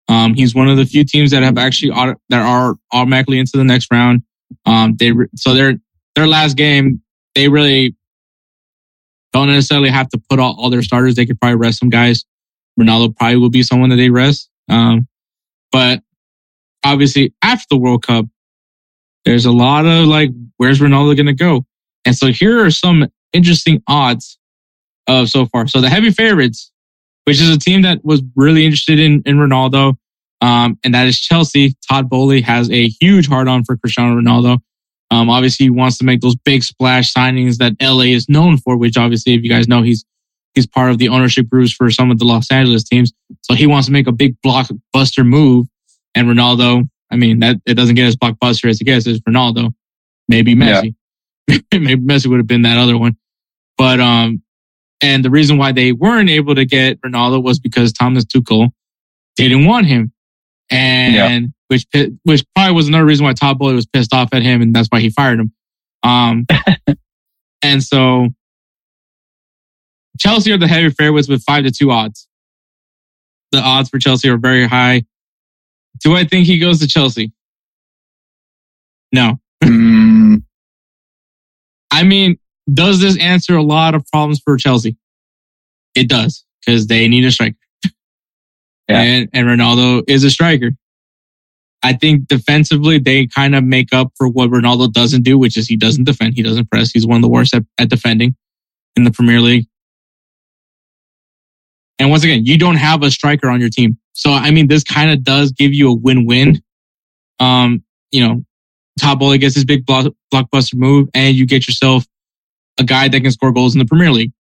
[0.09, 3.57] Um, he's one of the few teams that have actually auto, that are automatically into
[3.57, 4.23] the next round.
[4.65, 5.75] Um, they re- so their
[6.15, 7.03] their last game,
[7.35, 7.95] they really
[9.33, 11.15] don't necessarily have to put all, all their starters.
[11.17, 12.25] They could probably rest some guys.
[12.81, 14.49] Ronaldo probably will be someone that they rest.
[14.69, 15.07] Um,
[15.73, 16.01] but
[16.87, 18.27] obviously after the World Cup,
[19.25, 21.67] there's a lot of like, where's Ronaldo going to go?
[22.05, 24.39] And so here are some interesting odds
[25.07, 25.67] of so far.
[25.67, 26.71] So the heavy favorites,
[27.25, 29.97] which is a team that was really interested in, in Ronaldo,
[30.41, 31.75] um, and that is Chelsea.
[31.89, 34.59] Todd Boehly has a huge hard on for Cristiano Ronaldo.
[35.11, 38.77] Um, obviously he wants to make those big splash signings that LA is known for,
[38.77, 40.05] which obviously, if you guys know, he's,
[40.55, 43.13] he's part of the ownership groups for some of the Los Angeles teams.
[43.43, 45.67] So he wants to make a big blockbuster move.
[46.17, 49.73] And Ronaldo, I mean, that it doesn't get as blockbuster as it gets as Ronaldo.
[50.29, 50.95] Maybe Messi.
[51.73, 53.17] Maybe Messi would have been that other one.
[53.79, 54.43] But, um,
[55.01, 58.71] and the reason why they weren't able to get Ronaldo was because Thomas Tuchel
[59.37, 60.13] didn't want him.
[60.71, 61.41] And Yeah.
[61.69, 61.87] which,
[62.25, 64.63] which probably was another reason why Todd Boehly was pissed off at him.
[64.63, 65.53] And that's why he fired him.
[66.03, 66.47] Um,
[67.63, 68.31] and so
[70.19, 72.27] Chelsea are the heavy favorites with five to two odds.
[73.53, 75.05] The odds for Chelsea are very high.
[76.03, 77.33] Do I think he goes to Chelsea?
[79.13, 79.39] No.
[79.63, 80.43] Mm,
[81.91, 82.39] I mean,
[82.73, 84.97] does this answer a lot of problems for Chelsea?
[85.95, 87.57] It does, because they need a striker.
[88.89, 89.01] Yeah.
[89.03, 90.71] And, and Ronaldo is a striker.
[91.83, 95.67] I think defensively, they kind of make up for what Ronaldo doesn't do, which is
[95.67, 96.35] he doesn't defend.
[96.35, 96.93] He doesn't press.
[96.93, 98.37] He's one of the worst at, at defending
[98.95, 99.67] in the Premier League.
[101.99, 103.99] And once again, you don't have a striker on your team.
[104.17, 106.63] So, I mean, this kind of does give you a win-win.
[107.39, 108.45] Um, you know,
[108.99, 112.07] Todd Boehly gets his big block, blockbuster move and you get yourself
[112.79, 114.33] a guy that can score goals in the Premier League,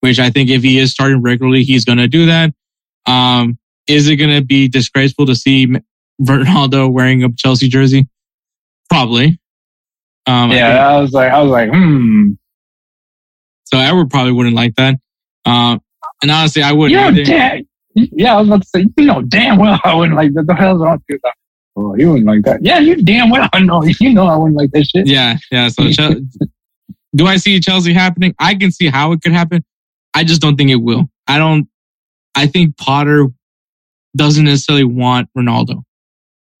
[0.00, 2.54] which I think if he is starting regularly, he's going to do that.
[3.04, 5.66] Um, is it going to be disgraceful to see
[6.20, 8.08] Ronaldo wearing a Chelsea jersey?
[8.88, 9.38] Probably.
[10.26, 12.32] Um, I yeah, think- I was like, I was like, hmm.
[13.64, 14.94] so Edward probably wouldn't like that.
[15.44, 15.82] Um,
[16.22, 16.98] and honestly, I wouldn't.
[17.14, 17.62] know, either.
[17.94, 20.46] Yeah, I was about to say, you know, damn well I wouldn't like that.
[20.46, 21.30] The hell's wrong with you?
[21.76, 22.62] Oh, you wouldn't like that.
[22.62, 23.82] Yeah, you damn well I know.
[24.00, 25.06] You know, I wouldn't like that shit.
[25.06, 25.68] Yeah, yeah.
[25.68, 26.20] So, Chel-
[27.14, 28.34] do I see Chelsea happening?
[28.38, 29.64] I can see how it could happen.
[30.14, 31.08] I just don't think it will.
[31.26, 31.68] I don't.
[32.34, 33.28] I think Potter
[34.16, 35.82] doesn't necessarily want Ronaldo.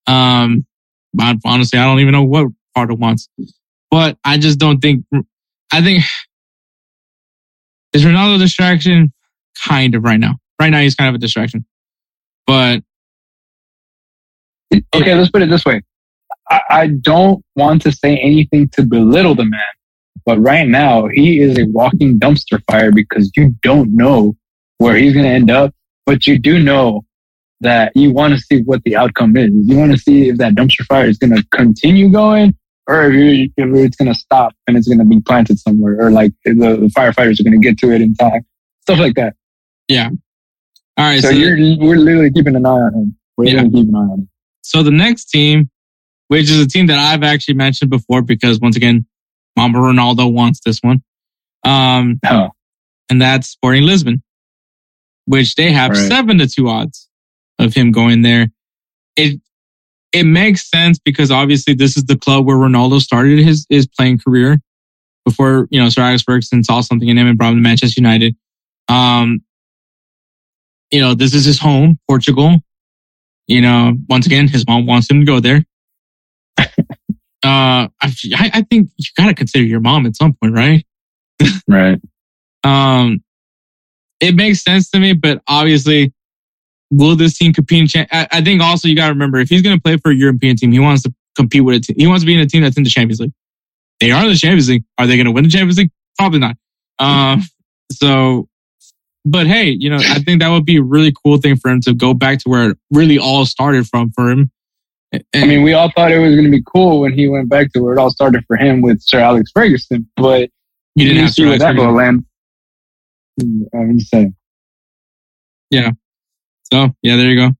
[0.06, 0.66] Um,
[1.44, 3.28] honestly, I don't even know what Potter wants.
[3.90, 5.04] But I just don't think.
[5.72, 6.04] I think
[7.92, 9.12] is Ronaldo distraction?
[9.64, 10.36] Kind of right now.
[10.60, 11.64] Right now, he's kind of a distraction.
[12.46, 12.82] But
[14.94, 15.82] Okay, let's put it this way.
[16.50, 19.60] I, I don't want to say anything to belittle the man,
[20.26, 24.36] but right now he is a walking dumpster fire because you don't know
[24.78, 25.74] where he's going to end up,
[26.06, 27.04] but you do know
[27.60, 29.50] that you want to see what the outcome is.
[29.52, 32.54] You want to see if that dumpster fire is going to continue going
[32.86, 35.98] or if, you, if it's going to stop and it's going to be planted somewhere
[36.00, 38.46] or like the, the firefighters are going to get to it in time.
[38.82, 39.34] Stuff like that.
[40.98, 41.20] All right.
[41.22, 43.16] So, so you're, we're literally keeping an eye on him.
[43.36, 43.52] We're Yeah.
[43.62, 44.28] literally keeping an eye on him.
[44.62, 45.70] So the next team,
[46.28, 49.06] which is a team that I've actually mentioned before, because once again,
[49.56, 51.02] Mamba Ronaldo wants this one.
[51.64, 52.50] Um, Oh,
[53.10, 54.22] and that's Sporting Lisbon,
[55.24, 56.08] which they have Right.
[56.08, 57.08] seven to two odds
[57.58, 58.48] of him going there.
[59.16, 59.40] It,
[60.12, 64.18] it makes sense because obviously this is the club where Ronaldo started his, his playing
[64.18, 64.60] career
[65.24, 68.00] before, you know, Sir Alex Ferguson saw something in him and brought him to Manchester
[68.00, 68.36] United.
[68.88, 69.40] Um,
[70.90, 72.56] you know, this is his home, Portugal.
[73.46, 75.64] You know, once again, his mom wants him to go there.
[76.58, 76.68] uh,
[77.42, 80.84] I, I think you got to consider your mom at some point, right?
[81.68, 82.00] right.
[82.64, 83.22] Um,
[84.20, 86.12] it makes sense to me, but obviously,
[86.90, 87.80] will this team compete?
[87.80, 89.96] In cha- I, I think also you got to remember if he's going to play
[89.96, 91.96] for a European team, he wants to compete with a team.
[91.98, 93.32] He wants to be in a team that's in the Champions League.
[94.00, 94.84] They are in the Champions League.
[94.98, 95.90] Are they going to win the Champions League?
[96.18, 96.56] Probably not.
[96.98, 97.42] Um,
[97.92, 98.48] so,
[99.30, 101.80] but hey, you know, I think that would be a really cool thing for him
[101.82, 104.50] to go back to where it really all started from for him.
[105.34, 107.72] I mean, we all thought it was going to be cool when he went back
[107.72, 110.50] to where it all started for him with Sir Alex Ferguson, but
[110.94, 112.24] you didn't see where that will land.
[113.40, 114.34] I'm just saying.
[115.70, 115.92] Yeah.
[116.72, 117.50] So yeah, there you go.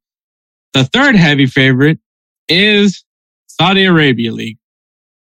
[0.75, 1.99] The third heavy favorite
[2.49, 3.05] is
[3.47, 4.59] Saudi Arabia League.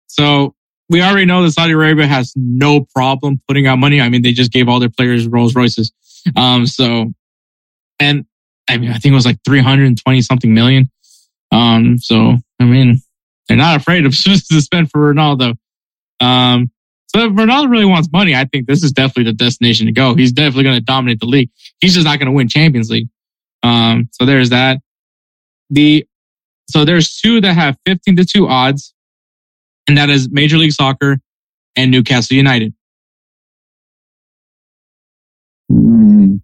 [0.08, 0.56] So
[0.90, 4.02] we already know that Saudi Arabia has no problem putting out money.
[4.02, 5.92] I mean, they just gave all their players Rolls Royces.
[6.36, 7.14] Um, so,
[8.00, 8.26] and
[8.68, 10.90] I mean, I think it was like 320 something million.
[11.52, 13.02] Um, so, I mean,
[13.48, 15.56] they're not afraid of to spend for Ronaldo.
[16.20, 16.72] Um,
[17.08, 20.14] so if Ronaldo really wants money, I think this is definitely the destination to go.
[20.14, 21.50] He's definitely going to dominate the league.
[21.80, 23.10] He's just not going to win Champions League.
[23.64, 24.80] Um, so there's that.
[25.72, 26.06] The
[26.70, 28.94] so there's two that have 15 to 2 odds,
[29.90, 31.18] and that is Major League Soccer
[31.76, 32.76] and Newcastle United.
[35.72, 36.42] Mm,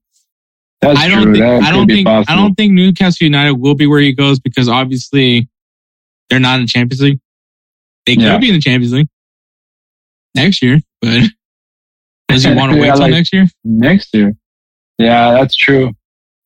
[0.82, 1.34] that's I don't true.
[1.34, 4.39] think That I don't think I don't think Newcastle United will be where he goes
[4.39, 5.48] because obviously
[6.30, 7.20] they're not in the Champions League.
[8.08, 8.38] They could Yeah.
[8.39, 9.08] be in the Champions League
[10.34, 11.22] next year, but
[12.30, 13.46] does he want to wait Yeah, till like- next year?
[13.64, 14.36] next year.
[14.98, 15.91] Yeah, that's true.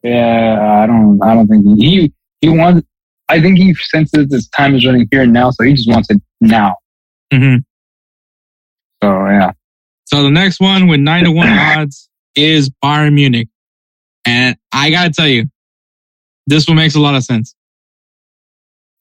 [0.04, 1.22] Yeah, I don't.
[1.24, 2.86] I don't think he he, he wants.
[3.30, 6.10] I think he senses his time is running here and now, so he just wants
[6.10, 6.76] it now.
[7.34, 7.56] Hmm
[9.02, 9.52] So yeah,
[10.06, 13.48] So the next one with nine to one odds is Bayern Munich.
[14.26, 15.46] And I gotta tell you,
[16.48, 17.56] this one makes a lot of sense.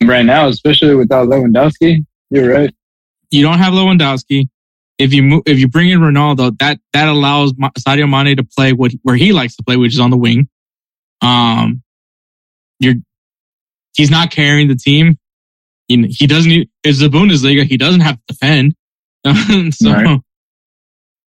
[0.05, 2.75] right now, especially without Lewandowski, you're right.
[3.31, 4.49] You don't have Lewandowski.
[4.99, 8.73] If you move, if you bring in Ronaldo, that that allows Sadio Mane to play
[8.73, 10.49] what where he likes to play, which is on the wing.
[11.21, 11.83] Um,
[12.81, 12.95] you're
[13.97, 15.19] he's not carrying the team.
[15.89, 16.49] He, he doesn't.
[16.51, 17.65] Need, it's the Bundesliga.
[17.65, 18.75] He doesn't have to defend.
[19.75, 20.21] so, Right.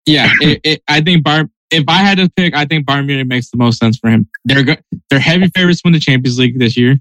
[0.06, 1.50] yeah, it, it, I think Bayern.
[1.72, 4.30] If I had to pick, I think Bayern Munich makes the most sense for him.
[4.46, 4.76] They're go-
[5.10, 6.98] they're heavy favorites to win the Champions League this year.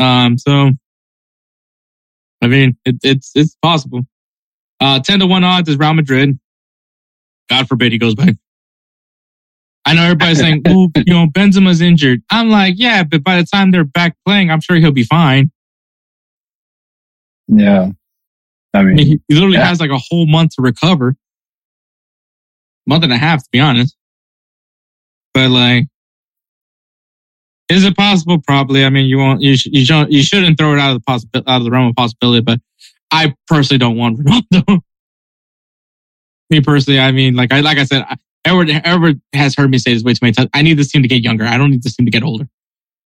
[0.00, 0.70] Um, so
[2.42, 4.02] I mean, it, it's it's possible.
[4.80, 6.38] Uh, ten to one odds is Real Madrid.
[7.48, 8.34] God forbid he goes back.
[9.84, 13.44] I know everybody's saying, "Oh, you know, Benzema's injured." I'm like, yeah, but by the
[13.46, 15.50] time they're back playing, I'm sure he'll be fine.
[17.48, 17.90] Yeah.
[18.74, 19.66] I mean, he he literally Yeah.
[19.66, 21.16] has like a whole month to recover,
[22.86, 23.96] month and a half to be honest.
[25.32, 25.86] But like,
[27.68, 28.40] is it possible?
[28.40, 28.84] Probably.
[28.84, 29.40] I mean, you won't.
[29.42, 30.12] You sh- you shouldn't.
[30.12, 32.42] You shouldn't throw it out of the possibility out of the realm of possibility.
[32.42, 32.60] But
[33.10, 34.80] I personally don't want Ronaldo.
[36.50, 39.78] me personally, I mean, like I like I said, I- Edward Edward has heard me
[39.78, 40.48] say this way too many times.
[40.54, 41.44] I need this team to get younger.
[41.44, 42.46] I don't need this team to get older.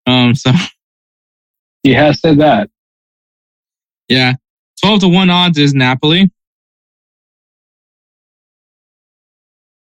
[0.08, 0.34] Um.
[0.34, 0.52] So
[1.84, 2.70] he has said that.
[4.08, 4.34] Yeah,
[4.82, 6.32] twelve to one odds is Napoli.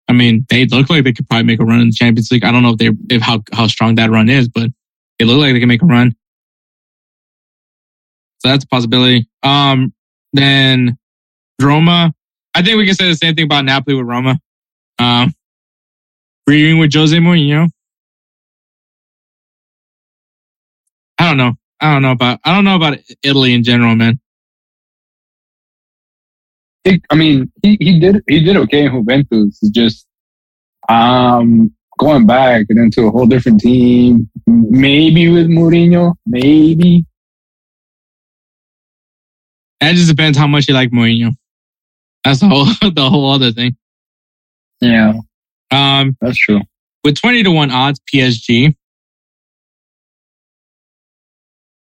[0.09, 2.45] I mean, they look like they could probably make a run in the Champions League.
[2.45, 4.71] I don't know if they if how how strong that run is, but
[5.19, 6.17] they look like they can make a run.
[8.39, 9.29] So that's a possibility.
[9.43, 9.93] Um,
[10.33, 10.99] then
[11.61, 12.13] Roma.
[12.55, 14.41] I think we can say the same thing about Napoli with Roma.
[14.99, 15.33] Um,
[16.47, 17.71] agreeing with Jose Mourinho.
[21.19, 21.53] I don't know.
[21.81, 24.21] I don't know about I don't know about Italy in general, man.
[26.85, 29.59] He, I mean, he, he did he did okay in Juventus.
[29.63, 30.07] It's just
[30.89, 34.31] um going back and into a whole different team.
[34.47, 37.05] Maybe with Mourinho, maybe.
[39.81, 41.33] That just depends how much you like Mourinho.
[42.25, 43.77] That's the whole the whole other thing.
[44.81, 45.13] Yeah,
[45.71, 46.61] Um, that's true.
[47.05, 48.75] with twenty to one odds, PSG.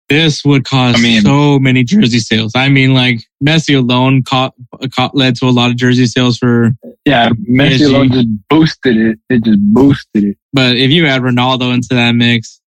[0.10, 2.54] This would cause I mean- so many jersey sales.
[2.56, 4.54] I mean, like Messi alone caught,
[4.96, 6.72] caught led to a lot of jersey sales for.
[7.06, 7.86] Yeah, Messi PSG.
[7.88, 9.20] alone just boosted it.
[9.30, 10.38] It just boosted it.
[10.54, 12.62] But if you add Ronaldo into that mix,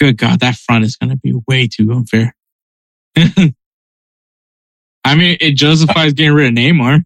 [0.00, 2.34] good God, that front is going to be way too unfair.
[5.04, 7.04] I mean, it justifies getting rid of Neymar.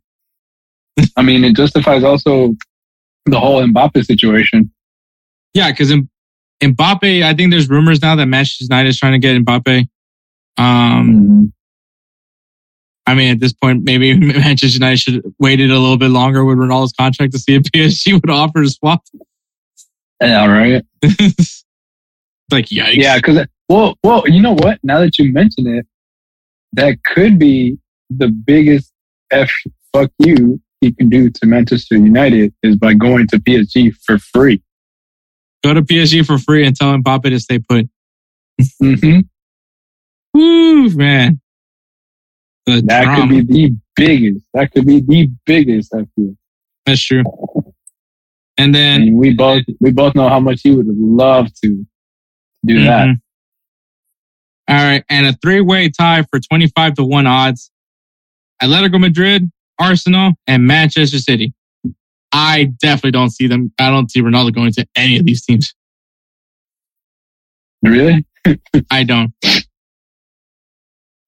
[1.16, 2.54] I mean, it justifies also
[3.26, 4.70] the whole Mbappe situation.
[5.52, 5.92] Yeah, because
[6.62, 9.86] Mbappe, I think there's rumors now that Manchester United is trying to get Mbappe.
[10.56, 11.52] Um.
[13.06, 16.44] I mean, at this point, maybe Manchester United should have waited a little bit longer
[16.44, 19.02] with Ronaldo's contract to see if PSG would offer a swap.
[20.22, 20.82] Yeah, right.
[22.50, 22.94] like, yikes.
[22.94, 24.78] Yeah, because well, well, you know what?
[24.82, 25.86] Now that you mention it,
[26.72, 27.78] that could be
[28.10, 28.92] the biggest
[29.30, 29.50] f
[29.92, 34.62] fuck you he can do to Manchester United is by going to PSG for free.
[35.64, 37.88] Go to PSG for free and tell Mbappe to stay put.
[38.80, 39.20] hmm
[40.34, 41.40] Woo, man.
[42.66, 43.32] The That drama.
[43.34, 44.44] could be the biggest.
[44.52, 45.94] That could be the biggest.
[45.94, 46.36] I feel.
[46.84, 47.22] That's true.
[48.58, 51.86] And I then mean, we both we both know how much he would love to
[52.64, 53.08] do that.
[53.08, 53.20] Mhm.
[54.68, 57.70] All right, and a three-way tie for twenty-five to one odds:
[58.62, 61.52] Atletico Madrid, Arsenal, and Manchester City.
[62.34, 63.72] I definitely don't see them.
[63.78, 65.72] I don't see Ronaldo going to any of these teams.
[67.80, 68.26] Really?
[68.90, 69.32] I don't.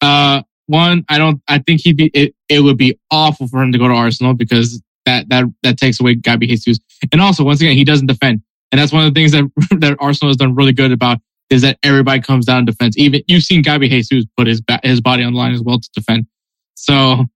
[0.00, 1.40] Uh, one, I don't.
[1.46, 2.10] I think he'd be.
[2.12, 5.78] It, it would be awful for him to go to Arsenal because that that that
[5.78, 6.78] takes away Gabi Jesus.
[7.12, 8.42] And also, once again, he doesn't defend,
[8.72, 9.44] and that's one of the things that
[9.80, 11.18] that Arsenal has done really good about
[11.50, 12.98] is that everybody comes down in defense.
[12.98, 15.88] Even you've seen Gabi Jesus put his his body on the line as well to
[15.94, 16.26] defend.
[16.74, 17.26] So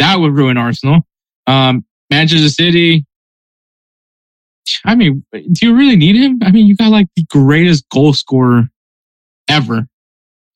[0.00, 1.02] that would ruin Arsenal.
[1.46, 3.06] Um, Manchester City.
[4.84, 6.38] I mean, do you really need him?
[6.42, 8.68] I mean, you got like the greatest goal scorer
[9.48, 9.86] ever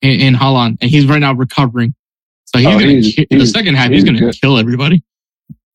[0.02, 1.94] in, in Haaland, and he's right now recovering.
[2.46, 3.88] So he's Oh, gonna he's- ki- in the second half.
[3.90, 4.40] He's, he's gonna good.
[4.40, 5.02] kill everybody.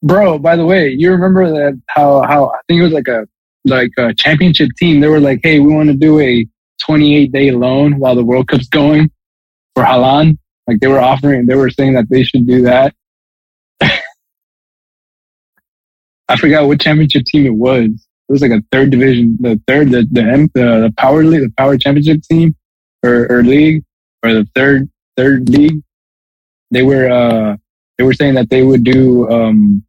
[0.02, 3.28] Bro, by the way, you remember that how how I think it was like a
[3.66, 5.02] like a championship team.
[5.02, 6.48] They were like, "Hey, we want to do a
[6.82, 9.12] 28 day loan while the World Cup's going
[9.76, 12.94] for Haaland." Like they were offering, they were saying that they should do that.
[13.82, 14.00] I
[16.38, 17.90] forgot what championship team it was.
[18.30, 21.42] It was like a third division, the third, the the, M- the, the power league,
[21.42, 22.56] the power championship team
[23.04, 23.84] or, or league
[24.24, 25.82] or the third third league.
[26.72, 27.58] They were uh
[27.98, 29.84] they were saying that they would do um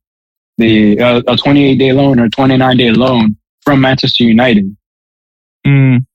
[0.56, 4.74] the uh, a 28 day loan or 29 day loan from Manchester United.
[5.66, 6.06] Mm,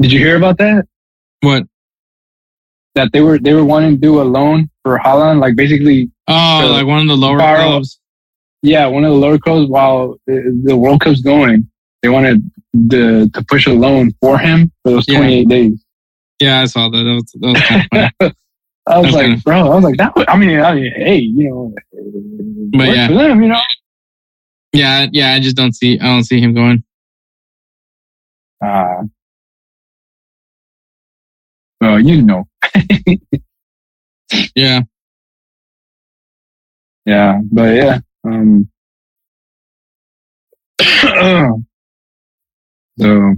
[0.00, 0.86] Did you hear about that?
[1.40, 1.64] what?
[2.96, 6.68] That they were they were wanting to do a loan for Haaland, like basically, Oh,
[6.70, 7.98] like one of the lower borrow- clubs.
[8.62, 11.68] Yeah, one of the lower clubs while the, the World Cup's going,
[12.02, 12.42] they wanted
[12.90, 15.18] to to push a loan for him for those Yeah.
[15.18, 15.84] 28 days.
[16.40, 16.96] Yeah, I saw that.
[16.96, 18.34] That was, that was kind of funny.
[18.86, 19.28] I was Okay.
[19.34, 20.16] like, bro, I was like, that.
[20.16, 21.74] Was, I mean, I mean, hey, you know,
[22.72, 23.06] But yeah.
[23.08, 23.60] for them, you know.
[24.72, 25.32] yeah, yeah.
[25.34, 25.98] I just don't see.
[26.00, 26.82] I don't see him going.
[28.64, 29.02] Uh,
[31.80, 32.46] know, you know.
[34.54, 34.82] Yeah.
[37.04, 37.98] Yeah, but yeah.
[38.24, 38.68] Um,
[40.80, 41.62] so,
[42.98, 43.34] well,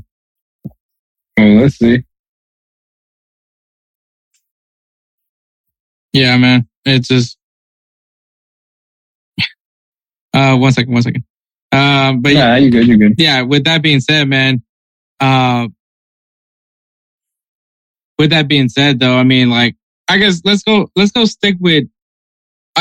[1.38, 2.04] let's see.
[6.12, 6.68] Yeah, man.
[6.84, 7.38] It's just.
[10.34, 11.24] Uh, one second, one second.
[11.72, 13.16] Um, but yeah, Yeah, you good, you're good.
[13.18, 14.62] yeah, with that being said, man,
[15.20, 15.68] uh,
[18.18, 19.76] with that being said, though, I mean, like,
[20.08, 21.84] I guess let's go, let's go stick with,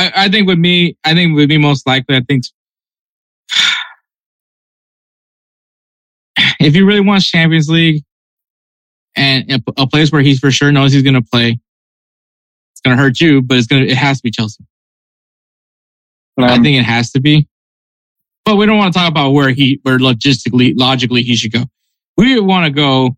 [0.01, 2.43] I, I think with me, I think with me most likely, I think
[6.59, 8.03] if he really wants Champions League
[9.15, 11.59] and a, a place where he for sure knows he's going to play,
[12.73, 14.63] it's going to hurt you, but it's going to, it has to be Chelsea.
[16.37, 17.47] I Um, think it has to be.
[18.45, 21.65] But we don't want to talk about where he, where logistically, logically he should go.
[22.17, 23.15] We want to go.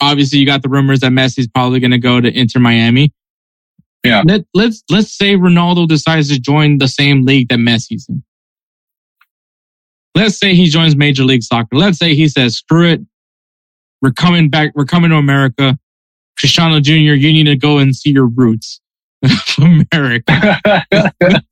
[0.00, 3.12] Obviously, you got the rumors that Messi's probably going to go to Inter Miami.
[4.04, 4.22] Yeah.
[4.24, 8.22] Let, let's let's say Ronaldo decides to join the same league that Messi's in.
[10.14, 11.76] Let's say he joins Major League Soccer.
[11.76, 13.00] Let's say he says, "Screw it,
[14.00, 14.72] we're coming back.
[14.74, 15.78] We're coming to America."
[16.38, 18.80] Cristiano Jr., you need to go and see your roots,
[19.58, 20.60] America.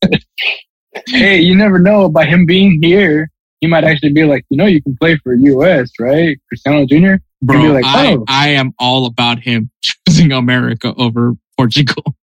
[1.09, 2.09] hey, you never know.
[2.09, 3.31] By him being here,
[3.61, 6.39] he might actually be like, you know, you can play for US, right?
[6.49, 7.21] Cristiano Jr.
[7.43, 8.25] Bro, be like, I, oh.
[8.29, 12.15] I am all about him choosing America over Portugal.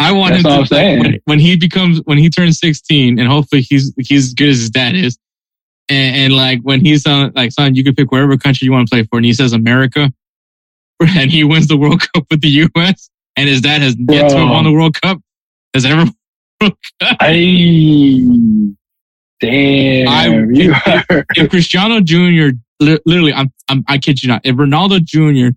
[0.00, 0.98] I want That's him to I'm saying.
[1.00, 4.58] when, when he becomes when he turns 16 and hopefully he's he's as good as
[4.60, 5.18] his dad is.
[5.88, 8.88] And, and like when he's on like son, you can pick whatever country you want
[8.88, 10.12] to play for, and he says America,
[11.00, 14.36] and he wins the World Cup with the US, and his dad has yet to
[14.36, 15.18] have won the World Cup.
[15.74, 16.04] Has ever
[17.00, 18.68] I
[19.40, 22.56] damn I- you are if Cristiano Jr.
[22.80, 25.56] li- literally, I'm, I'm I kid you not, if Ronaldo Jr.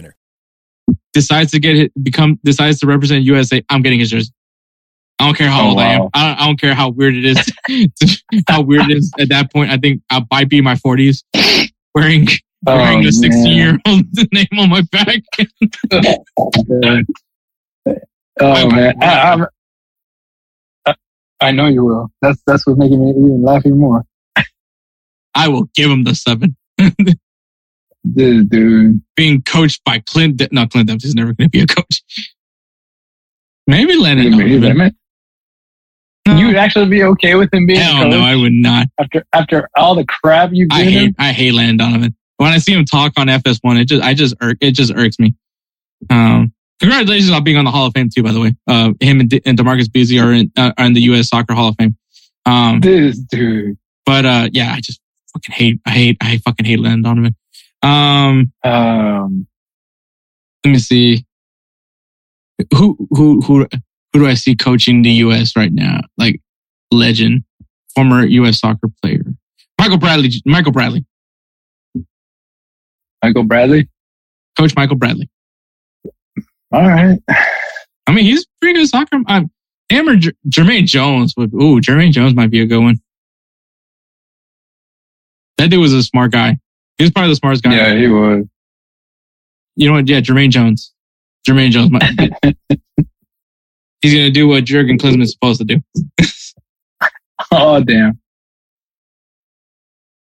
[1.13, 4.31] Decides to get it, become decides to represent USA, I'm getting his jersey.
[5.19, 6.09] I don't care how Oh, old I am.
[6.13, 7.51] I don't, I don't care how weird it is.
[8.47, 9.69] how weird it is at that point.
[9.69, 11.23] I think I might be in my 40s
[11.93, 12.27] wearing
[12.67, 14.03] Oh, wearing a 16 year old
[14.33, 15.21] name on my back.
[18.39, 19.45] Oh man, I,
[20.85, 20.95] I,
[21.41, 22.11] I know you will.
[22.21, 24.05] That's that's what's making me even laugh even more.
[25.33, 26.55] I will give him the seven.
[28.03, 31.67] This dude, Being coached by Clint, De- no, Clint Dempsey's never going to be a
[31.67, 32.01] coach.
[33.67, 34.31] Maybe Landon.
[34.31, 34.77] Donovan.
[34.79, 34.93] wait.
[36.37, 38.87] you would actually be okay with him being a Hell no, I would not.
[38.99, 41.15] after after all the crap you've I hate him?
[41.19, 42.15] I hate Landon Donovan.
[42.37, 45.19] When I see him talk on FS1, it just I just irk, it just irks
[45.19, 45.35] me.
[46.09, 48.55] Um, congratulations on being on the Hall of Fame too, by the way.
[48.67, 51.29] Uh, him and, De- and DaMarcus Beasley are in uh, are in the U.S.
[51.29, 51.95] Soccer Hall of Fame.
[52.47, 53.77] Um, This dude,
[54.07, 54.99] but uh, yeah, I just
[55.33, 57.35] fucking hate I hate I fucking hate Landon Donovan.
[57.83, 59.47] Um, um,
[60.63, 61.25] let me see.
[62.75, 63.67] Who who who
[64.13, 65.55] who do I see coaching the U.S.
[65.55, 66.01] right now?
[66.17, 66.39] Like
[66.91, 67.43] legend,
[67.95, 68.59] former U.S.
[68.59, 69.23] soccer player,
[69.79, 70.29] Michael Bradley.
[70.45, 71.05] Michael Bradley,
[73.23, 73.89] Michael Bradley.
[74.57, 75.29] Coach Michael Bradley.
[76.71, 77.19] All right,
[78.07, 79.17] I mean, he's pretty good soccer.
[79.27, 79.49] Um,
[79.89, 81.53] him or J- Jermaine Jones would.
[81.53, 83.01] Ooh, Jermaine Jones might be a good one.
[85.57, 86.57] That dude was a smart guy.
[86.97, 87.75] He was probably the smartest guy.
[87.75, 88.45] yeah, he was.
[89.75, 90.07] You know what?
[90.07, 90.93] Yeah, Jermaine Jones.
[91.47, 91.91] Jermaine Jones.
[94.01, 95.81] He's gonna do what Jurgen Klinsmann is supposed to do.
[97.51, 98.19] Oh damn,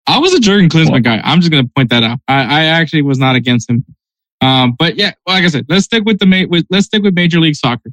[0.08, 1.22] I was a Jurgen Klinsmann guy.
[1.24, 2.20] I'm just gonna point that out.
[2.28, 3.86] I, I actually was not against him.
[4.42, 7.16] Um, but yeah, like I said, let's stick with the ma- with, let's stick with
[7.16, 7.92] Major League Soccer.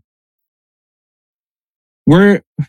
[2.07, 2.67] We're all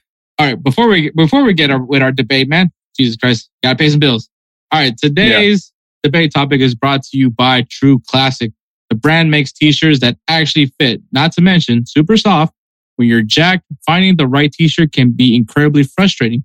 [0.47, 0.63] right.
[0.63, 3.99] Before we before we get our, with our debate, man, Jesus Christ, gotta pay some
[3.99, 4.29] bills.
[4.71, 5.73] All right, today's
[6.05, 8.51] debate topic is brought to you by True Classic.
[8.89, 11.01] The brand makes t-shirts that actually fit.
[11.11, 12.53] Not to mention, super soft.
[12.95, 16.43] When you're jacked, finding the right t-shirt can be incredibly frustrating.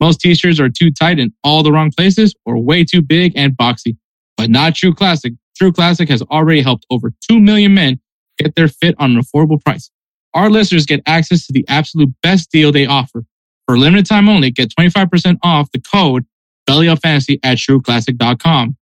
[0.00, 3.56] Most t-shirts are too tight in all the wrong places or way too big and
[3.56, 3.96] boxy.
[4.36, 5.32] But not True Classic.
[5.56, 7.98] True Classic has already helped over 2 million men
[8.38, 9.90] get their fit on an affordable price.
[10.34, 13.24] Our listeners get access to the absolute best deal they offer.
[13.66, 16.26] For limited time only, get 25% off the code
[16.66, 18.76] Belly of Fantasy at trueclassic.com.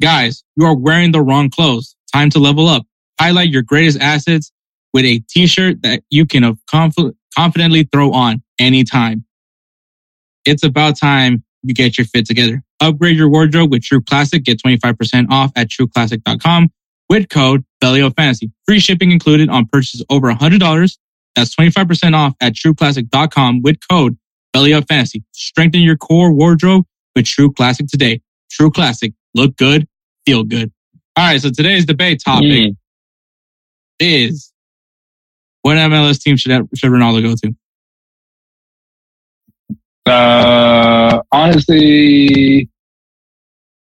[0.00, 1.96] Guys, you are wearing the wrong clothes.
[2.12, 2.86] Time to level up.
[3.20, 4.52] Highlight your greatest assets
[4.92, 6.94] with a t-shirt that you can conf-
[7.36, 9.24] confidently throw on anytime.
[10.44, 12.62] It's about time you get your fit together.
[12.80, 14.44] Upgrade your wardrobe with True Classic.
[14.44, 16.70] Get 25% off at trueclassic.com
[17.08, 18.52] with code Belly Up Fantasy.
[18.66, 20.96] Free shipping included on purchases over $100.
[21.34, 24.16] That's 25% off at trueclassic.com with code
[24.52, 25.24] Belly Up Fantasy.
[25.32, 26.84] Strengthen your core wardrobe
[27.16, 28.20] with True Classic today.
[28.50, 29.12] True Classic.
[29.38, 29.86] Look good,
[30.26, 30.72] feel good.
[31.16, 31.40] All right.
[31.40, 32.76] So today's debate topic Mm.
[34.00, 34.52] is
[35.62, 40.12] what MLS team should, should Ronaldo go to?
[40.12, 42.68] Uh, honestly,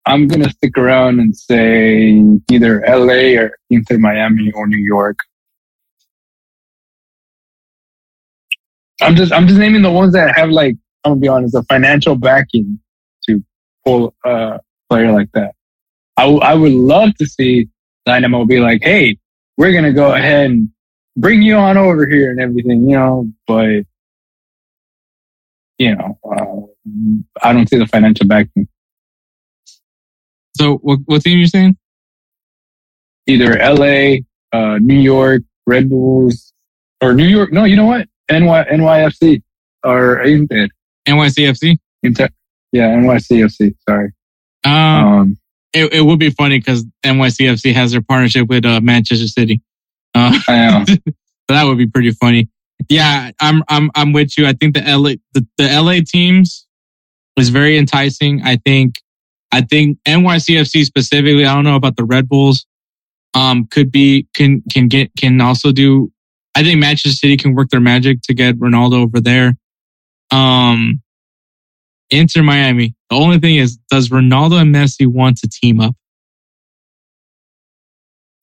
[0.07, 2.19] I'm gonna stick around and say
[2.51, 5.17] either LA or Inter Miami or New York.
[9.01, 11.61] I'm just I'm just naming the ones that have like I'm gonna be honest, a
[11.63, 12.79] financial backing
[13.27, 13.43] to
[13.85, 14.59] pull a
[14.89, 15.55] player like that.
[16.17, 17.67] I, w- I would love to see
[18.05, 19.17] Dynamo be like, hey,
[19.57, 20.69] we're gonna go ahead and
[21.17, 23.83] bring you on over here and everything, you know, but
[25.77, 28.67] you know, uh, I don't see the financial backing.
[30.57, 31.77] So what, what team are you saying?
[33.27, 34.17] Either LA,
[34.57, 36.53] uh, New York, Red Bulls,
[37.01, 37.51] or New York.
[37.51, 38.07] No, you know what?
[38.31, 39.41] NY, NYFC
[39.83, 40.67] or Inter.
[41.07, 41.77] NYCFC?
[42.03, 42.29] Inter.
[42.71, 43.75] Yeah, NYCFC.
[43.87, 44.11] Sorry.
[44.65, 45.37] Um, Um,
[45.73, 49.61] it, it would be funny because NYCFC has their partnership with uh, Manchester City.
[50.13, 51.13] Uh, I know.
[51.49, 52.49] that would be pretty funny.
[52.89, 54.47] Yeah, I'm I'm I'm with you.
[54.47, 56.65] I think the LA the, the LA teams
[57.37, 58.41] is very enticing.
[58.43, 59.01] I think
[59.51, 61.45] I think NYCFC specifically.
[61.45, 62.65] I don't know about the Red Bulls.
[63.33, 66.11] Um, could be can can get can also do.
[66.55, 69.55] I think Manchester City can work their magic to get Ronaldo over there.
[70.31, 71.01] Um,
[72.09, 72.95] Inter Miami.
[73.09, 75.95] The only thing is, does Ronaldo and Messi want to team up?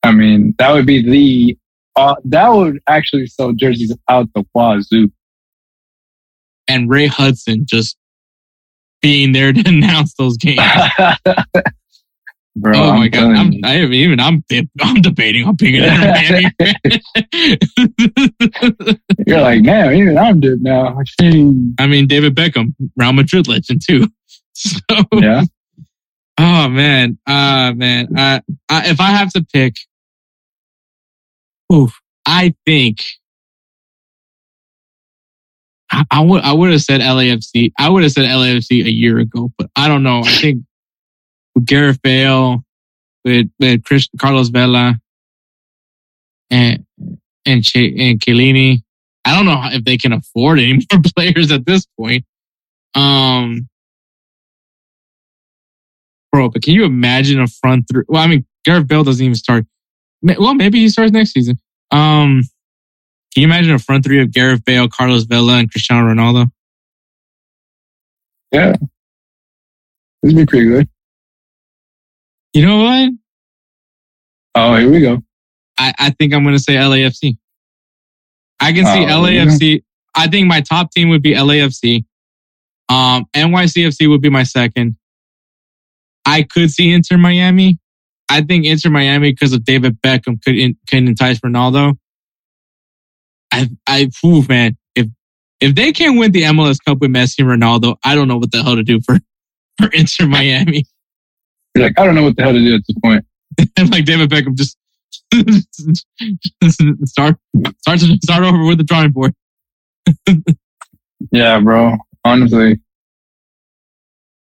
[0.03, 1.59] I mean, that would be the,
[1.95, 5.11] uh, that would actually sell jerseys out the wazoo.
[6.69, 7.97] And Ray Hudson just
[9.01, 10.61] being there to announce those games.
[12.55, 13.35] Bro, oh I'm my god!
[13.35, 13.53] I'm.
[13.65, 14.45] I am even I'm
[14.83, 16.53] I'm debating on being an Miami.
[19.27, 20.99] You're like, man, even I'm dead now.
[21.79, 24.07] I mean, David Beckham, Real Madrid legend too.
[24.55, 24.79] So,
[25.15, 25.45] Yeah.
[26.39, 29.77] oh man, uh man, uh, I, if I have to pick,
[31.73, 33.03] oof, I think
[35.91, 37.73] I, I would I would have said LAFC.
[37.79, 40.21] I would have said LAFC a year ago, but I don't know.
[40.21, 40.65] I think
[41.55, 42.65] with Gareth Bale,
[43.25, 45.01] with with Chris, Carlos Vela,
[46.51, 46.85] and
[47.47, 48.83] and and
[49.25, 52.25] I don't know if they can afford any more players at this point.
[52.95, 53.69] Um,
[56.33, 58.05] bro, but can you imagine a front three?
[58.09, 59.65] Well, I mean, Gareth Bale doesn't even start.
[60.23, 61.59] Well, maybe he starts next season.
[61.91, 62.43] Um,
[63.35, 66.51] can you imagine a front three of Gareth Bale, Carlos Vela, and Cristiano Ronaldo?
[68.53, 68.77] Yeah.
[70.23, 70.89] Would be pretty good.
[72.53, 73.11] You know what?
[74.55, 75.23] Oh, here we go.
[75.79, 77.37] I, I think I'm going to say LAFC.
[78.61, 79.45] I can see Oh, yeah.
[79.47, 79.83] LAFC.
[80.15, 82.05] I think my top team would be LAFC.
[82.89, 84.97] Um, NYCFC would be my second.
[86.27, 87.79] I could see Inter Miami.
[88.29, 91.97] I think Inter Miami because of David Beckham could in, could entice Ronaldo.
[93.53, 95.09] I I ooh, man, if
[95.61, 98.53] if they can't win the MLS Cup with Messi and Ronaldo, I don't know what
[98.53, 99.19] the hell to do for
[99.79, 100.85] for Inter Miami.
[101.75, 103.25] You're like, I don't know what the hell to do at this point.
[103.77, 104.77] and like David Beckham just
[107.05, 107.37] start
[107.79, 109.35] start to start over with the drawing board.
[111.31, 111.97] Yeah, bro.
[112.25, 112.79] Honestly.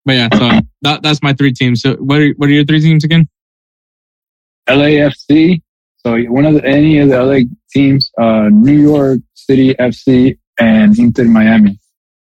[0.06, 0.50] But yeah, so
[0.82, 1.82] that, that's my three teams.
[1.82, 3.28] So what are what are your three teams again?
[4.68, 5.62] LAFC.
[6.06, 7.40] So one of the, any of the LA
[7.72, 11.80] teams, uh, New York City FC and Inter Miami.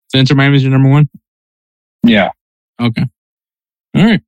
[0.08, 1.08] So Inter Miami is your number one.
[2.04, 2.32] Yeah.
[2.82, 3.04] Okay.
[3.96, 4.22] All right.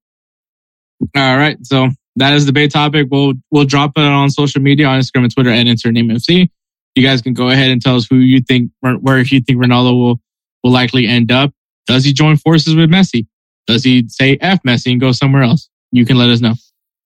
[1.15, 1.57] All right.
[1.63, 3.07] So that is the debate topic.
[3.09, 6.49] We'll we'll drop it on social media on Instagram and Twitter at InsertNameFC.
[6.95, 9.59] You guys can go ahead and tell us who you think where if you think
[9.59, 10.19] Ronaldo will
[10.63, 11.51] will likely end up.
[11.87, 13.25] Does he join forces with Messi?
[13.67, 15.69] Does he say F Messi and go somewhere else?
[15.91, 16.53] You can let us know.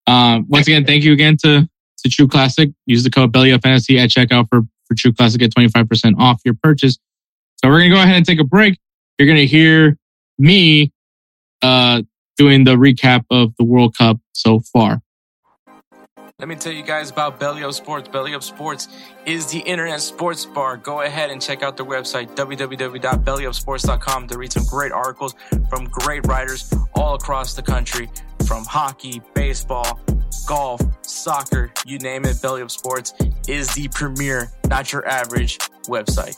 [0.07, 1.67] Um, once again, thank you again to
[1.99, 2.69] to True Classic.
[2.85, 5.87] Use the code Belly Up Fantasy at checkout for for True Classic get twenty five
[5.87, 6.97] percent off your purchase.
[7.57, 8.79] So we're gonna go ahead and take a break.
[9.17, 9.97] You're gonna hear
[10.37, 10.91] me
[11.61, 12.01] uh
[12.37, 15.01] doing the recap of the World Cup so far.
[16.39, 18.09] Let me tell you guys about Belly Up Sports.
[18.09, 18.87] Belly Up Sports
[19.25, 20.77] is the internet sports bar.
[20.77, 25.35] Go ahead and check out their website, www.bellyupsports.com, to read some great articles
[25.69, 28.09] from great writers all across the country
[28.45, 29.99] from hockey, baseball,
[30.47, 32.41] golf, soccer, you name it.
[32.41, 33.13] Belly Up Sports
[33.47, 36.35] is the premier, not your average website.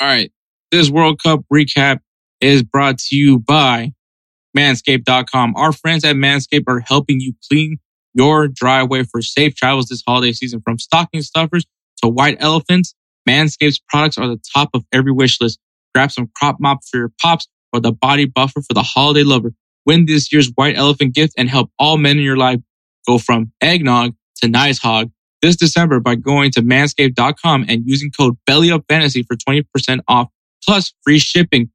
[0.00, 0.30] All right.
[0.70, 2.00] This World Cup recap
[2.40, 3.92] is brought to you by
[4.56, 5.54] manscaped.com.
[5.56, 7.78] Our friends at Manscaped are helping you clean
[8.14, 10.60] your driveway for safe travels this holiday season.
[10.60, 11.66] From stocking stuffers
[12.02, 12.94] to white elephants,
[13.28, 15.58] Manscaped's products are the top of every wish list.
[15.94, 19.52] Grab some crop mop for your pops or the body buffer for the holiday lover.
[19.86, 22.60] Win this year's white elephant gift and help all men in your life
[23.06, 25.10] go from eggnog to nice hog
[25.42, 30.28] this December by going to manscaped.com and using code BELLYUPFANTASY for 20% off
[30.64, 31.70] plus free shipping.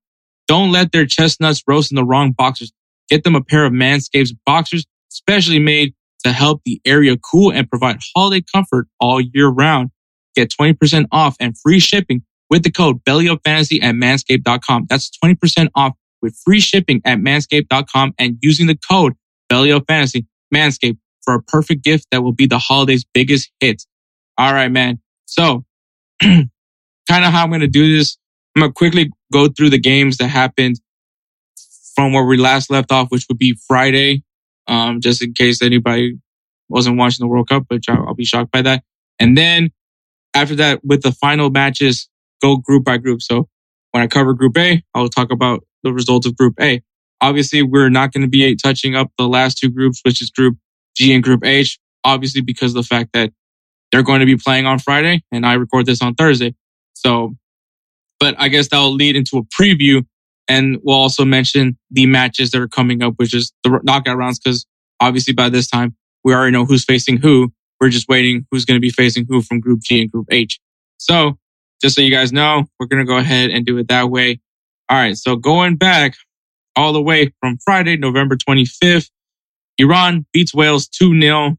[0.48, 2.72] Don't let their chestnuts roast in the wrong boxers.
[3.10, 7.70] Get them a pair of Manscapes boxers, specially made to help the area cool and
[7.70, 9.90] provide holiday comfort all year round.
[10.36, 14.88] Get 20% off and free shipping with the code BELLYUPFANTASY at manscaped.com.
[14.90, 19.14] That's 20% off with free shipping at manscaped.com and using the code
[19.52, 20.26] BELLYUPFANTASY.
[20.54, 23.84] Manscaped for a perfect gift that will be the holiday's biggest hit.
[24.38, 25.00] All right, man.
[25.26, 25.66] So
[26.22, 26.50] kind
[27.10, 28.18] of how I'm going to do this.
[28.56, 30.80] I'm going to quickly go through the games that happened
[31.96, 34.24] from where we last left off, which would be Friday.
[34.68, 36.18] Um, just in case anybody
[36.70, 38.84] wasn't watching the World Cup, but I'll be shocked by that.
[39.20, 39.72] And then
[40.34, 42.08] after that, with the final matches,
[42.42, 43.22] go group by group.
[43.22, 43.50] So
[43.92, 46.82] when I cover group A, I'll talk about the results of group A.
[47.20, 50.58] Obviously, we're not going to be touching up the last two groups, which is group
[50.96, 53.32] G and group H, obviously because of the fact that
[53.92, 56.56] they're going to be playing on Friday and I record this on Thursday.
[56.94, 57.36] So,
[58.24, 60.06] but I guess that'll lead into a preview
[60.48, 64.40] and we'll also mention the matches that are coming up, which is the knockout rounds.
[64.40, 64.66] Cause
[65.02, 65.94] obviously by this time
[66.24, 67.52] we already know who's facing who.
[67.82, 70.58] We're just waiting who's going to be facing who from group G and group H.
[71.00, 71.38] So
[71.82, 74.40] just so you guys know, we're going to go ahead and do it that way.
[74.88, 75.18] All right.
[75.18, 76.16] So going back
[76.78, 79.10] all the way from Friday, November 25th,
[79.80, 81.58] Iran beats Wales 2 0.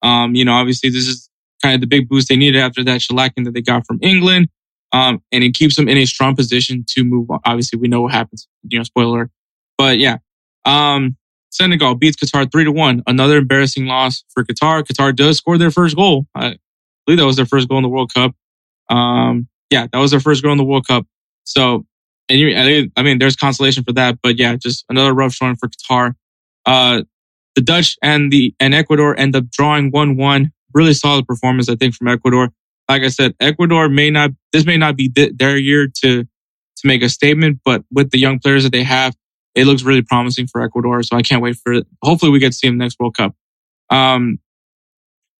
[0.00, 1.28] Um, you know, obviously this is
[1.62, 4.48] kind of the big boost they needed after that shellacking that they got from England.
[4.92, 7.40] Um, and it keeps them in a strong position to move on.
[7.44, 9.30] Obviously, we know what happens, you know, spoiler.
[9.76, 10.18] But yeah,
[10.64, 11.16] um,
[11.50, 13.02] Senegal beats Qatar 3 to 1.
[13.06, 14.82] Another embarrassing loss for Qatar.
[14.82, 16.26] Qatar does score their first goal.
[16.34, 16.56] I
[17.04, 18.34] believe that was their first goal in the World Cup.
[18.88, 21.06] Um, yeah, that was their first goal in the World Cup.
[21.44, 21.84] So,
[22.28, 24.18] you, I mean, there's consolation for that.
[24.22, 26.14] But yeah, just another rough showing for Qatar.
[26.64, 27.02] Uh,
[27.54, 30.52] the Dutch and the and Ecuador end up drawing one one.
[30.74, 32.50] Really solid performance, I think, from Ecuador.
[32.88, 36.86] Like I said, Ecuador may not this may not be th- their year to to
[36.86, 39.14] make a statement, but with the young players that they have,
[39.54, 41.02] it looks really promising for Ecuador.
[41.02, 41.86] So I can't wait for it.
[42.02, 43.34] Hopefully, we get to see them next World Cup.
[43.90, 44.38] Um,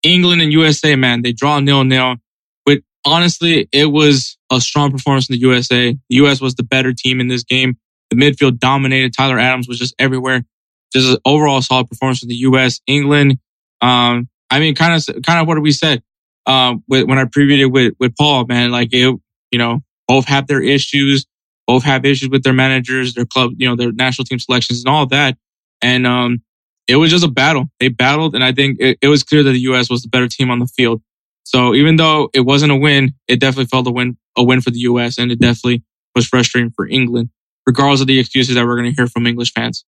[0.03, 2.17] England and USA, man, they draw nil nil.
[2.65, 5.93] But honestly, it was a strong performance in the USA.
[5.93, 7.77] The US was the better team in this game.
[8.11, 9.15] The midfield dominated.
[9.15, 10.45] Tyler Adams was just everywhere
[10.93, 12.81] just an overall solid performance from the U.S.
[12.87, 13.39] England.
[13.81, 16.03] Um, I mean, kind of, kind of what we said,
[16.47, 19.15] with, when I previewed it with, with Paul, man, like it,
[19.51, 21.27] you know, both have their issues,
[21.67, 24.89] both have issues with their managers, their club, you know, their national team selections and
[24.89, 25.37] all that.
[25.83, 26.43] And, um,
[26.89, 27.65] it was just a battle.
[27.81, 28.35] They battled.
[28.35, 29.91] And I think it, it was clear that the U.S.
[29.91, 31.03] was the better team on the field.
[31.43, 34.71] So even though it wasn't a win, it definitely felt a win, a win for
[34.71, 35.19] the U.S.
[35.19, 35.83] and it definitely
[36.15, 37.31] was frustrating for England,
[37.67, 39.85] regardless of the excuses that we're going to hear from English fans.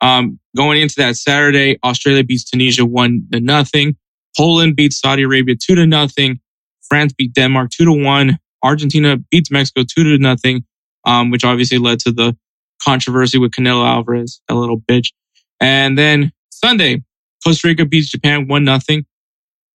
[0.00, 3.96] Um, going into that Saturday, Australia beats Tunisia one to nothing.
[4.36, 6.40] Poland beats Saudi Arabia two to nothing.
[6.82, 8.38] France beat Denmark two to one.
[8.62, 10.64] Argentina beats Mexico two to nothing,
[11.04, 12.36] um, which obviously led to the
[12.82, 15.12] controversy with Canelo Alvarez, a little bitch.
[15.60, 17.02] And then Sunday,
[17.44, 19.04] Costa Rica beats Japan one nothing.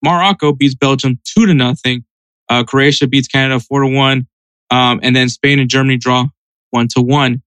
[0.04, 2.04] Morocco beats Belgium two to nothing.
[2.50, 4.28] Uh, Croatia beats Canada four to one.
[4.70, 6.26] Um, and then Spain and Germany draw
[6.72, 7.42] one to one.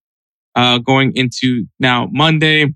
[0.57, 2.75] Uh, going into now Monday,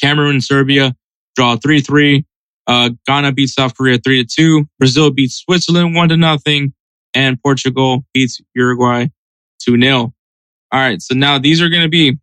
[0.00, 0.94] Cameroon and Serbia
[1.36, 2.24] draw 3 3.
[2.68, 4.68] Uh, Ghana beats South Korea 3 to 2.
[4.78, 6.74] Brazil beats Switzerland 1 to nothing.
[7.14, 9.06] And Portugal beats Uruguay
[9.62, 9.96] 2 0.
[9.98, 10.12] All
[10.72, 11.00] right.
[11.00, 12.18] So now these are going to be,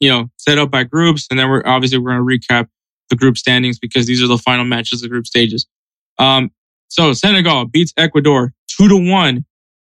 [0.00, 1.26] you know, set up by groups.
[1.30, 2.68] And then we're obviously we're going to recap
[3.10, 5.66] the group standings because these are the final matches of group stages.
[6.18, 6.50] Um,
[6.88, 9.44] so Senegal beats Ecuador 2 to 1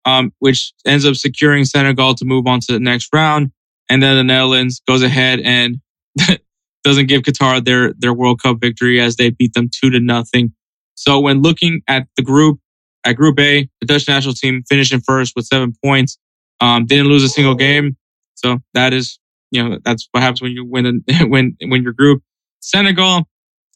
[0.05, 3.51] um, which ends up securing Senegal to move on to the next round.
[3.89, 5.77] And then the Netherlands goes ahead and
[6.83, 10.53] doesn't give Qatar their, their World Cup victory as they beat them two to nothing.
[10.95, 12.59] So when looking at the group,
[13.03, 16.17] at Group A, the Dutch national team finished in first with seven points.
[16.59, 17.97] Um, didn't lose a single game.
[18.35, 21.93] So that is, you know, that's what happens when you win, a, when, when your
[21.93, 22.21] group.
[22.59, 23.27] Senegal,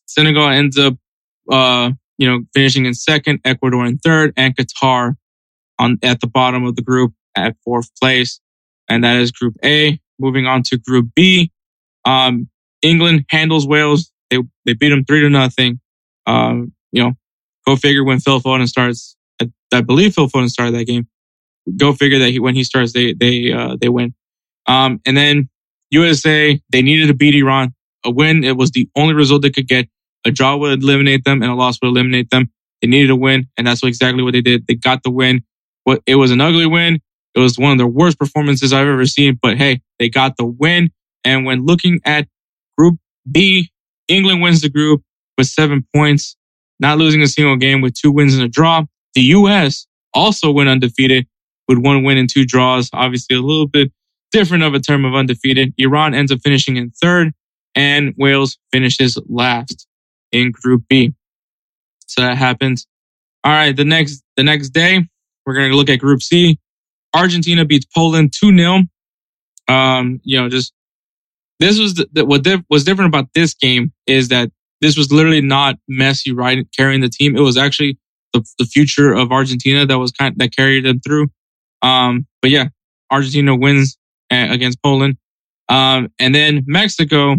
[0.06, 0.94] Senegal ends up,
[1.52, 5.16] uh, you know, finishing in second, Ecuador in third, and Qatar
[5.80, 8.40] on at the bottom of the group at fourth place.
[8.88, 10.00] And that is Group A.
[10.20, 11.52] Moving on to Group B,
[12.06, 12.48] um,
[12.86, 14.12] England handles Wales.
[14.30, 15.80] They they beat them three to nothing.
[16.28, 17.14] Um, you know,
[17.66, 19.16] go figure when Phil Foden starts.
[19.42, 21.08] I, I, believe Phil Foden started that game.
[21.78, 24.14] Go figure that he, when he starts, they they uh, they win.
[24.68, 25.50] Um, and then
[25.92, 27.74] USA, they needed to beat Iran.
[28.04, 29.88] A win, it was the only result they could get.
[30.26, 32.52] A draw would eliminate them, and a loss would eliminate them.
[32.82, 34.68] They needed a win, and that's exactly what they did.
[34.68, 35.44] They got the win.
[35.84, 37.00] What it was an ugly win.
[37.34, 40.46] It was one of the worst performances I've ever seen, but hey, they got the
[40.46, 40.92] win.
[41.24, 42.28] And when looking at
[42.78, 42.98] Group
[43.30, 43.72] B,
[44.08, 45.02] England wins the group
[45.38, 46.36] with seven points,
[46.80, 48.84] not losing a single game with two wins and a draw.
[49.14, 49.88] The U.S.
[50.14, 51.28] also went undefeated
[51.68, 52.90] with one win and two draws.
[52.94, 53.92] Obviously, a little bit
[54.32, 55.74] different of a term of undefeated.
[55.78, 57.34] Iran ends up finishing in third,
[57.74, 59.88] and Wales finishes last
[60.32, 61.14] in Group B.
[62.08, 62.88] So that happens.
[63.44, 65.08] All right, the next the next day,
[65.46, 66.60] we're going to look at Group C.
[67.14, 68.82] Argentina beats Poland 2 0.
[69.68, 70.74] Um, you know, just
[71.60, 74.52] this was the, the, what diff, was different about this game is that
[74.82, 77.36] this was literally not Messi right carrying the team.
[77.36, 77.98] It was actually
[78.34, 81.28] the, the future of Argentina that was kind that carried them through.
[81.82, 82.68] Um, but yeah,
[83.10, 83.98] Argentina wins
[84.30, 85.18] against Poland.
[85.70, 87.38] Um, and then Mexico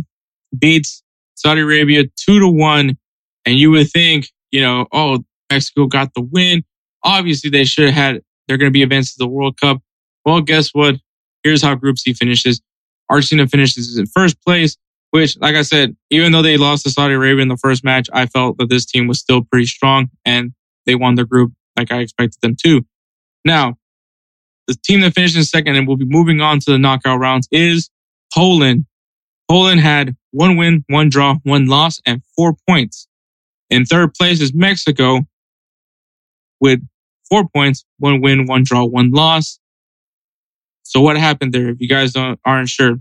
[0.58, 1.02] beats
[1.34, 2.96] Saudi Arabia two to one.
[3.44, 6.64] And you would think, you know, oh, Mexico got the win.
[7.04, 9.78] Obviously, they should have had, they're going to be advanced to the World Cup.
[10.24, 10.96] Well, guess what?
[11.44, 12.60] Here's how Group C finishes.
[13.10, 14.76] Argentina finishes in first place,
[15.10, 18.08] which, like I said, even though they lost to Saudi Arabia in the first match,
[18.12, 20.52] I felt that this team was still pretty strong and
[20.84, 22.84] they won their group like I expected them to.
[23.44, 23.76] Now,
[24.66, 27.48] the team that finished in second and will be moving on to the knockout rounds
[27.52, 27.90] is
[28.34, 28.86] Poland.
[29.48, 33.06] Poland had one win, one draw, one loss, and four points.
[33.70, 35.20] In third place is Mexico
[36.60, 36.80] with
[37.28, 39.58] four points, one win, one draw, one loss.
[40.88, 41.68] So what happened there?
[41.68, 42.96] If you guys don't, aren't sure.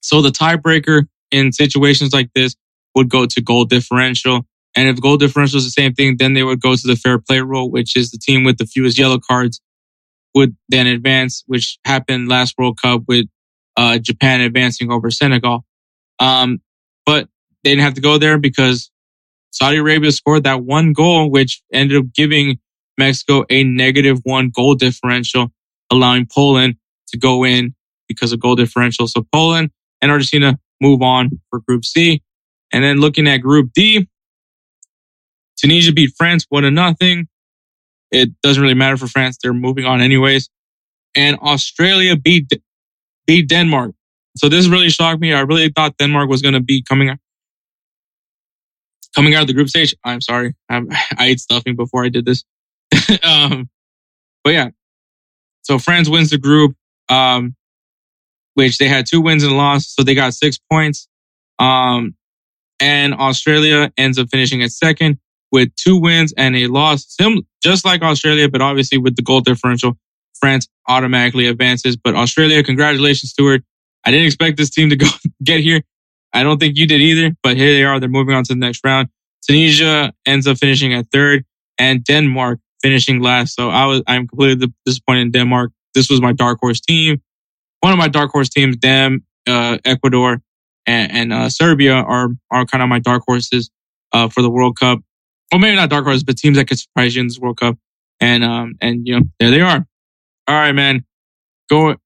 [0.00, 2.56] So the tiebreaker in situations like this
[2.94, 4.46] would go to goal differential.
[4.74, 7.18] And if goal differential is the same thing, then they would go to the fair
[7.18, 9.60] play rule, which is the team with the fewest yellow cards
[10.34, 13.26] would then advance, which happened last World Cup with
[13.76, 15.64] uh, Japan advancing over Senegal.
[16.18, 16.60] Um,
[17.04, 17.28] but
[17.64, 18.90] they didn't have to go there because
[19.50, 22.58] Saudi Arabia scored that one goal, which ended up giving
[22.98, 25.52] Mexico a negative one goal differential,
[25.90, 26.76] allowing Poland
[27.08, 27.74] to go in
[28.08, 29.06] because of goal differential.
[29.06, 29.70] So Poland
[30.00, 32.22] and Argentina move on for Group C.
[32.72, 34.08] And then looking at Group D,
[35.56, 37.28] Tunisia beat France one to nothing.
[38.10, 40.48] It doesn't really matter for France; they're moving on anyways.
[41.16, 42.52] And Australia beat
[43.26, 43.92] beat Denmark.
[44.36, 45.32] So this really shocked me.
[45.32, 47.18] I really thought Denmark was going to be coming out
[49.14, 49.94] coming out of the group stage.
[50.04, 50.88] I'm sorry, I'm,
[51.18, 52.44] i ate stuffing before I did this.
[53.22, 53.68] um,
[54.44, 54.68] but yeah,
[55.62, 56.76] so France wins the group
[57.08, 57.54] um,
[58.54, 61.08] which they had two wins and a loss, so they got six points.
[61.58, 62.14] Um,
[62.80, 65.18] and Australia ends up finishing at second
[65.52, 69.40] with two wins and a loss, Sim- just like Australia, but obviously with the goal
[69.40, 69.96] differential,
[70.38, 71.96] France automatically advances.
[71.96, 73.62] But Australia, congratulations, Stuart.
[74.04, 75.08] I didn't expect this team to go
[75.42, 75.82] get here.
[76.32, 77.98] I don't think you did either, but here they are.
[77.98, 79.08] They're moving on to the next round.
[79.48, 81.44] Tunisia ends up finishing at third
[81.78, 83.54] and Denmark finishing last.
[83.54, 85.72] So I was, I'm completely disappointed in Denmark.
[85.96, 87.20] This was my dark horse team
[87.80, 90.42] one of my dark horse teams, them, uh, Ecuador,
[90.86, 93.70] and, and uh, Serbia are are kind of my dark horses
[94.12, 95.00] uh, for the World Cup.
[95.52, 97.78] Well, maybe not dark horses, but teams that could surprise you in this World Cup.
[98.20, 99.86] And um and you know there they are.
[100.48, 101.04] All right, man.
[101.70, 101.96] Go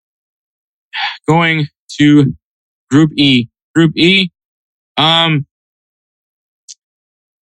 [1.29, 1.69] going
[1.99, 2.35] to
[2.91, 3.49] Group E.
[3.75, 4.31] Group E.
[4.99, 5.47] Um.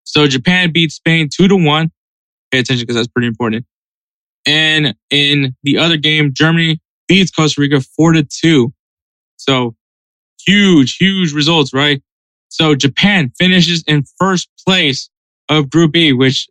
[0.03, 1.91] So Japan beat Spain two to one.
[2.51, 3.65] Pay attention because that's pretty important.
[4.47, 8.73] And in the other game, Germany beats Costa Rica four to two.
[9.35, 9.75] So
[10.45, 12.01] huge, huge results, right?
[12.49, 15.09] So Japan finishes in first place
[15.49, 16.47] of Group E, which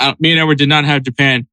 [0.00, 1.46] uh, me and Edward did not have Japan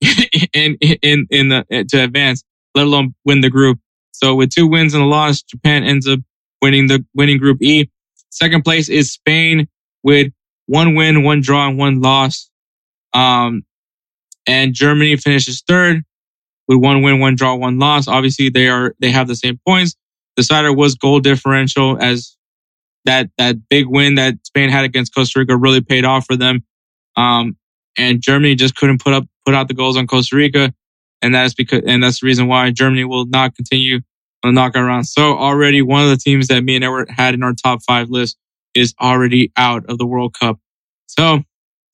[0.52, 2.44] in in in the to advance,
[2.74, 3.78] let alone win the group.
[4.12, 6.20] So with two wins and a loss, Japan ends up
[6.62, 7.90] winning the winning Group E.
[8.30, 9.68] Second place is Spain
[10.02, 10.32] with
[10.66, 12.48] one win, one draw, and one loss.
[13.12, 13.64] Um,
[14.46, 16.02] and Germany finishes third
[16.68, 18.08] with one win, one draw, one loss.
[18.08, 19.94] Obviously, they are they have the same points.
[20.36, 22.36] The decider was goal differential as
[23.04, 26.64] that that big win that Spain had against Costa Rica really paid off for them.
[27.16, 27.56] Um,
[27.96, 30.72] and Germany just couldn't put up put out the goals on Costa Rica,
[31.22, 34.00] and that's because and that's the reason why Germany will not continue
[34.42, 35.06] on the knockout round.
[35.06, 38.10] So already one of the teams that me and Edward had in our top five
[38.10, 38.36] list
[38.74, 40.58] is already out of the World Cup.
[41.06, 41.42] So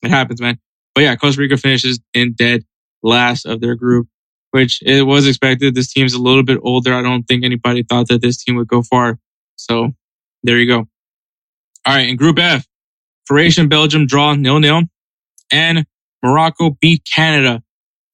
[0.03, 0.59] it happens, man.
[0.95, 2.65] But yeah, Costa Rica finishes in dead
[3.03, 4.09] last of their group,
[4.51, 5.75] which it was expected.
[5.75, 6.95] This team's a little bit older.
[6.95, 9.19] I don't think anybody thought that this team would go far.
[9.57, 9.93] So
[10.43, 10.79] there you go.
[11.87, 12.09] All right.
[12.09, 12.67] In Group F,
[13.29, 14.83] Croatia and Belgium draw nil nil
[15.51, 15.87] and
[16.23, 17.63] Morocco beat Canada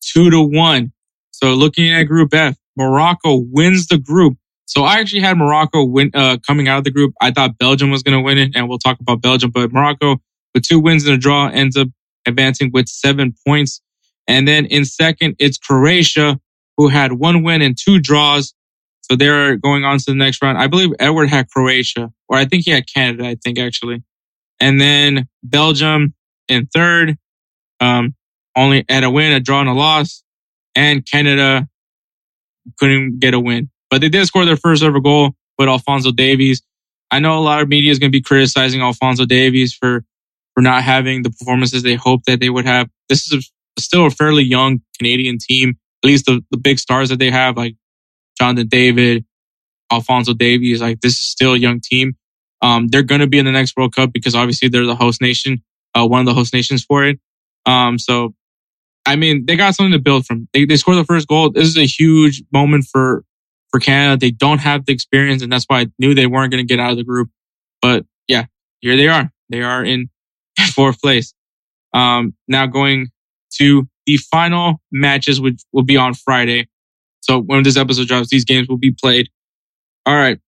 [0.00, 0.92] two to one.
[1.30, 4.36] So looking at Group F, Morocco wins the group.
[4.66, 7.14] So I actually had Morocco win, uh, coming out of the group.
[7.20, 10.16] I thought Belgium was going to win it and we'll talk about Belgium, but Morocco
[10.54, 11.88] with two wins and a draw ends up
[12.26, 13.80] advancing with seven points.
[14.28, 16.40] And then in second, it's Croatia
[16.76, 18.54] who had one win and two draws.
[19.02, 20.58] So they're going on to the next round.
[20.58, 24.02] I believe Edward had Croatia or I think he had Canada, I think actually.
[24.60, 26.14] And then Belgium
[26.48, 27.16] in third,
[27.80, 28.14] um,
[28.56, 30.22] only had a win, a draw, and a loss.
[30.74, 31.68] And Canada
[32.78, 33.70] couldn't get a win.
[33.90, 36.62] But they did score their first ever goal with Alfonso Davies.
[37.10, 40.04] I know a lot of media is going to be criticizing Alfonso Davies for,
[40.56, 42.88] for not having the performances they hoped that they would have.
[43.10, 43.46] This is
[43.78, 47.30] a, still a fairly young Canadian team, at least the, the big stars that they
[47.30, 47.76] have, like
[48.38, 49.26] Jonathan David,
[49.92, 50.80] Alfonso Davies.
[50.80, 52.16] Like this is still a young team.
[52.62, 55.20] Um, they're going to be in the next World Cup because obviously they're the host
[55.20, 55.62] nation,
[55.94, 57.20] uh, one of the host nations for it.
[57.66, 58.34] Um, so,
[59.04, 60.48] I mean, they got something to build from.
[60.54, 61.50] They, they scored the first goal.
[61.50, 63.24] This is a huge moment for,
[63.70, 64.18] for Canada.
[64.18, 66.80] They don't have the experience and that's why I knew they weren't going to get
[66.80, 67.28] out of the group.
[67.82, 68.46] But yeah,
[68.80, 69.30] here they are.
[69.50, 70.08] They are in
[70.74, 71.34] fourth place.
[71.92, 73.08] Um, now going
[73.58, 76.68] to the final matches, which will be on Friday.
[77.20, 79.28] So when this episode drops, these games will be played.
[80.04, 80.38] All right.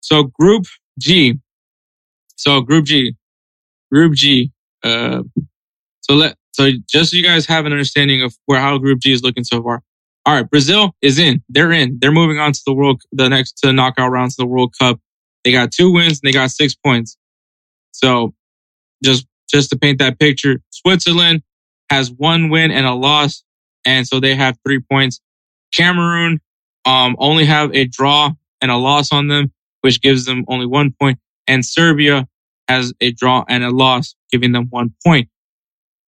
[0.00, 0.64] So group
[0.98, 1.38] G.
[2.36, 3.16] So group G,
[3.92, 4.52] group G.
[4.82, 5.22] Uh,
[6.00, 9.12] so let, so just so you guys have an understanding of where how group G
[9.12, 9.82] is looking so far.
[10.26, 10.48] All right.
[10.48, 11.42] Brazil is in.
[11.48, 11.98] They're in.
[12.00, 14.74] They're moving on to the world, the next to the knockout rounds of the World
[14.78, 15.00] Cup.
[15.44, 17.16] They got two wins and they got six points.
[17.92, 18.34] So
[19.02, 21.42] just, just to paint that picture, Switzerland
[21.90, 23.44] has one win and a loss.
[23.84, 25.20] And so they have three points.
[25.74, 26.40] Cameroon,
[26.84, 28.30] um, only have a draw
[28.60, 29.52] and a loss on them,
[29.82, 31.18] which gives them only one point.
[31.46, 32.26] And Serbia
[32.68, 35.28] has a draw and a loss, giving them one point.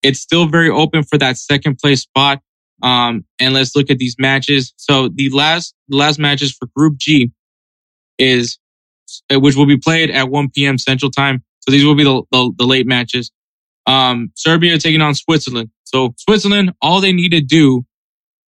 [0.03, 2.41] It's still very open for that second place spot.
[2.83, 4.73] Um, and let's look at these matches.
[4.77, 7.31] So the last, the last matches for Group G
[8.19, 8.59] is,
[9.31, 10.79] which will be played at 1 p.m.
[10.79, 11.43] Central Time.
[11.65, 13.33] So these will be the, the, the late matches.
[13.87, 15.71] Um, Serbia taking on Switzerland.
[15.85, 17.85] So Switzerland, all they need to do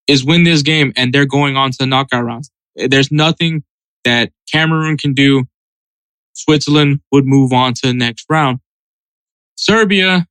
[0.07, 2.51] is win this game and they're going on to the knockout rounds.
[2.75, 3.65] There's nothing
[4.05, 5.45] that Cameroon can do.
[6.35, 8.59] Switzerland would move on to the next round.
[9.57, 10.27] Serbia,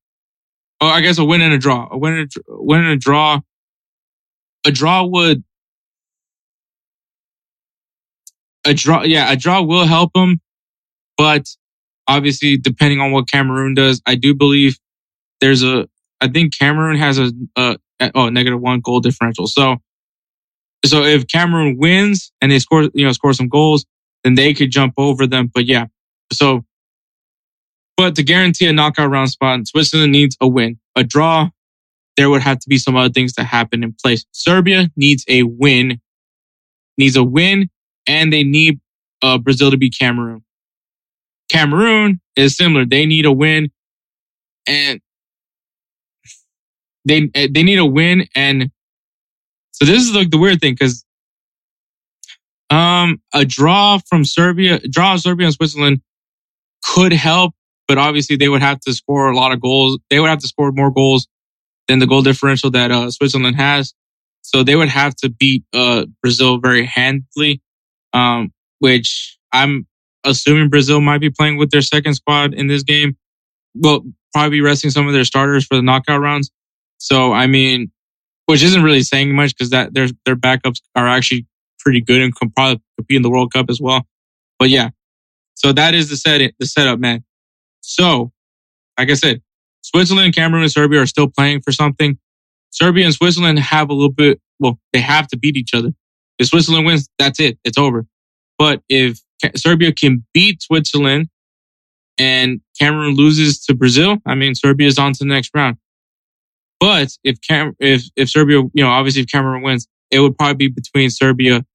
[0.80, 2.98] oh, I guess a win and a draw, a win and a, win and a
[2.98, 3.40] draw.
[4.68, 5.44] A draw would,
[8.66, 10.40] a draw, yeah, a draw will help them,
[11.18, 11.48] but
[12.08, 14.78] obviously depending on what Cameroon does, I do believe
[15.42, 15.88] there's a,
[16.22, 17.78] I think Cameroon has a, a
[18.14, 19.48] oh, negative one goal differential.
[19.48, 19.78] So,
[20.86, 23.86] so if Cameroon wins and they score, you know, score some goals,
[24.24, 25.52] then they could jump over them.
[25.54, 25.86] But yeah,
[26.32, 26.66] so,
[27.98, 31.50] but to guarantee a knockout round spot, Switzerland needs a win, a draw.
[32.18, 34.26] There would have to be some other things to happen in place.
[34.32, 36.00] Serbia needs a win,
[36.98, 37.70] needs a win,
[38.08, 38.80] and they need
[39.22, 40.44] uh, Brazil to beat Cameroon.
[41.50, 42.86] Cameroon is similar.
[42.86, 43.70] They need a win
[44.68, 45.00] and
[47.06, 48.28] they, they need a win.
[48.36, 48.72] And
[49.72, 51.06] so this is like the weird thing because,
[52.70, 56.02] um, a draw from Serbia, draw Serbia and Switzerland
[56.84, 57.54] could help,
[57.88, 60.00] but obviously they would have to score a lot of goals.
[60.10, 61.28] They would have to score more goals
[61.88, 63.94] than the goal differential that uh, Switzerland has.
[64.42, 67.62] So they would have to beat uh, Brazil very handily,
[68.14, 69.88] um, which I'm
[70.26, 73.18] assuming Brazil might be playing with their second squad in this game.
[73.76, 74.04] Well,
[74.34, 76.52] probably be resting some of their starters for the knockout rounds.
[76.98, 77.92] So I mean,
[78.46, 81.46] which isn't really saying much because that their their backups are actually
[81.80, 84.06] pretty good and can probably compete in the World Cup as well.
[84.60, 84.90] But yeah,
[85.56, 87.24] so that is the set the setup, man.
[87.82, 88.32] So,
[88.98, 89.42] like I said,
[89.82, 92.18] Switzerland, Cameroon, and Serbia are still playing for something.
[92.72, 94.42] Serbia and Switzerland have a little bit.
[94.60, 95.94] Well, they have to beat each other.
[96.40, 97.58] If Switzerland wins, that's it.
[97.64, 98.06] It's over.
[98.58, 99.20] But if
[99.56, 101.30] Serbia can beat Switzerland
[102.18, 105.78] and Cameroon loses to Brazil, I mean, Serbia is on to the next round.
[106.80, 110.56] But if Cam, if, if Serbia, you know, obviously if Cameroon wins, it would probably
[110.56, 111.66] be between Serbia.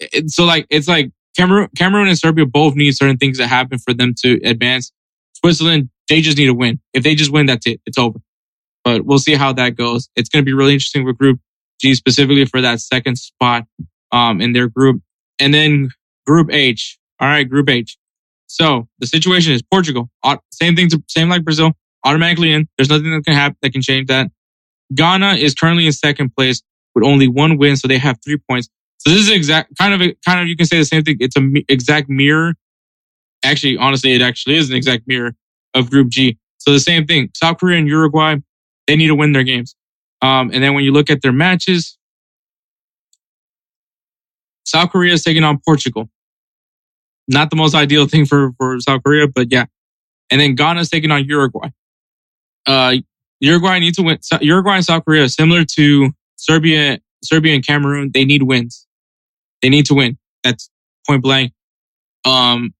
[0.00, 3.78] It, so like, it's like Cameroon, Cameroon and Serbia both need certain things to happen
[3.78, 4.92] for them to advance.
[5.34, 6.80] Switzerland, they just need to win.
[6.92, 7.80] If they just win, that's it.
[7.86, 8.18] It's over.
[8.84, 10.08] But we'll see how that goes.
[10.16, 11.40] It's going to be really interesting with Group
[11.80, 13.64] G specifically for that second spot
[14.12, 15.02] um, in their group.
[15.38, 15.90] and then
[16.26, 16.98] Group H.
[17.20, 17.96] All right, Group H.
[18.46, 20.10] So the situation is Portugal.
[20.52, 21.72] Same thing to same like Brazil.
[22.04, 22.68] Automatically in.
[22.76, 24.30] There's nothing that can happen that can change that.
[24.94, 26.62] Ghana is currently in second place
[26.94, 28.68] with only one win, so they have three points.
[28.98, 31.16] So this is exact kind of kind of you can say the same thing.
[31.20, 32.54] It's a exact mirror.
[33.44, 35.34] Actually, honestly, it actually is an exact mirror
[35.74, 36.38] of Group G.
[36.58, 37.30] So the same thing.
[37.34, 38.36] South Korea and Uruguay,
[38.86, 39.74] they need to win their games.
[40.22, 41.98] Um, and then when you look at their matches,
[44.64, 46.08] South Korea is taking on Portugal.
[47.28, 49.66] Not the most ideal thing for, for South Korea, but yeah.
[50.30, 51.68] And then Ghana is taking on Uruguay.
[52.66, 52.96] Uh,
[53.40, 54.18] Uruguay needs to win.
[54.22, 58.86] So- Uruguay and South Korea, similar to Serbia, Serbia and Cameroon, they need wins.
[59.62, 60.18] They need to win.
[60.44, 60.70] That's
[61.06, 61.52] point blank.
[62.24, 62.74] Um,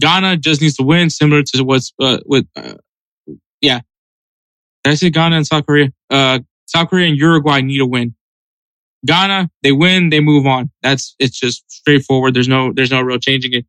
[0.00, 2.74] Ghana just needs to win, similar to what's uh, with uh,
[3.60, 3.80] yeah.
[4.84, 5.88] Did I say Ghana and South Korea?
[6.10, 8.14] Uh, South Korea and Uruguay need a win.
[9.06, 10.70] Ghana, they win, they move on.
[10.82, 12.34] That's it's just straightforward.
[12.34, 13.66] There's no there's no real changing it.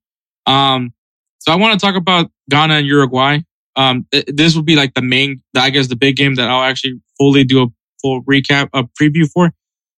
[0.50, 0.94] Um,
[1.38, 3.40] so I want to talk about Ghana and Uruguay.
[3.76, 6.64] Um, th- this will be like the main, I guess, the big game that I'll
[6.64, 7.68] actually fully do a
[8.02, 9.54] full recap, a preview for,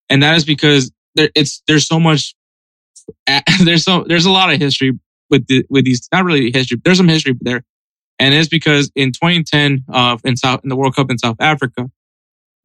[0.09, 2.35] and that is because there, it's there's so much,
[3.63, 4.99] there's so there's a lot of history
[5.29, 6.07] with the, with these.
[6.11, 7.63] Not really history, there's some history there,
[8.19, 11.89] and it's because in 2010, uh, in South in the World Cup in South Africa,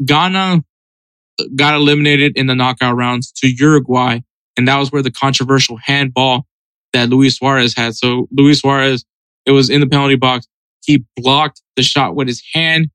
[0.04, 0.64] Ghana
[1.54, 4.18] got eliminated in the knockout rounds to Uruguay,
[4.56, 6.46] and that was where the controversial handball
[6.92, 7.94] that Luis Suarez had.
[7.94, 9.04] So Luis Suarez,
[9.44, 10.46] it was in the penalty box.
[10.84, 12.90] He blocked the shot with his hand.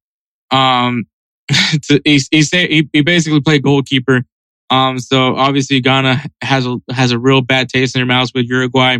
[0.49, 1.05] Um,
[1.49, 4.23] to, he, he, say, he, he basically played goalkeeper.
[4.69, 8.45] Um, so obviously Ghana has a, has a real bad taste in their mouths with
[8.45, 8.99] Uruguay.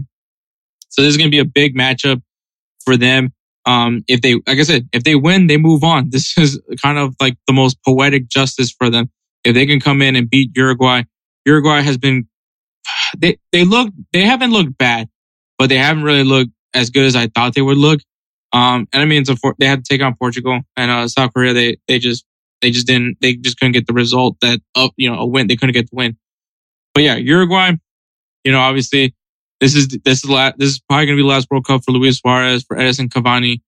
[0.90, 2.22] So this is going to be a big matchup
[2.84, 3.34] for them.
[3.66, 6.10] Um, if they, like I said, if they win, they move on.
[6.12, 9.10] This is kind of like the most poetic justice for them.
[9.44, 11.04] If they can come in and beat Uruguay,
[11.46, 12.28] Uruguay has been,
[13.18, 15.10] they, they look, they haven't looked bad,
[15.58, 18.00] but they haven't really looked as good as I thought they would look.
[18.54, 21.54] Um, and I mean, for, they had to take on Portugal and, uh, South Korea.
[21.54, 22.26] They, they just,
[22.62, 25.48] they just didn't, they just couldn't get the result that, up, you know, a win.
[25.48, 26.18] They couldn't get the win.
[26.94, 27.74] But yeah, Uruguay,
[28.44, 29.16] you know, obviously
[29.60, 31.92] this is, this is, la- this is probably to be the last World Cup for
[31.92, 33.62] Luis Suarez, for Edinson Cavani,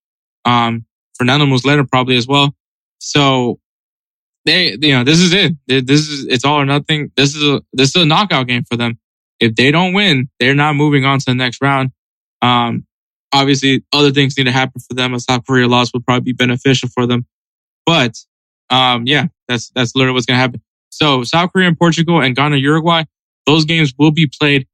[0.45, 0.85] um,
[1.17, 2.53] Fernando Muslera probably as well.
[2.99, 3.59] So
[4.45, 5.53] they, you know, this is it.
[5.67, 7.11] This is, it's all or nothing.
[7.15, 8.99] This is a, this is a knockout game for them.
[9.43, 11.91] If they don't win, they're not moving on to the next round.
[12.41, 12.85] Um,
[13.33, 15.13] obviously other things need to happen for them.
[15.13, 17.25] A South Korea loss would probably be beneficial for them.
[17.85, 18.15] But,
[18.69, 20.61] um, yeah, that's, that's literally what's going to happen.
[20.91, 23.03] So South Korea and Portugal and Ghana, Uruguay,
[23.45, 24.65] those games will be played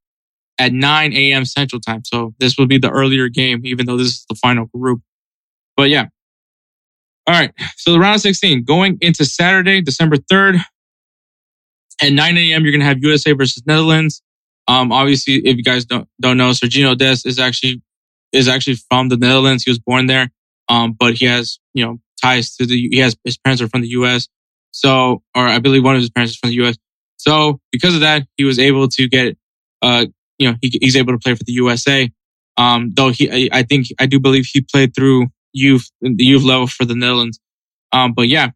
[0.59, 1.45] at 9 a.m.
[1.45, 2.03] Central Time.
[2.05, 5.01] So this will be the earlier game, even though this is the final group.
[5.75, 6.07] But yeah.
[7.25, 7.51] All right.
[7.75, 10.59] So the round of 16 going into Saturday, December 3rd
[12.03, 12.63] at 9 a.m.
[12.63, 14.21] You're going to have USA versus Netherlands.
[14.69, 17.81] Um, obviously, if you guys don't, don't know, Sergino Dest is actually,
[18.31, 19.63] is actually from the Netherlands.
[19.63, 20.29] He was born there.
[20.69, 23.81] Um, but he has, you know, ties to the, he has, his parents are from
[23.81, 24.27] the U.S.
[24.69, 26.77] So, or I believe one of his parents is from the U.S.
[27.17, 29.35] So because of that, he was able to get,
[29.81, 30.05] uh,
[30.37, 32.07] you know, he, he's able to play for the USA.
[32.55, 36.43] Um, though he, I, I think, I do believe he played through youth, the youth
[36.43, 37.39] level for the Netherlands.
[37.91, 38.51] Um, but yeah,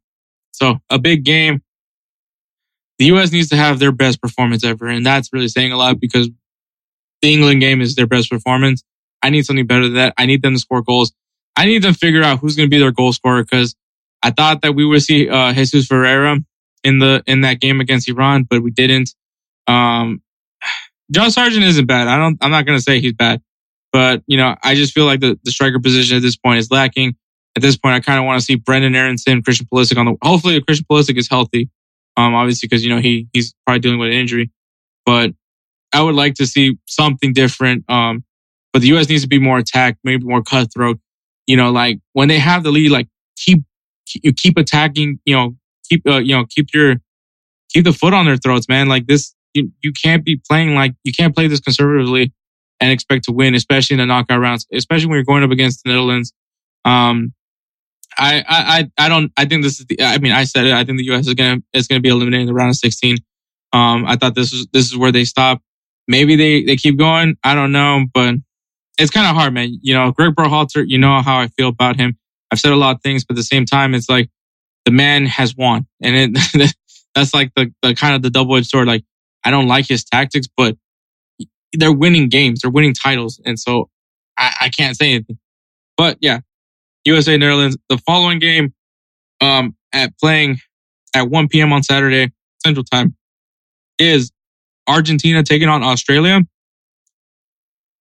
[0.52, 1.63] so a big game.
[3.04, 3.34] The U.S.
[3.34, 4.88] needs to have their best performance ever.
[4.88, 6.30] And that's really saying a lot because
[7.22, 8.82] the England game is their best performance.
[9.22, 10.14] I need something better than that.
[10.18, 11.12] I need them to score goals.
[11.58, 13.76] I need them to figure out who's going to be their goal scorer because
[14.22, 16.38] I thought that we would see, uh, Jesus Ferreira
[16.86, 19.14] in the, in that game against Iran, but we didn't.
[19.68, 20.22] Um,
[21.12, 22.08] Josh Sargent isn't bad.
[22.08, 23.42] I don't, I'm not going to say he's bad,
[23.92, 26.72] but you know, I just feel like the, the striker position at this point is
[26.72, 27.18] lacking.
[27.58, 30.16] At this point, I kind of want to see Brenden Aaronson, Christian Pulisic on the,
[30.24, 31.70] hopefully Christian Pulisic is healthy.
[32.16, 34.52] Um, obviously, because, you know, he, he's probably dealing with an injury,
[35.06, 35.32] but
[35.94, 37.90] I would like to see something different.
[37.90, 38.24] Um,
[38.72, 39.10] but the U.S.
[39.10, 41.00] needs to be more attacked, maybe more cutthroat.
[41.48, 43.64] You know, like when they have the lead, like keep,
[44.22, 45.56] you keep attacking, you know,
[45.90, 46.96] keep, uh, you know, keep your,
[47.70, 48.88] keep the foot on their throats, man.
[48.88, 52.34] Like this, you, you can't be playing like, you can't play this conservatively
[52.80, 55.84] and expect to win, especially in the knockout rounds, especially when you're going up against
[55.84, 56.34] the Netherlands.
[56.86, 57.34] Um,
[58.18, 60.74] I, I, I don't, I think this is the, I mean, I said it.
[60.74, 61.28] I think the U.S.
[61.28, 63.18] is to, is to be eliminated in the round of 16.
[63.74, 65.62] Um, I thought this was, this is where they stop.
[66.08, 67.36] Maybe they, they keep going.
[67.44, 68.36] I don't know, but
[69.00, 69.78] it's kind of hard, man.
[69.82, 72.18] You know, Greg Berhalter, you know how I feel about him.
[72.52, 74.30] I've said a lot of things, but at the same time, it's like
[74.86, 75.88] the man has won.
[76.02, 76.76] And it,
[77.16, 78.88] that's like the, the kind of the double edged sword.
[78.88, 79.04] Like,
[79.44, 80.78] I don't like his tactics, but
[81.74, 82.62] they're winning games.
[82.62, 83.42] They're winning titles.
[83.46, 83.90] And so
[84.38, 85.40] I, I can't say anything.
[85.98, 86.40] But yeah,
[87.06, 87.78] USA Netherlands.
[87.90, 88.74] The following game,
[89.42, 90.58] um, at playing
[91.16, 91.74] at 1 p.m.
[91.74, 92.32] on Saturday
[92.66, 93.16] Central Time
[94.00, 94.32] is
[94.88, 96.42] Argentina taking on Australia.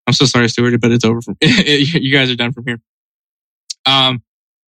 [0.06, 2.80] I'm so sorry, Stuart, but it's over from you guys are done from here.
[3.86, 4.22] Um,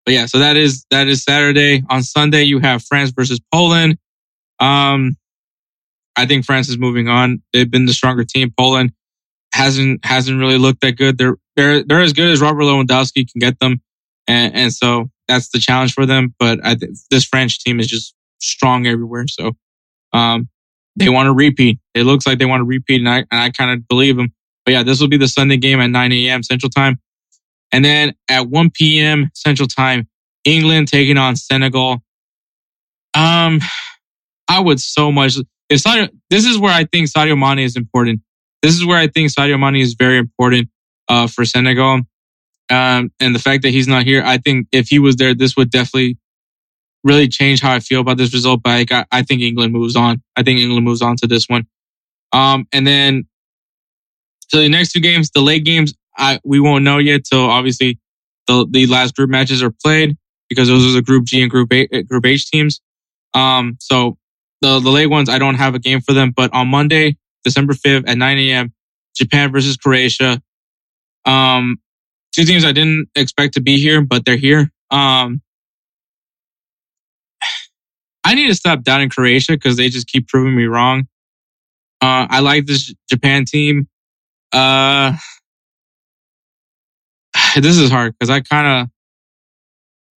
[0.05, 1.83] but yeah, so that is that is Saturday.
[1.89, 3.99] On Sunday, you have France versus Poland.
[4.61, 5.17] Um,
[6.17, 7.43] I think France is moving on.
[7.53, 8.53] They've been the stronger team.
[8.57, 8.93] Poland
[9.53, 11.19] hasn't hasn't really looked that good.
[11.19, 13.81] They're they're they're as good as Robert Lewandowski can get them,
[14.27, 16.35] and, and so that's the challenge for them.
[16.39, 16.77] But I,
[17.11, 19.27] this French team is just strong everywhere.
[19.29, 19.53] So
[20.13, 20.49] um,
[20.97, 21.79] they want to repeat.
[21.95, 24.33] It looks like they want to repeat, and I and I kind of believe them.
[24.65, 26.43] But yeah, this will be the Sunday game at 9 a.m.
[26.43, 26.99] Central Time,
[27.73, 29.31] and then at 1 p.m.
[29.35, 30.09] Central Time,
[30.45, 32.03] England taking on Senegal.
[33.15, 33.61] Um,
[34.49, 35.37] I would so much.
[35.69, 38.21] If Sadio, this is where I think Sadio Mane is important.
[38.63, 40.69] This is where I think Sadio Mane is very important
[41.09, 42.01] uh, for Senegal.
[42.71, 45.57] Um, and the fact that he's not here, I think if he was there, this
[45.57, 46.19] would definitely
[47.03, 48.63] really change how I feel about this result.
[48.63, 50.23] But I, I think England moves on.
[50.37, 51.67] I think England moves on to this one.
[52.33, 53.27] Um, and then
[54.49, 57.27] so the next two games, the late games, I, we won't know yet.
[57.27, 57.99] So obviously
[58.47, 60.17] the, the last group matches are played
[60.49, 62.81] because those are the group G and group A, group H teams.
[63.35, 64.17] Um, so
[64.61, 67.73] the, the late ones, I don't have a game for them, but on Monday, December
[67.75, 68.73] 5th at 9 a.m.,
[69.17, 70.41] Japan versus Croatia.
[71.25, 71.79] Um,
[72.35, 74.71] two teams I didn't expect to be here, but they're here.
[74.91, 75.41] Um,
[78.25, 81.07] I need to stop doubting Croatia because they just keep proving me wrong.
[82.01, 83.89] Uh, I like this Japan team.
[84.53, 85.17] Uh,
[87.57, 88.89] this is hard because I kind of,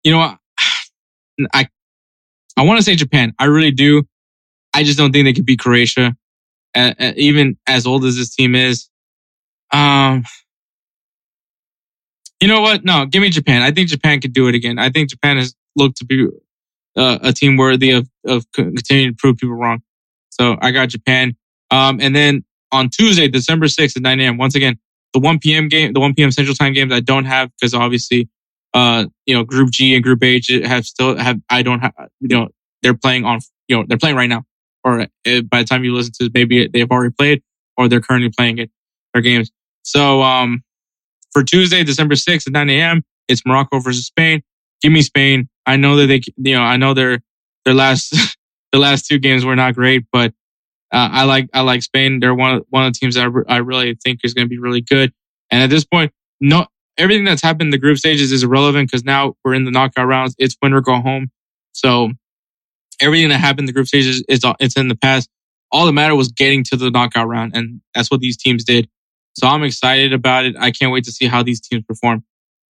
[0.03, 0.37] you know what,
[1.53, 1.67] I,
[2.57, 3.33] I want to say Japan.
[3.37, 4.03] I really do.
[4.73, 6.15] I just don't think they could beat Croatia,
[6.75, 8.89] uh, even as old as this team is.
[9.71, 10.23] Um,
[12.39, 12.85] you know what?
[12.85, 13.61] No, give me Japan.
[13.61, 14.77] I think Japan could do it again.
[14.79, 16.27] I think Japan has looked to be
[16.95, 19.81] uh, a team worthy of, of continuing to prove people wrong.
[20.29, 21.35] So I got Japan.
[21.71, 24.77] Um, and then on Tuesday, December 6th at 9 a.m., once again,
[25.13, 25.67] the 1 p.m.
[25.67, 26.31] game, the 1 p.m.
[26.31, 28.29] Central Time games I don't have because obviously,
[28.73, 32.27] uh, you know, Group G and Group H have still have, I don't have, you
[32.27, 32.49] know,
[32.83, 34.43] they're playing on, you know, they're playing right now.
[34.83, 37.41] Or uh, by the time you listen to maybe they've already played
[37.77, 38.71] or they're currently playing it,
[39.13, 39.51] their games.
[39.83, 40.63] So, um,
[41.37, 44.41] for Tuesday, December 6th at 9 a.m., it's Morocco versus Spain.
[44.81, 45.47] Give me Spain.
[45.67, 47.19] I know that they, you know, I know their,
[47.63, 48.09] their last,
[48.71, 50.33] the last two games were not great, but
[50.91, 52.19] uh, I like, I like Spain.
[52.19, 54.45] They're one of, one of the teams that I, re- I really think is going
[54.45, 55.13] to be really good.
[55.51, 56.11] And at this point,
[56.41, 56.65] no,
[56.97, 60.07] everything that's happened in the group stages is irrelevant because now we're in the knockout
[60.07, 60.33] rounds.
[60.39, 61.29] It's win or go home.
[61.73, 62.09] So
[62.99, 65.29] everything that happened in the group stages is, it's in the past.
[65.71, 67.55] All that mattered was getting to the knockout round.
[67.55, 68.89] And that's what these teams did.
[69.37, 70.55] So I'm excited about it.
[70.57, 72.23] I can't wait to see how these teams perform.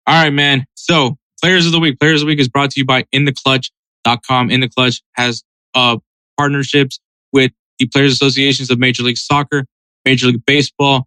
[0.06, 0.66] All right, man.
[0.74, 4.50] So players of the week, players of the week is brought to you by intheclutch.com.
[4.50, 5.44] In the Clutch has,
[5.74, 5.98] uh,
[6.36, 6.98] partnerships
[7.32, 9.64] with the players associations of Major League Soccer,
[10.04, 11.06] Major League Baseball,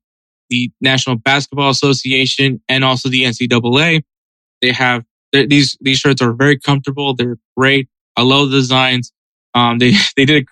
[0.50, 4.02] the National Basketball Association, and also the NCAA.
[4.62, 5.04] They have
[5.34, 7.14] these, these shirts are very comfortable.
[7.16, 7.90] They're great.
[8.16, 9.12] I love the designs.
[9.54, 10.48] Um, they, they did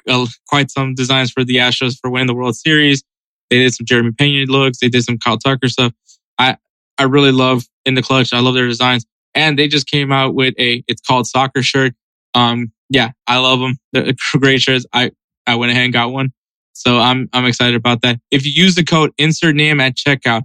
[0.50, 3.04] quite some designs for the Astros for winning the World Series.
[3.50, 4.80] They did some Jeremy Pena looks.
[4.80, 5.94] They did some Kyle Tucker stuff.
[6.38, 6.58] I,
[6.98, 8.34] I really love in the clutch.
[8.34, 9.06] I love their designs.
[9.34, 11.94] And they just came out with a, it's called soccer shirt.
[12.34, 13.78] Um, yeah, I love them.
[13.94, 14.86] They're great shirts.
[14.94, 15.12] I,
[15.46, 16.34] I went ahead and got one.
[16.74, 18.20] So I'm, I'm excited about that.
[18.30, 20.44] If you use the code insert name at checkout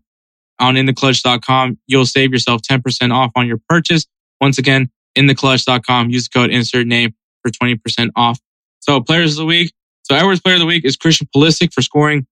[0.58, 4.06] on intheclutch.com, you'll save yourself 10% off on your purchase.
[4.40, 8.40] Once again, intheclutch.com, use the code insert name for 20% off.
[8.80, 9.72] So players of the week.
[10.04, 12.26] So Edwards player of the week is Christian Pulisic for scoring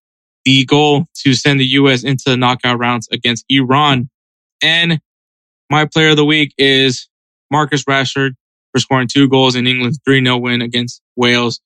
[0.45, 2.03] the goal to send the U.S.
[2.03, 4.09] into the knockout rounds against Iran.
[4.63, 5.01] And
[5.71, 7.09] my player of the week is
[7.51, 8.33] Marcus Rashford
[8.73, 11.61] for scoring two goals in England's 3-0 win against Wales.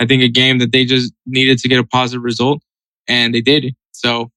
[0.00, 2.62] I think a game that they just needed to get a positive result
[3.08, 3.74] and they did.
[3.92, 4.30] So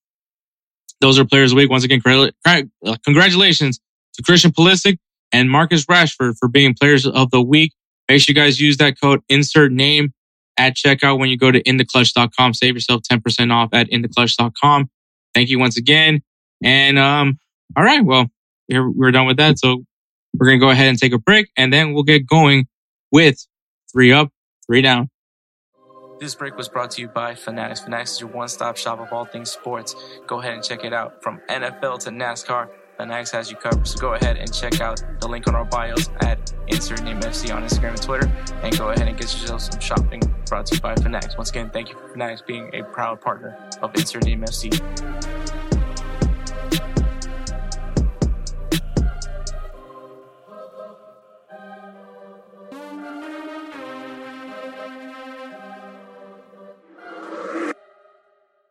[1.02, 1.70] those are players of the week.
[1.70, 3.80] Once again, uh, congratulations
[4.14, 4.98] to Christian Pulisic
[5.32, 7.74] and Marcus Rashford for being players of the week.
[8.10, 10.14] Make sure you guys use that code insert name
[10.62, 12.54] at checkout when you go to intheclutch.com.
[12.54, 14.90] Save yourself 10% off at intheclutch.com.
[15.34, 16.22] Thank you once again.
[16.64, 17.40] And, um,
[17.76, 18.04] all right.
[18.04, 18.28] Well,
[18.70, 19.58] we're done with that.
[19.58, 19.84] So
[20.38, 22.68] we're going to go ahead and take a break and then we'll get going
[23.12, 23.46] with
[23.92, 24.30] three up,
[24.68, 25.10] three down.
[26.20, 27.82] This break was brought to you by Fanatics.
[27.82, 29.96] Fanatics is your one-stop shop of all things sports.
[30.28, 31.24] Go ahead and check it out.
[31.24, 32.70] From NFL to NASCAR,
[33.02, 33.88] Fanatics has you covered.
[33.88, 37.52] So go ahead and check out the link on our bios at insert name FC
[37.52, 38.32] on Instagram and Twitter.
[38.61, 41.36] And go ahead and get yourself some shopping brought to you by Fanatics.
[41.36, 44.80] Once again, thank you for Fanatics being a proud partner of Insert Name FC.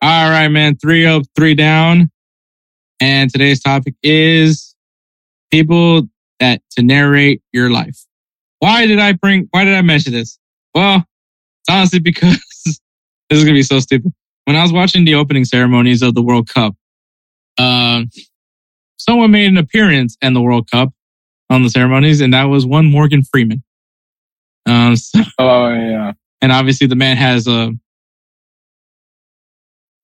[0.01, 0.77] All right, man.
[0.77, 2.13] Three up, three down.
[3.01, 4.75] And today's topic is
[5.51, 6.03] people
[6.39, 8.05] that to narrate your life.
[8.59, 10.39] Why did I bring, why did I mention this?
[10.75, 12.81] Well, it's honestly because this
[13.31, 14.13] is going to be so stupid.
[14.45, 16.75] When I was watching the opening ceremonies of the World Cup,
[17.59, 18.03] uh,
[18.97, 20.93] someone made an appearance in the World Cup
[21.51, 23.63] on the ceremonies, and that was one Morgan Freeman.
[24.67, 26.13] Um, so, Oh yeah.
[26.41, 27.73] and obviously the man has a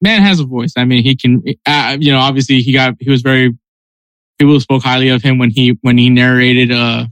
[0.00, 0.72] man has a voice.
[0.76, 3.56] I mean, he can, uh, you know, obviously he got he was very
[4.38, 7.06] people spoke highly of him when he when he narrated uh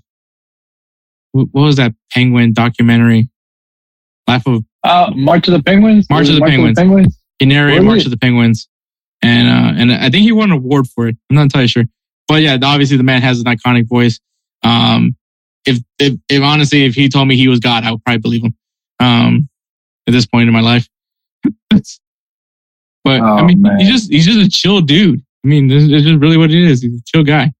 [1.32, 3.28] what was that penguin documentary?
[4.28, 6.06] Life of Uh, March of the Penguins.
[6.08, 6.78] March of the Penguins.
[6.78, 7.18] Penguins.
[7.38, 8.06] he narrated March it?
[8.06, 8.68] of the Penguins,
[9.22, 11.16] and uh and I think he won an award for it.
[11.30, 11.84] I'm not entirely sure,
[12.28, 14.20] but yeah, obviously the man has an iconic voice.
[14.62, 15.16] Um,
[15.66, 18.44] if if, if honestly, if he told me he was God, I would probably believe
[18.44, 18.54] him.
[19.00, 19.48] Um,
[20.06, 20.86] at this point in my life,
[23.04, 23.78] but I Oh, mean, man.
[23.78, 25.20] he's just he's just a chill dude.
[25.44, 26.82] I mean, this is just really what it is.
[26.82, 27.52] He's a chill guy.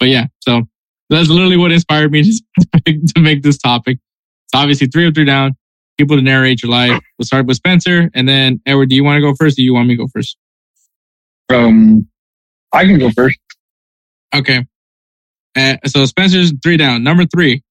[0.00, 0.62] But yeah, so
[1.10, 2.22] that's literally what inspired me
[2.60, 3.98] to make, to make this topic.
[4.46, 5.56] It's obviously three up, three down.
[5.98, 6.98] People to narrate your life.
[7.18, 8.88] We'll start with Spencer, and then Edward.
[8.88, 9.54] Do you want to go first?
[9.58, 10.36] Or do you want me to go first?
[11.52, 12.08] Um,
[12.72, 13.38] I can go first.
[14.34, 14.64] Okay.
[15.56, 17.02] Uh, so Spencer's three down.
[17.02, 17.62] Number three,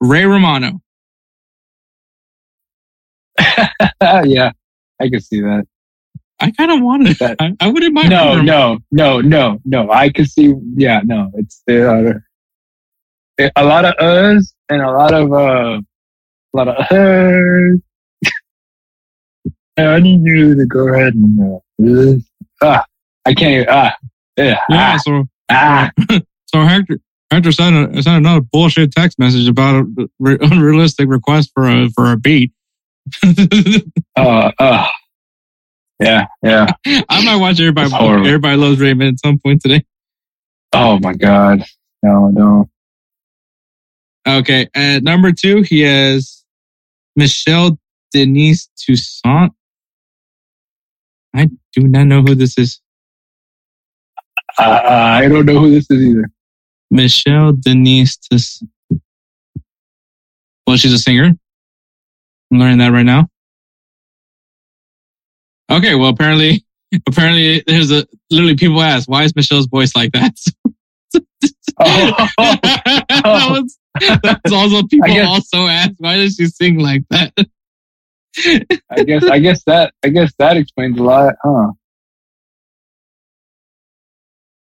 [0.00, 0.80] Ray Romano.
[4.00, 4.52] yeah,
[5.00, 5.64] I can see that.
[6.38, 8.10] I kind of wanted That- I, I wouldn't mind.
[8.10, 9.90] No, no, no, no, no.
[9.90, 10.54] I can see.
[10.76, 11.30] Yeah, no.
[11.34, 12.12] It's uh,
[13.56, 17.80] a lot of us and a lot of uh, a lot of us.
[19.78, 22.16] I need you to go ahead and uh,
[22.62, 22.84] ah,
[23.26, 23.68] I can't.
[23.68, 23.94] Ah,
[24.36, 24.94] yeah, Yeah.
[24.94, 25.90] ah, So ah.
[26.46, 26.98] so Hector
[27.30, 31.88] Hector sent, a, sent another bullshit text message about a re- unrealistic request for a
[31.90, 32.52] for a beat.
[34.16, 34.86] Uh, uh.
[35.98, 36.66] Yeah, yeah.
[37.08, 37.90] I might watch everybody.
[37.94, 39.84] Everybody loves Raymond at some point today.
[40.72, 41.64] Oh my god.
[42.02, 42.68] No, no.
[44.26, 46.44] Okay, at number two, he has
[47.14, 47.78] Michelle
[48.12, 49.52] Denise Toussaint.
[51.34, 52.80] I do not know who this is.
[54.58, 56.30] Uh, I don't know who this is either.
[56.90, 58.70] Michelle Denise Toussaint.
[60.66, 61.32] Well, she's a singer.
[62.52, 63.28] I'm learning that right now.
[65.70, 66.64] Okay, well, apparently,
[67.06, 70.34] apparently, there's a literally people ask, why is Michelle's voice like that?
[71.78, 73.78] Oh, that's,
[74.22, 77.32] that's also people also ask, why does she sing like that?
[78.90, 79.24] I guess.
[79.24, 79.92] I guess that.
[80.02, 81.72] I guess that explains a lot, huh?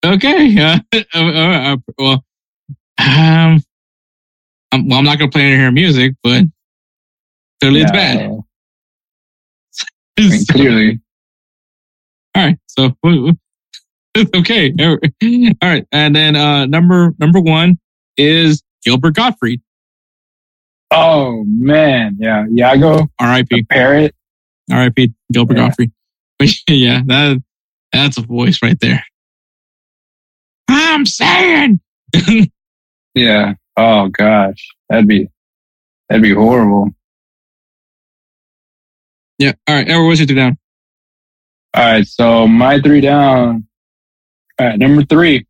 [0.06, 0.58] Okay.
[0.58, 0.80] Uh,
[1.14, 2.24] uh, uh, well,
[3.00, 3.64] um,
[4.72, 6.44] I'm, well, I'm not gonna play any of her music, but
[7.60, 8.40] clearly it's bad.
[10.20, 11.00] I mean, clearly.
[12.36, 12.58] All right.
[12.68, 12.96] So
[14.36, 14.74] okay.
[14.80, 14.98] All
[15.62, 15.88] right.
[15.92, 17.80] And then uh number number one
[18.18, 19.62] is Gilbert Gottfried.
[20.92, 23.64] Oh man, yeah, Iago, R.I.P.
[23.64, 24.14] parrot.
[24.70, 25.14] R.I.P.
[25.32, 25.68] Gilbert Yeah.
[25.68, 25.92] Gottfried.
[26.38, 27.42] But yeah, that
[27.94, 29.04] that's a voice right there.
[30.68, 31.80] I'm saying.
[33.14, 33.56] Yeah.
[33.76, 35.28] Oh gosh, that'd be
[36.08, 36.90] that'd be horrible.
[39.42, 39.54] Yeah.
[39.68, 39.90] All right.
[39.90, 40.56] Edward, what's your three down?
[41.74, 43.66] All right, so my three down.
[44.60, 45.48] All right, number three.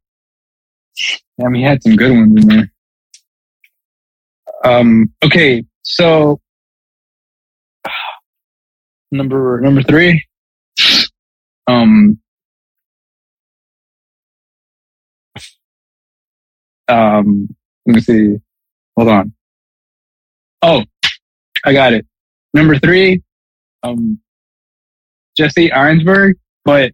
[1.38, 2.72] Damn, he had some good ones in there.
[4.64, 5.12] Um.
[5.26, 6.40] Okay, so
[9.12, 10.24] number number three.
[11.68, 12.18] Um.
[16.88, 17.50] Um.
[17.88, 18.38] Let me see.
[18.96, 19.34] Hold on.
[20.62, 20.86] Oh,
[21.66, 22.06] I got it.
[22.54, 23.22] Number three.
[23.84, 24.20] Um.
[25.38, 26.94] Jesse Eisenberg, but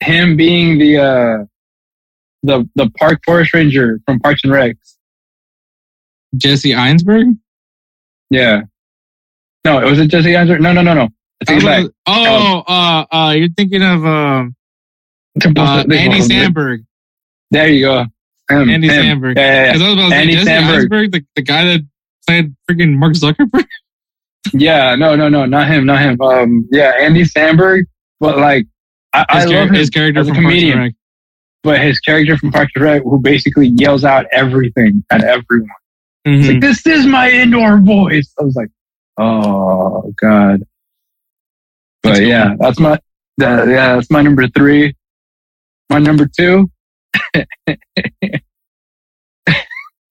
[0.00, 1.44] him being the uh
[2.42, 4.96] the the park forest ranger from Parks and Recs.
[6.36, 7.36] Jesse Eisenberg.
[8.30, 8.62] Yeah.
[9.64, 10.62] No, it was it Jesse Eisenberg?
[10.62, 11.08] No, no, no, no.
[11.42, 11.86] It back.
[12.06, 14.54] Oh, uh, uh, you're thinking of um,
[15.44, 16.84] uh, Andy Samberg.
[17.50, 18.00] There you go.
[18.50, 19.20] Him, Andy him.
[19.20, 19.36] Samberg.
[19.36, 20.76] Yeah, yeah, Because I was about to say Andy Jesse Samberg.
[20.76, 21.80] Eisenberg, the, the guy that
[22.26, 23.66] played freaking Mark Zuckerberg.
[24.52, 24.94] yeah.
[24.96, 26.20] No, no, no, not him, not him.
[26.20, 27.82] Um, yeah, Andy Samberg.
[28.20, 28.66] But like,
[29.12, 30.96] I, I His, love him, his character as a from Parks and comedian.
[31.62, 35.68] But his character from Parks and Rec, who basically yells out everything at everyone.
[36.26, 36.46] Mhm.
[36.48, 38.30] like, this is my indoor voice.
[38.38, 38.68] I was like,
[39.18, 40.62] oh god.
[42.02, 42.28] But That's cool.
[42.28, 42.98] yeah, that's my
[43.38, 44.94] that, yeah, that's my number three.
[45.88, 46.70] My number two.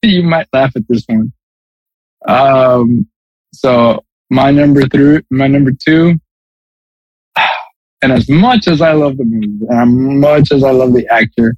[0.02, 1.32] you might laugh at this one.
[2.28, 3.08] Um,
[3.54, 6.16] so my number three, my number two.
[8.02, 11.06] And as much as I love the movie, and as much as I love the
[11.10, 11.58] actor,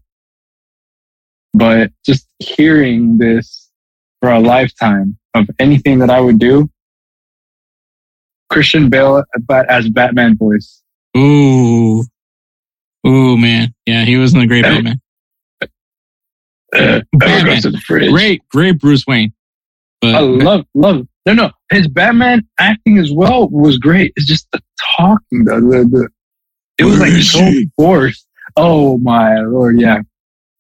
[1.53, 3.69] but just hearing this
[4.19, 6.67] for a lifetime of anything that I would do,
[8.49, 10.81] Christian Bale but as Batman voice.
[11.17, 12.03] Ooh.
[13.07, 13.73] Ooh, man.
[13.85, 15.01] Yeah, he wasn't a great Batman.
[15.61, 15.67] Uh,
[17.13, 17.45] Batman.
[17.45, 18.11] go to the fridge.
[18.11, 19.33] Great, great Bruce Wayne.
[20.01, 21.07] But I love, love.
[21.25, 24.11] No, no, his Batman acting as well was great.
[24.15, 24.59] It's just the
[24.97, 26.09] talking, the, the, the
[26.77, 27.69] it was Where like so he?
[27.75, 28.27] forced.
[28.55, 29.99] Oh my lord, yeah.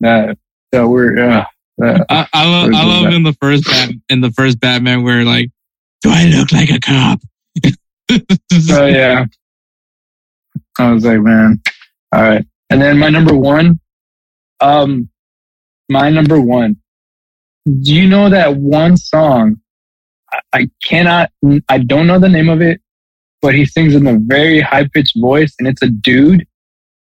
[0.01, 0.37] That,
[0.71, 1.45] that we're, uh,
[1.83, 4.31] uh, I, I love, Where's I the love Bat- in the first Bat, in the
[4.31, 5.49] first Batman where like,
[6.01, 7.19] do I look like a cop?
[8.71, 9.25] oh yeah.
[10.79, 11.61] I was like, man,
[12.11, 12.45] all right.
[12.69, 13.79] And then my number one,
[14.59, 15.09] um,
[15.89, 16.77] my number one.
[17.65, 19.60] Do you know that one song?
[20.53, 21.31] I, cannot,
[21.69, 22.81] I don't know the name of it,
[23.41, 26.45] but he sings in a very high pitched voice and it's a dude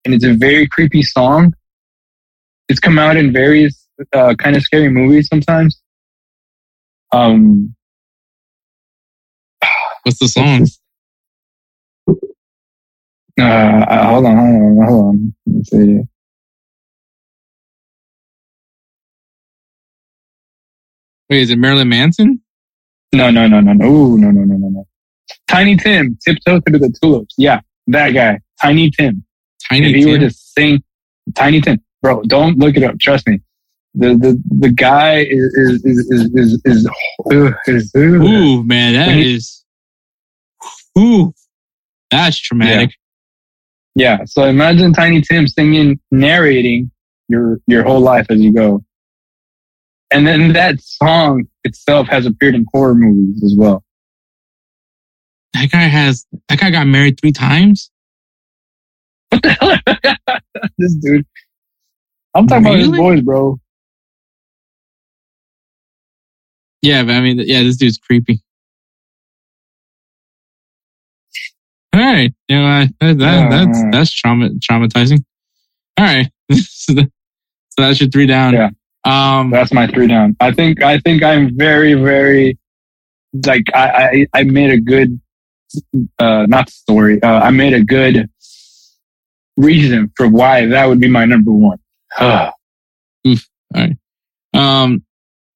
[0.04, 1.54] and it's a very creepy song.
[2.68, 5.80] It's come out in various, uh, kind of scary movies sometimes.
[7.12, 7.74] Um,
[10.04, 10.66] What's the song?
[13.40, 15.34] Uh, uh, hold on, hold on, hold on.
[15.46, 16.02] Let's see.
[21.30, 22.43] Wait, is it Marilyn Manson?
[23.14, 24.86] No, no, no, no, no, Ooh, no, no, no, no, no.
[25.46, 27.34] Tiny Tim, tiptoe through the tulips.
[27.38, 29.24] Yeah, that guy, Tiny Tim.
[29.68, 30.82] Tiny Tim if you were to sing,
[31.34, 32.98] Tiny Tim, bro, don't look it up.
[32.98, 33.40] Trust me.
[33.94, 36.90] The the the guy is is is is is,
[37.30, 37.92] is, is.
[37.96, 39.64] Ooh, man, that he- is.
[40.98, 41.32] Ooh,
[42.10, 42.90] that's traumatic.
[42.90, 44.18] Yeah.
[44.18, 44.24] Yeah.
[44.24, 46.90] So imagine Tiny Tim singing, narrating
[47.28, 48.82] your your whole life as you go.
[50.10, 53.82] And then that song itself has appeared in horror movies as well.
[55.54, 56.26] That guy has.
[56.48, 57.90] That guy got married three times.
[59.30, 60.38] What the hell?
[60.78, 61.26] this dude.
[62.34, 62.98] I'm talking about his Really?
[62.98, 63.58] boys, bro.
[66.82, 68.42] Yeah, but I mean, yeah, this dude's creepy.
[71.94, 75.24] All right, you know, I, that, that that's that's trauma traumatizing.
[75.96, 76.92] All right, so
[77.76, 78.54] that's your three down.
[78.54, 78.70] Yeah.
[79.04, 80.36] Um, That's my three down.
[80.40, 82.58] I think I think I'm very, very
[83.46, 85.20] like I I, I made a good
[86.18, 87.22] uh not story.
[87.22, 88.28] Uh, I made a good
[89.56, 91.78] reason for why that would be my number one.
[92.20, 92.52] All
[93.74, 93.96] right.
[94.54, 95.04] um,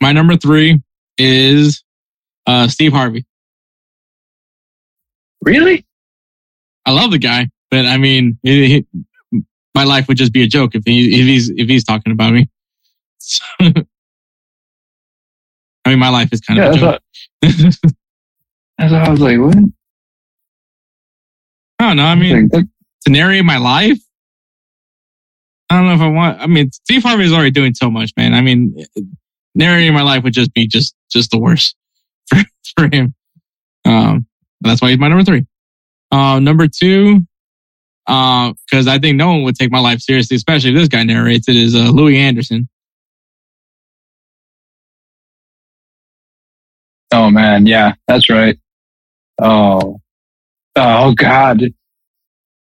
[0.02, 0.82] my number three
[1.18, 1.82] is
[2.46, 3.24] uh Steve Harvey.
[5.42, 5.84] really?
[6.84, 8.66] I love the guy, but I mean, he,
[9.32, 9.42] he-
[9.74, 12.32] my life would just be a joke if he if he's if he's talking about
[12.32, 12.48] me.
[13.60, 13.72] I
[15.86, 17.02] mean, my life is kind Yeah, of a that's joke.
[17.80, 17.92] what,
[18.78, 19.38] that's what I was like.
[19.38, 19.56] What?
[21.80, 22.04] I don't know.
[22.04, 22.66] I mean, Like,
[23.06, 23.98] to narrate my life.
[25.70, 26.40] I don't know if I want.
[26.40, 28.34] I mean, Steve Harvey is already doing so much, man.
[28.34, 28.74] I mean,
[29.54, 31.76] narrating my life would just be just just the worst
[32.28, 32.38] for
[32.76, 33.14] for him.
[33.84, 34.26] Um,
[34.60, 35.46] that's why he's my number three.
[36.10, 37.20] Uh, number two,
[38.06, 41.02] uh, because I think no one would take my life seriously, especially if this guy
[41.04, 41.56] narrates it.
[41.56, 42.68] Is uh, Louie Anderson?
[47.28, 48.58] Oh man, yeah, that's right.
[49.40, 50.00] Oh,
[50.76, 51.62] oh God.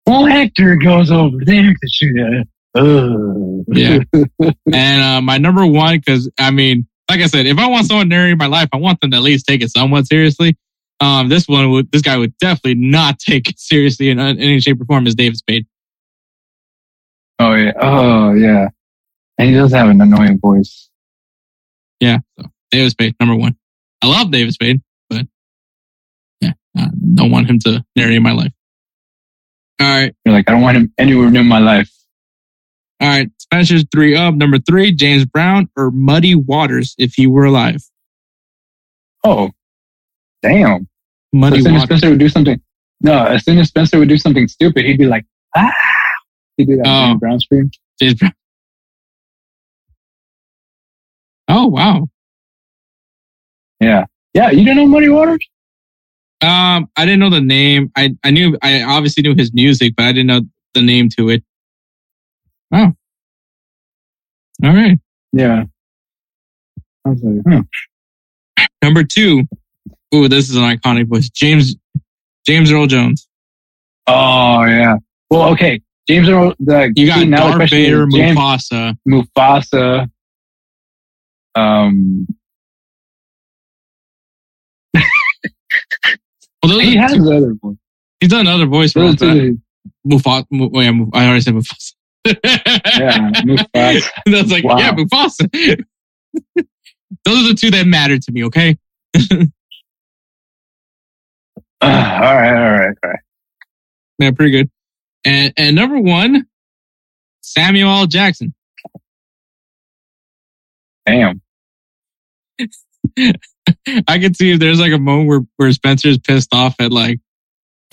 [0.06, 2.46] Well, Hector goes over there to shoot at.
[2.74, 3.62] Uh.
[3.68, 3.98] Yeah.
[4.72, 8.08] And uh, my number one, because I mean, like I said, if I want someone
[8.08, 10.56] narrate my life, I want them to at least take it somewhat seriously.
[11.00, 14.60] Um, this one would, this guy would definitely not take it seriously in, in any
[14.60, 15.06] shape or form.
[15.06, 15.66] Is David Spade?
[17.38, 17.72] Oh yeah.
[17.80, 18.68] Oh yeah.
[19.38, 20.88] And he does have an annoying voice.
[22.00, 23.56] Yeah, so David Spade, number one.
[24.02, 25.26] I love David Spade, but
[26.40, 28.52] yeah, I don't want him to narrate my life.
[29.80, 31.90] All right, You're like, I don't want him anywhere near my life.
[33.00, 33.30] all right.
[33.38, 34.34] Spencer's three up.
[34.34, 37.82] Number three, James Brown or Muddy Waters if he were alive.
[39.24, 39.50] Oh,
[40.42, 40.88] damn.
[41.32, 42.60] Muddy as soon as Spencer would do something,
[43.00, 45.24] no, as soon as Spencer would do something stupid, he'd be like,
[45.56, 45.70] ah.
[46.56, 47.06] He'd do that Oh.
[47.08, 47.70] James Brown scream.
[48.00, 48.32] James Brown.
[51.48, 52.08] Oh wow.
[53.82, 54.04] Yeah.
[54.34, 54.50] Yeah.
[54.50, 55.46] You didn't know Muddy Waters?
[56.40, 57.92] Um, I didn't know the name.
[57.96, 60.40] I I knew I obviously knew his music, but I didn't know
[60.74, 61.44] the name to it.
[62.72, 62.92] Oh.
[64.64, 64.98] All right.
[65.32, 65.64] Yeah.
[67.04, 67.66] I was like,
[68.58, 68.66] huh.
[68.82, 69.44] Number two.
[70.14, 71.28] Ooh, this is an iconic voice.
[71.30, 71.76] James
[72.46, 73.28] James Earl Jones.
[74.06, 74.96] Oh, yeah.
[75.30, 75.80] Well, okay.
[76.08, 78.96] James Earl, the, You got Darth Vader, James Mufasa.
[79.08, 80.10] Mufasa.
[81.54, 82.26] Um,
[86.62, 87.76] Well, he has two- other voice.
[88.20, 89.16] he's done other voice roles.
[89.16, 90.46] Mufasa.
[90.50, 91.94] Mu- oh, yeah, Mu- I already said Mufasa.
[92.26, 94.08] Yeah, Mufasa.
[94.26, 94.78] That's like, Wow.
[94.78, 95.48] yeah, Mufasa.
[97.24, 98.76] Those are the two that matter to me, okay?
[99.16, 99.20] all
[101.82, 103.18] right, all right, all right.
[104.18, 104.70] Yeah, pretty good.
[105.24, 106.46] And and number one,
[107.42, 108.06] Samuel L.
[108.06, 108.54] Jackson.
[111.06, 111.40] Damn.
[114.08, 117.20] I could see if there's like a moment where, where Spencer's pissed off at like,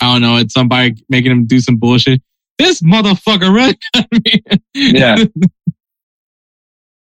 [0.00, 2.22] I don't know, at somebody making him do some bullshit.
[2.58, 4.42] This motherfucker really got me.
[4.74, 5.16] Yeah.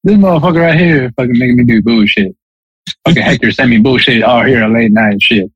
[0.02, 2.35] This motherfucker right here fucking making me do bullshit.
[3.06, 5.51] Fucking Hector sent me bullshit all here at late night shit.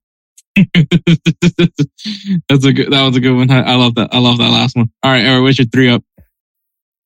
[2.49, 2.93] That's a good.
[2.93, 3.51] That was a good one.
[3.51, 4.11] I, I love that.
[4.13, 4.91] I love that last one.
[5.03, 5.41] All right, right.
[5.41, 6.05] What's your three up?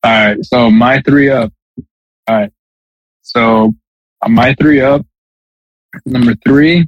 [0.02, 1.52] All right, so my three up.
[2.28, 2.52] All right,
[3.22, 3.72] so
[4.26, 5.06] my three up.
[6.06, 6.86] Number three.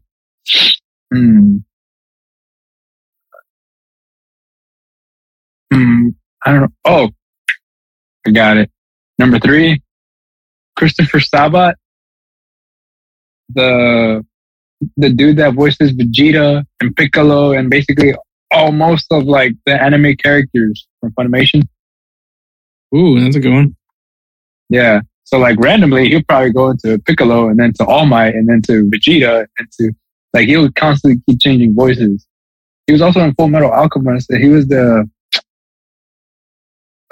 [1.12, 1.58] Hmm.
[5.72, 6.08] Hmm.
[6.44, 6.68] I don't know.
[6.84, 7.10] Oh,
[8.26, 8.70] I got it.
[9.18, 9.82] Number three.
[10.76, 11.76] Christopher Sabat.
[13.50, 14.24] The
[14.96, 18.14] the dude that voices Vegeta and Piccolo and basically
[18.50, 21.66] almost of like the anime characters from Funimation.
[22.94, 23.76] Ooh, that's a good one.
[24.68, 25.00] Yeah.
[25.32, 28.62] So like randomly, he'll probably go into Piccolo and then to All Might and then
[28.62, 29.92] to Vegeta and to
[30.34, 32.26] like he would constantly keep changing voices.
[32.88, 34.32] He was also in Full Metal Alchemist.
[34.32, 35.08] He was the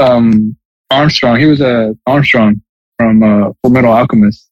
[0.00, 0.56] um
[0.90, 1.38] Armstrong.
[1.38, 2.60] He was a Armstrong
[2.98, 4.48] from uh, Full Metal Alchemist.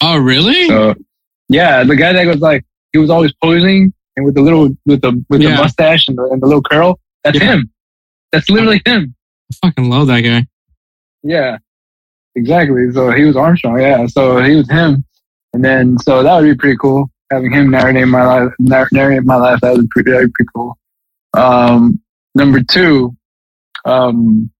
[0.00, 0.66] Oh, really?
[0.66, 0.94] So
[1.48, 5.02] yeah, the guy that was like he was always posing and with the little with
[5.02, 5.50] the with Yeah.
[5.50, 6.98] the mustache and the, and the little curl.
[7.22, 7.52] That's Yeah.
[7.54, 7.70] him.
[8.32, 9.14] That's literally him.
[9.62, 10.46] I fucking love that guy.
[11.22, 11.58] Yeah,
[12.40, 12.90] exactly.
[12.92, 13.80] So he was Armstrong.
[13.80, 15.04] Yeah, so he was him,
[15.52, 18.52] and then so that would be pretty cool having him narrate my life.
[18.58, 19.60] Narr- narrate my life.
[19.60, 20.76] That would be pretty, pretty cool.
[21.34, 22.00] Um,
[22.34, 23.16] number two,
[23.84, 24.50] um,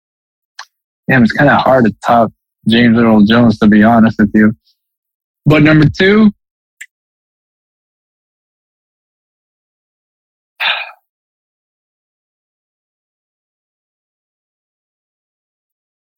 [1.08, 2.32] damn, it's kind of hard to top
[2.68, 4.54] James Earl Jones to be honest with you.
[5.46, 6.30] But number two,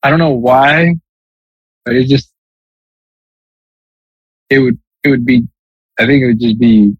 [0.04, 0.96] I don't know why,
[1.84, 2.32] but it just
[4.50, 5.46] it would it would be
[5.98, 6.96] I think it would just be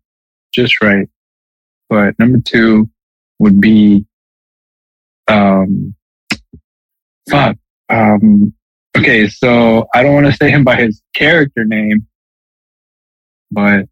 [0.52, 1.08] just right.
[1.88, 2.90] But number two
[3.38, 4.06] would be
[5.28, 5.94] um
[7.28, 7.56] fuck.
[7.88, 8.54] Um
[8.96, 12.06] okay, so I don't want to say him by his character name,
[13.50, 13.86] but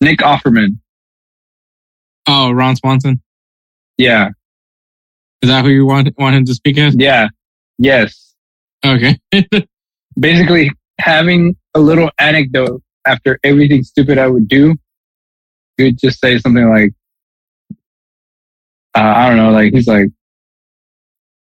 [0.00, 0.78] Nick Offerman.
[2.26, 3.22] Oh, Ron Swanson.
[3.98, 4.30] Yeah,
[5.40, 6.94] Is that who you want want him to speak as?
[6.98, 7.28] yeah,
[7.78, 8.25] yes.
[8.86, 9.18] Okay.
[10.18, 14.74] basically having a little anecdote after everything stupid I would do.
[15.78, 16.92] you would just say something like,
[18.94, 20.08] uh, I don't know, like he's like,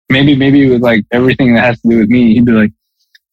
[0.10, 2.72] maybe, maybe with like everything that has to do with me, he'd be like,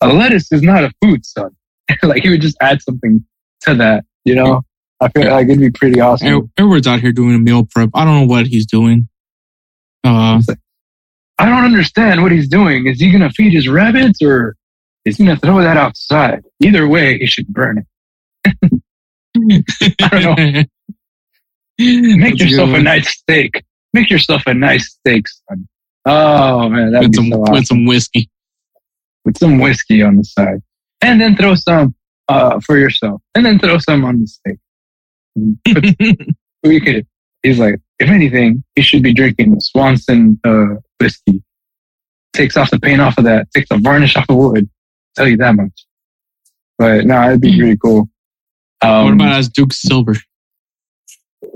[0.01, 1.51] a lettuce is not a food, son.
[2.03, 3.25] like he would just add something
[3.62, 4.62] to that, you know?
[5.01, 6.27] I feel like it'd be pretty awesome.
[6.29, 7.91] Ed- Edward's out here doing a meal prep.
[7.95, 9.09] I don't know what he's doing.
[10.03, 10.41] Uh,
[11.39, 12.86] I don't understand what he's doing.
[12.86, 14.56] Is he going to feed his rabbits or
[15.05, 16.44] is he going to throw that outside?
[16.62, 18.82] Either way, he should burn it.
[20.02, 20.65] I don't know.
[21.78, 22.85] Make That's yourself a one.
[22.85, 23.65] nice steak.
[23.93, 25.69] Make yourself a nice steak, son.
[26.05, 27.55] Oh man, that'd with be some so awesome.
[27.55, 28.31] with some whiskey.
[29.24, 30.60] with some whiskey on the side,
[31.02, 31.94] and then throw some
[32.28, 34.59] uh, for yourself, and then throw some on the steak.
[36.60, 37.06] But we could.
[37.44, 41.43] He's like, if anything, he should be drinking Swanson uh, whiskey.
[42.33, 43.51] Takes off the paint off of that.
[43.53, 44.69] Takes the varnish off the wood.
[45.16, 45.87] tell you that much.
[46.79, 48.09] But no, it'd be pretty cool.
[48.83, 50.15] Um, what about as Duke Silver?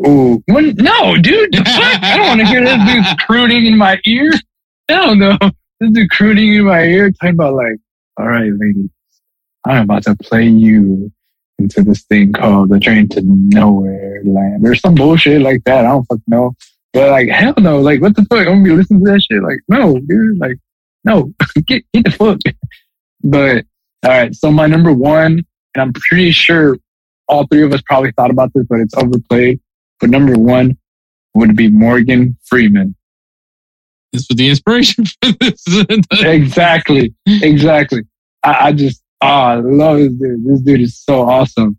[0.07, 1.55] Ooh, when, no, dude.
[1.55, 1.67] Fuck?
[1.69, 4.33] I don't want to hear this dude crooning in my ear.
[4.89, 5.37] Hell no.
[5.81, 7.77] This dude crooning in my ear, talking about like,
[8.17, 8.91] all right, lady,
[9.65, 11.13] I'm about to play you
[11.59, 15.85] into this thing called the train to nowhere land or some bullshit like that.
[15.85, 16.55] I don't fucking know.
[16.93, 17.81] But like, hell no.
[17.81, 18.41] Like, what the fuck?
[18.41, 19.43] I'm gonna be listening to that shit.
[19.43, 20.39] Like, no, dude.
[20.39, 20.59] Like,
[21.05, 21.33] no,
[21.67, 22.39] get get the fuck.
[23.23, 23.65] But
[24.05, 24.35] all right.
[24.35, 25.45] So my number one,
[25.75, 26.77] and I'm pretty sure
[27.29, 29.61] all three of us probably thought about this, but it's overplayed.
[30.01, 30.77] But number one
[31.35, 32.95] would be Morgan Freeman.
[34.13, 35.65] This was the inspiration for this.
[36.13, 38.03] exactly, exactly.
[38.43, 40.47] I, I just, oh, I love this dude.
[40.47, 41.79] This dude is so awesome.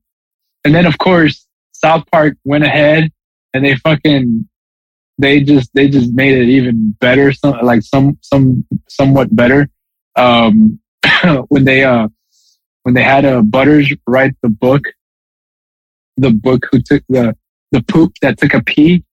[0.66, 3.12] And then of course, South Park went ahead
[3.54, 4.48] and they fucking,
[5.18, 7.32] they just, they just made it even better.
[7.32, 9.70] Some like some, some, somewhat better.
[10.16, 10.80] Um,
[11.50, 12.08] when they, uh,
[12.84, 14.84] when they had uh, Butters write the book,
[16.18, 17.36] the book who took the,
[17.72, 19.04] the poop that took a pee.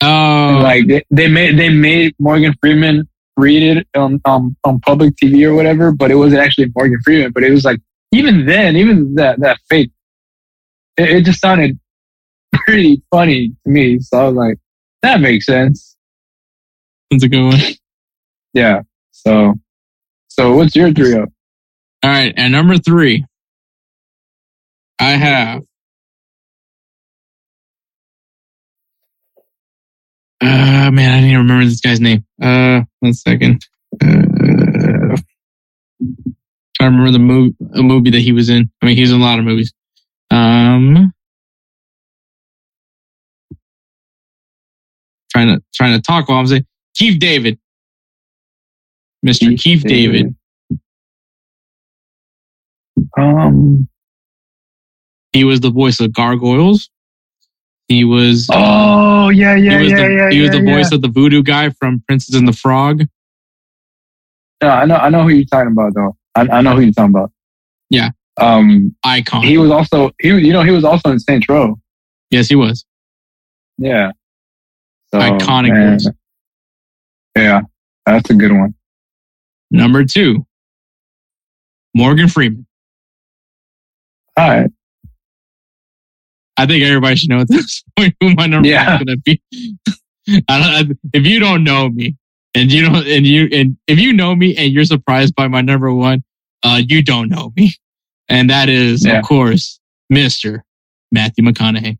[0.00, 5.14] Oh, like they, they made they made Morgan Freeman read it on um, on public
[5.16, 7.32] TV or whatever, but it wasn't actually Morgan Freeman.
[7.32, 7.80] But it was like
[8.12, 9.92] even then, even that that fake,
[10.96, 11.78] it, it just sounded
[12.52, 13.98] pretty funny to me.
[14.00, 14.58] So I was like,
[15.04, 15.96] that makes sense.
[17.10, 17.60] that's a good one.
[18.54, 18.82] Yeah.
[19.10, 19.54] So
[20.28, 21.28] so what's your three up?
[22.02, 23.24] All right, and number three,
[25.00, 25.62] I have.
[30.40, 32.24] Uh, man, I didn't even remember this guy's name.
[32.40, 33.64] Uh, one second.
[34.02, 35.16] Uh,
[36.80, 38.70] I remember the movie, a movie that he was in.
[38.82, 39.72] I mean, he's in a lot of movies.
[40.30, 41.12] Um,
[45.44, 47.58] trying to trying to talk while I'm saying Keith David,
[49.26, 49.58] Mr.
[49.58, 50.34] Keith, David.
[53.18, 53.88] Um.
[55.32, 56.90] He was the voice of Gargoyles.
[57.88, 60.30] He was Oh yeah yeah he was yeah the yeah.
[60.30, 60.76] he was yeah, the yeah.
[60.76, 63.02] voice of the voodoo guy from Princess and the Frog.
[64.62, 66.16] No, I know I know who you're talking about though.
[66.34, 67.32] I, I know who you're talking about.
[67.90, 68.10] Yeah.
[68.40, 68.94] Um.
[69.04, 69.42] Icon.
[69.42, 71.78] He was also he you know he was also in Saint Row.
[72.30, 72.84] yes, he was.
[73.76, 74.12] Yeah.
[75.14, 75.98] So, Iconic man.
[77.36, 77.60] Yeah,
[78.04, 78.74] that's a good one.
[79.70, 80.44] Number two,
[81.94, 82.66] Morgan Freeman.
[84.36, 84.70] All right.
[86.56, 88.98] I think everybody should know at this point who my number Yeah.
[88.98, 90.42] one is going to be.
[90.48, 92.16] I don't, if you don't know me,
[92.54, 95.60] and you don't, and you, and if you know me and you're surprised by my
[95.60, 96.24] number one,
[96.64, 97.72] uh, you don't know me,
[98.28, 99.18] and that is Yeah.
[99.18, 99.78] of course
[100.10, 100.64] Mister
[101.12, 101.98] Matthew McConaughey.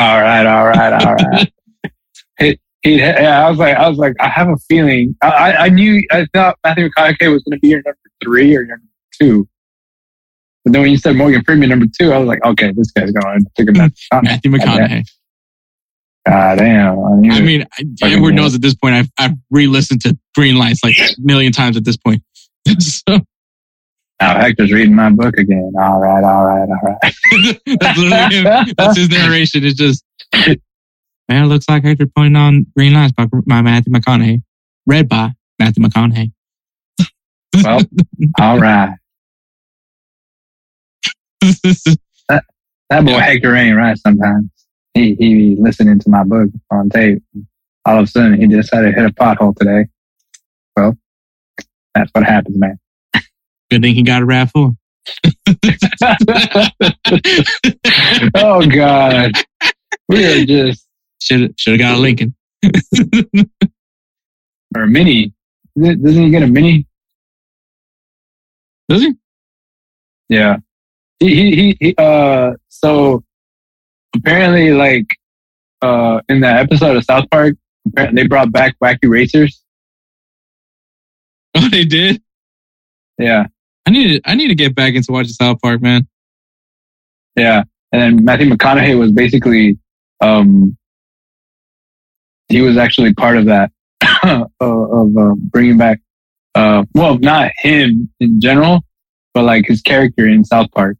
[0.00, 0.46] All right.
[0.46, 0.92] All right.
[1.06, 1.52] All right.
[2.38, 5.14] he, he, yeah, I was like, I was like, I have a feeling.
[5.22, 8.56] I, I, I knew, I thought Matthew McConaughey was going to be your number three
[8.56, 8.84] or your number
[9.20, 9.46] two.
[10.64, 13.12] But then when you said Morgan Freeman number two, I was like, okay, this guy's
[13.12, 14.22] going to take a Matthew McConaughey.
[14.24, 15.04] Matthew McConaughey.
[16.26, 16.98] God damn.
[17.30, 18.94] I, mean, I- everyone knows at this point.
[18.94, 22.22] I've I've re-listened to Green Lights like a million times at this point.
[22.78, 23.18] so
[24.20, 25.72] now Hector's reading my book again.
[25.80, 26.22] All right.
[26.22, 26.68] All right.
[26.68, 27.14] All right.
[27.80, 28.74] that's literally him.
[28.76, 29.64] That's his narration.
[29.64, 34.42] It's just, man, it looks like Hector pointing on Green Lights by, by Matthew McConaughey,
[34.86, 36.32] read by Matthew McConaughey.
[37.62, 37.80] Well,
[38.40, 38.94] all right.
[42.28, 42.44] That
[42.90, 44.50] that boy Hector ain't right sometimes.
[44.94, 47.22] He he listening to my book on tape.
[47.86, 49.86] All of a sudden, he decided to hit a pothole today.
[50.76, 50.96] Well,
[51.94, 52.78] that's what happens, man.
[53.70, 54.72] Good thing he got a rap for.
[58.34, 59.32] oh God,
[60.08, 60.86] we are just
[61.20, 62.34] Should should have got a Lincoln.
[64.76, 65.32] or a mini.
[65.78, 66.86] Doesn't he get a mini?
[68.88, 69.14] Does he?
[70.28, 70.56] Yeah.
[71.20, 73.22] He, he, he, he, uh, so
[74.16, 75.06] apparently, like,
[75.82, 77.56] uh, in that episode of South Park,
[77.86, 79.62] apparently they brought back Wacky Racers.
[81.54, 82.22] Oh, they did.
[83.18, 83.46] Yeah.
[83.86, 86.06] I need to, I need to get back into watching South Park, man.
[87.36, 87.64] Yeah.
[87.92, 89.78] And then Matthew McConaughey was basically,
[90.20, 90.76] um,
[92.48, 93.72] he was actually part of that,
[94.22, 96.00] of, of uh, bringing back,
[96.54, 98.84] uh, well, not him in general,
[99.34, 100.96] but like his character in South Park.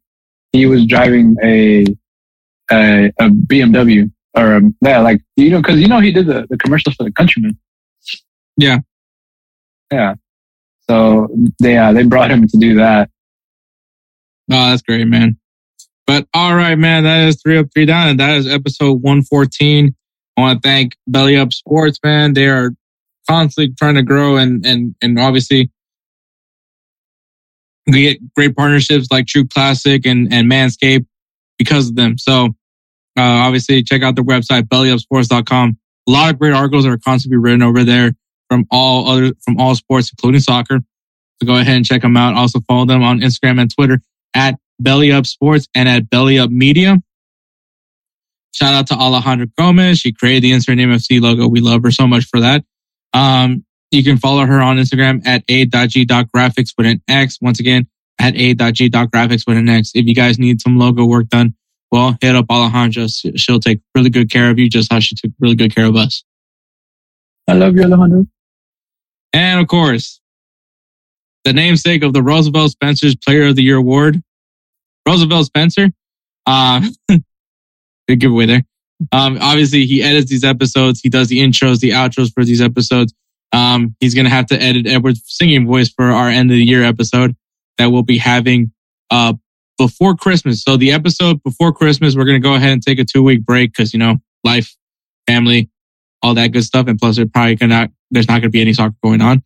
[0.51, 1.85] He was driving a,
[2.71, 6.47] a, a BMW or a, yeah, like, you know, cause you know, he did the,
[6.49, 7.57] the commercials for the Countryman.
[8.57, 8.79] Yeah.
[9.91, 10.15] Yeah.
[10.91, 11.29] So
[11.61, 13.09] they, uh, they brought him to do that.
[14.51, 15.37] Oh, that's great, man.
[16.05, 19.95] But all right, man, that is three up, three down, and that is episode 114.
[20.35, 22.33] I want to thank Belly Up Sports, man.
[22.33, 22.71] They are
[23.29, 25.71] constantly trying to grow and and and obviously
[27.87, 31.05] we get great partnerships like True Classic and, and Manscaped
[31.57, 32.17] because of them.
[32.17, 32.47] So
[33.17, 35.77] uh, obviously check out their website, bellyupsports.com.
[36.07, 38.11] A lot of great articles are constantly written over there
[38.51, 40.81] from all other from all sports, including soccer.
[41.39, 42.35] So go ahead and check them out.
[42.35, 44.01] Also follow them on Instagram and Twitter
[44.33, 46.97] at Belly Up Sports and at Belly Up Media.
[48.53, 49.99] Shout out to Alejandra Gomez.
[49.99, 51.47] She created the Insert Name FC logo.
[51.47, 52.65] We love her so much for that.
[53.13, 57.37] Um, you can follow her on Instagram at a.g.graphics with an X.
[57.41, 57.87] Once again,
[58.19, 59.91] at a.g.graphics with an X.
[59.95, 61.55] If you guys need some logo work done,
[61.89, 63.09] well, hit up Alejandra.
[63.37, 65.95] She'll take really good care of you, just how she took really good care of
[65.95, 66.25] us.
[67.47, 68.27] I love you, Alejandro.
[69.33, 70.19] And of course,
[71.43, 74.21] the namesake of the Roosevelt Spencer's Player of the Year Award,
[75.07, 75.89] Roosevelt Spencer.
[76.45, 78.63] Uh, good giveaway there.
[79.11, 80.99] Um, obviously, he edits these episodes.
[81.01, 83.13] He does the intros, the outros for these episodes.
[83.51, 86.63] Um, he's going to have to edit Edward's singing voice for our end of the
[86.63, 87.35] year episode
[87.77, 88.71] that we'll be having
[89.09, 89.33] uh,
[89.77, 90.63] before Christmas.
[90.63, 93.43] So the episode before Christmas, we're going to go ahead and take a two week
[93.43, 94.75] break because, you know, life
[95.27, 95.69] family,
[96.21, 96.87] all that good stuff.
[96.87, 99.43] And plus, they're probably gonna there's not gonna be any soccer going on.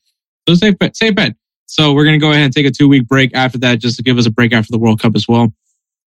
[0.47, 1.35] So safe bet, safe bet.
[1.68, 4.03] So we're gonna go ahead and take a two week break after that, just to
[4.03, 5.53] give us a break after the World Cup as well.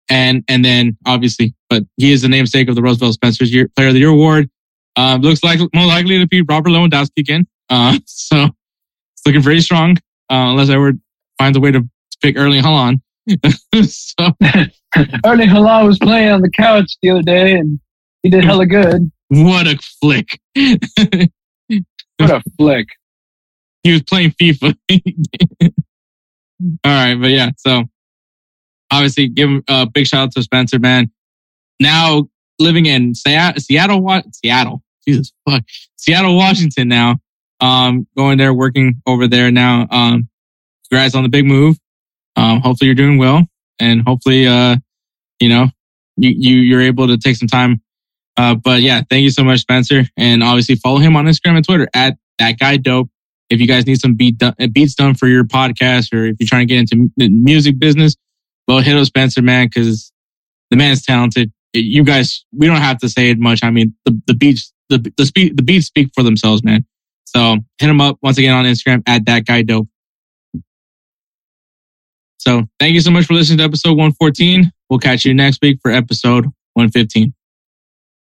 [0.08, 3.88] And and then obviously, but he is the namesake of the Roosevelt Spencer's Year, Player
[3.88, 4.50] of the Year award.
[4.96, 7.46] Um, looks like more likely to be Robert Lewandowski again.
[7.68, 9.96] Uh, so it's looking very strong.
[10.30, 11.00] Uh, unless Edward
[11.38, 11.86] finds a way to
[12.22, 13.00] pick Erling Haaland.
[13.88, 14.16] so
[15.24, 17.78] Erling Haaland was playing on the couch the other day, and
[18.22, 19.10] he did hella good.
[19.42, 20.40] What a flick!
[22.16, 22.86] What a flick!
[23.84, 24.74] he was playing FIFA.
[24.90, 25.74] All
[26.84, 27.84] right, but yeah, so
[28.90, 31.10] obviously give a big shout out to Spencer, man.
[31.78, 32.28] Now
[32.58, 35.62] living in Seattle, Seattle, Seattle, Jesus fuck,
[35.96, 36.88] Seattle, Washington.
[36.88, 37.16] Now,
[37.60, 39.86] um, going there, working over there now.
[39.90, 40.28] Um,
[40.88, 41.76] congrats on the big move.
[42.36, 43.46] Um, hopefully you're doing well,
[43.78, 44.76] and hopefully, uh,
[45.40, 45.68] you know,
[46.16, 47.82] you you you're able to take some time.
[48.36, 51.64] Uh, but yeah, thank you so much, Spencer, and obviously follow him on Instagram and
[51.64, 53.08] Twitter at that guy dope
[53.50, 56.48] if you guys need some beat done, beats done for your podcast or if you're
[56.48, 58.16] trying to get into the music business,
[58.66, 60.12] well, hit up Spencer, man, because
[60.70, 61.52] the man's talented.
[61.72, 63.62] You guys, we don't have to say it much.
[63.62, 66.86] I mean, the, the beats, the, the speak, the beats speak for themselves, man.
[67.24, 69.88] So hit him up once again on Instagram at that guy dope.
[72.38, 74.70] So thank you so much for listening to episode 114.
[74.88, 76.44] We'll catch you next week for episode
[76.74, 77.34] 115.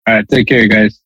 [0.07, 1.01] All right, take care, guys.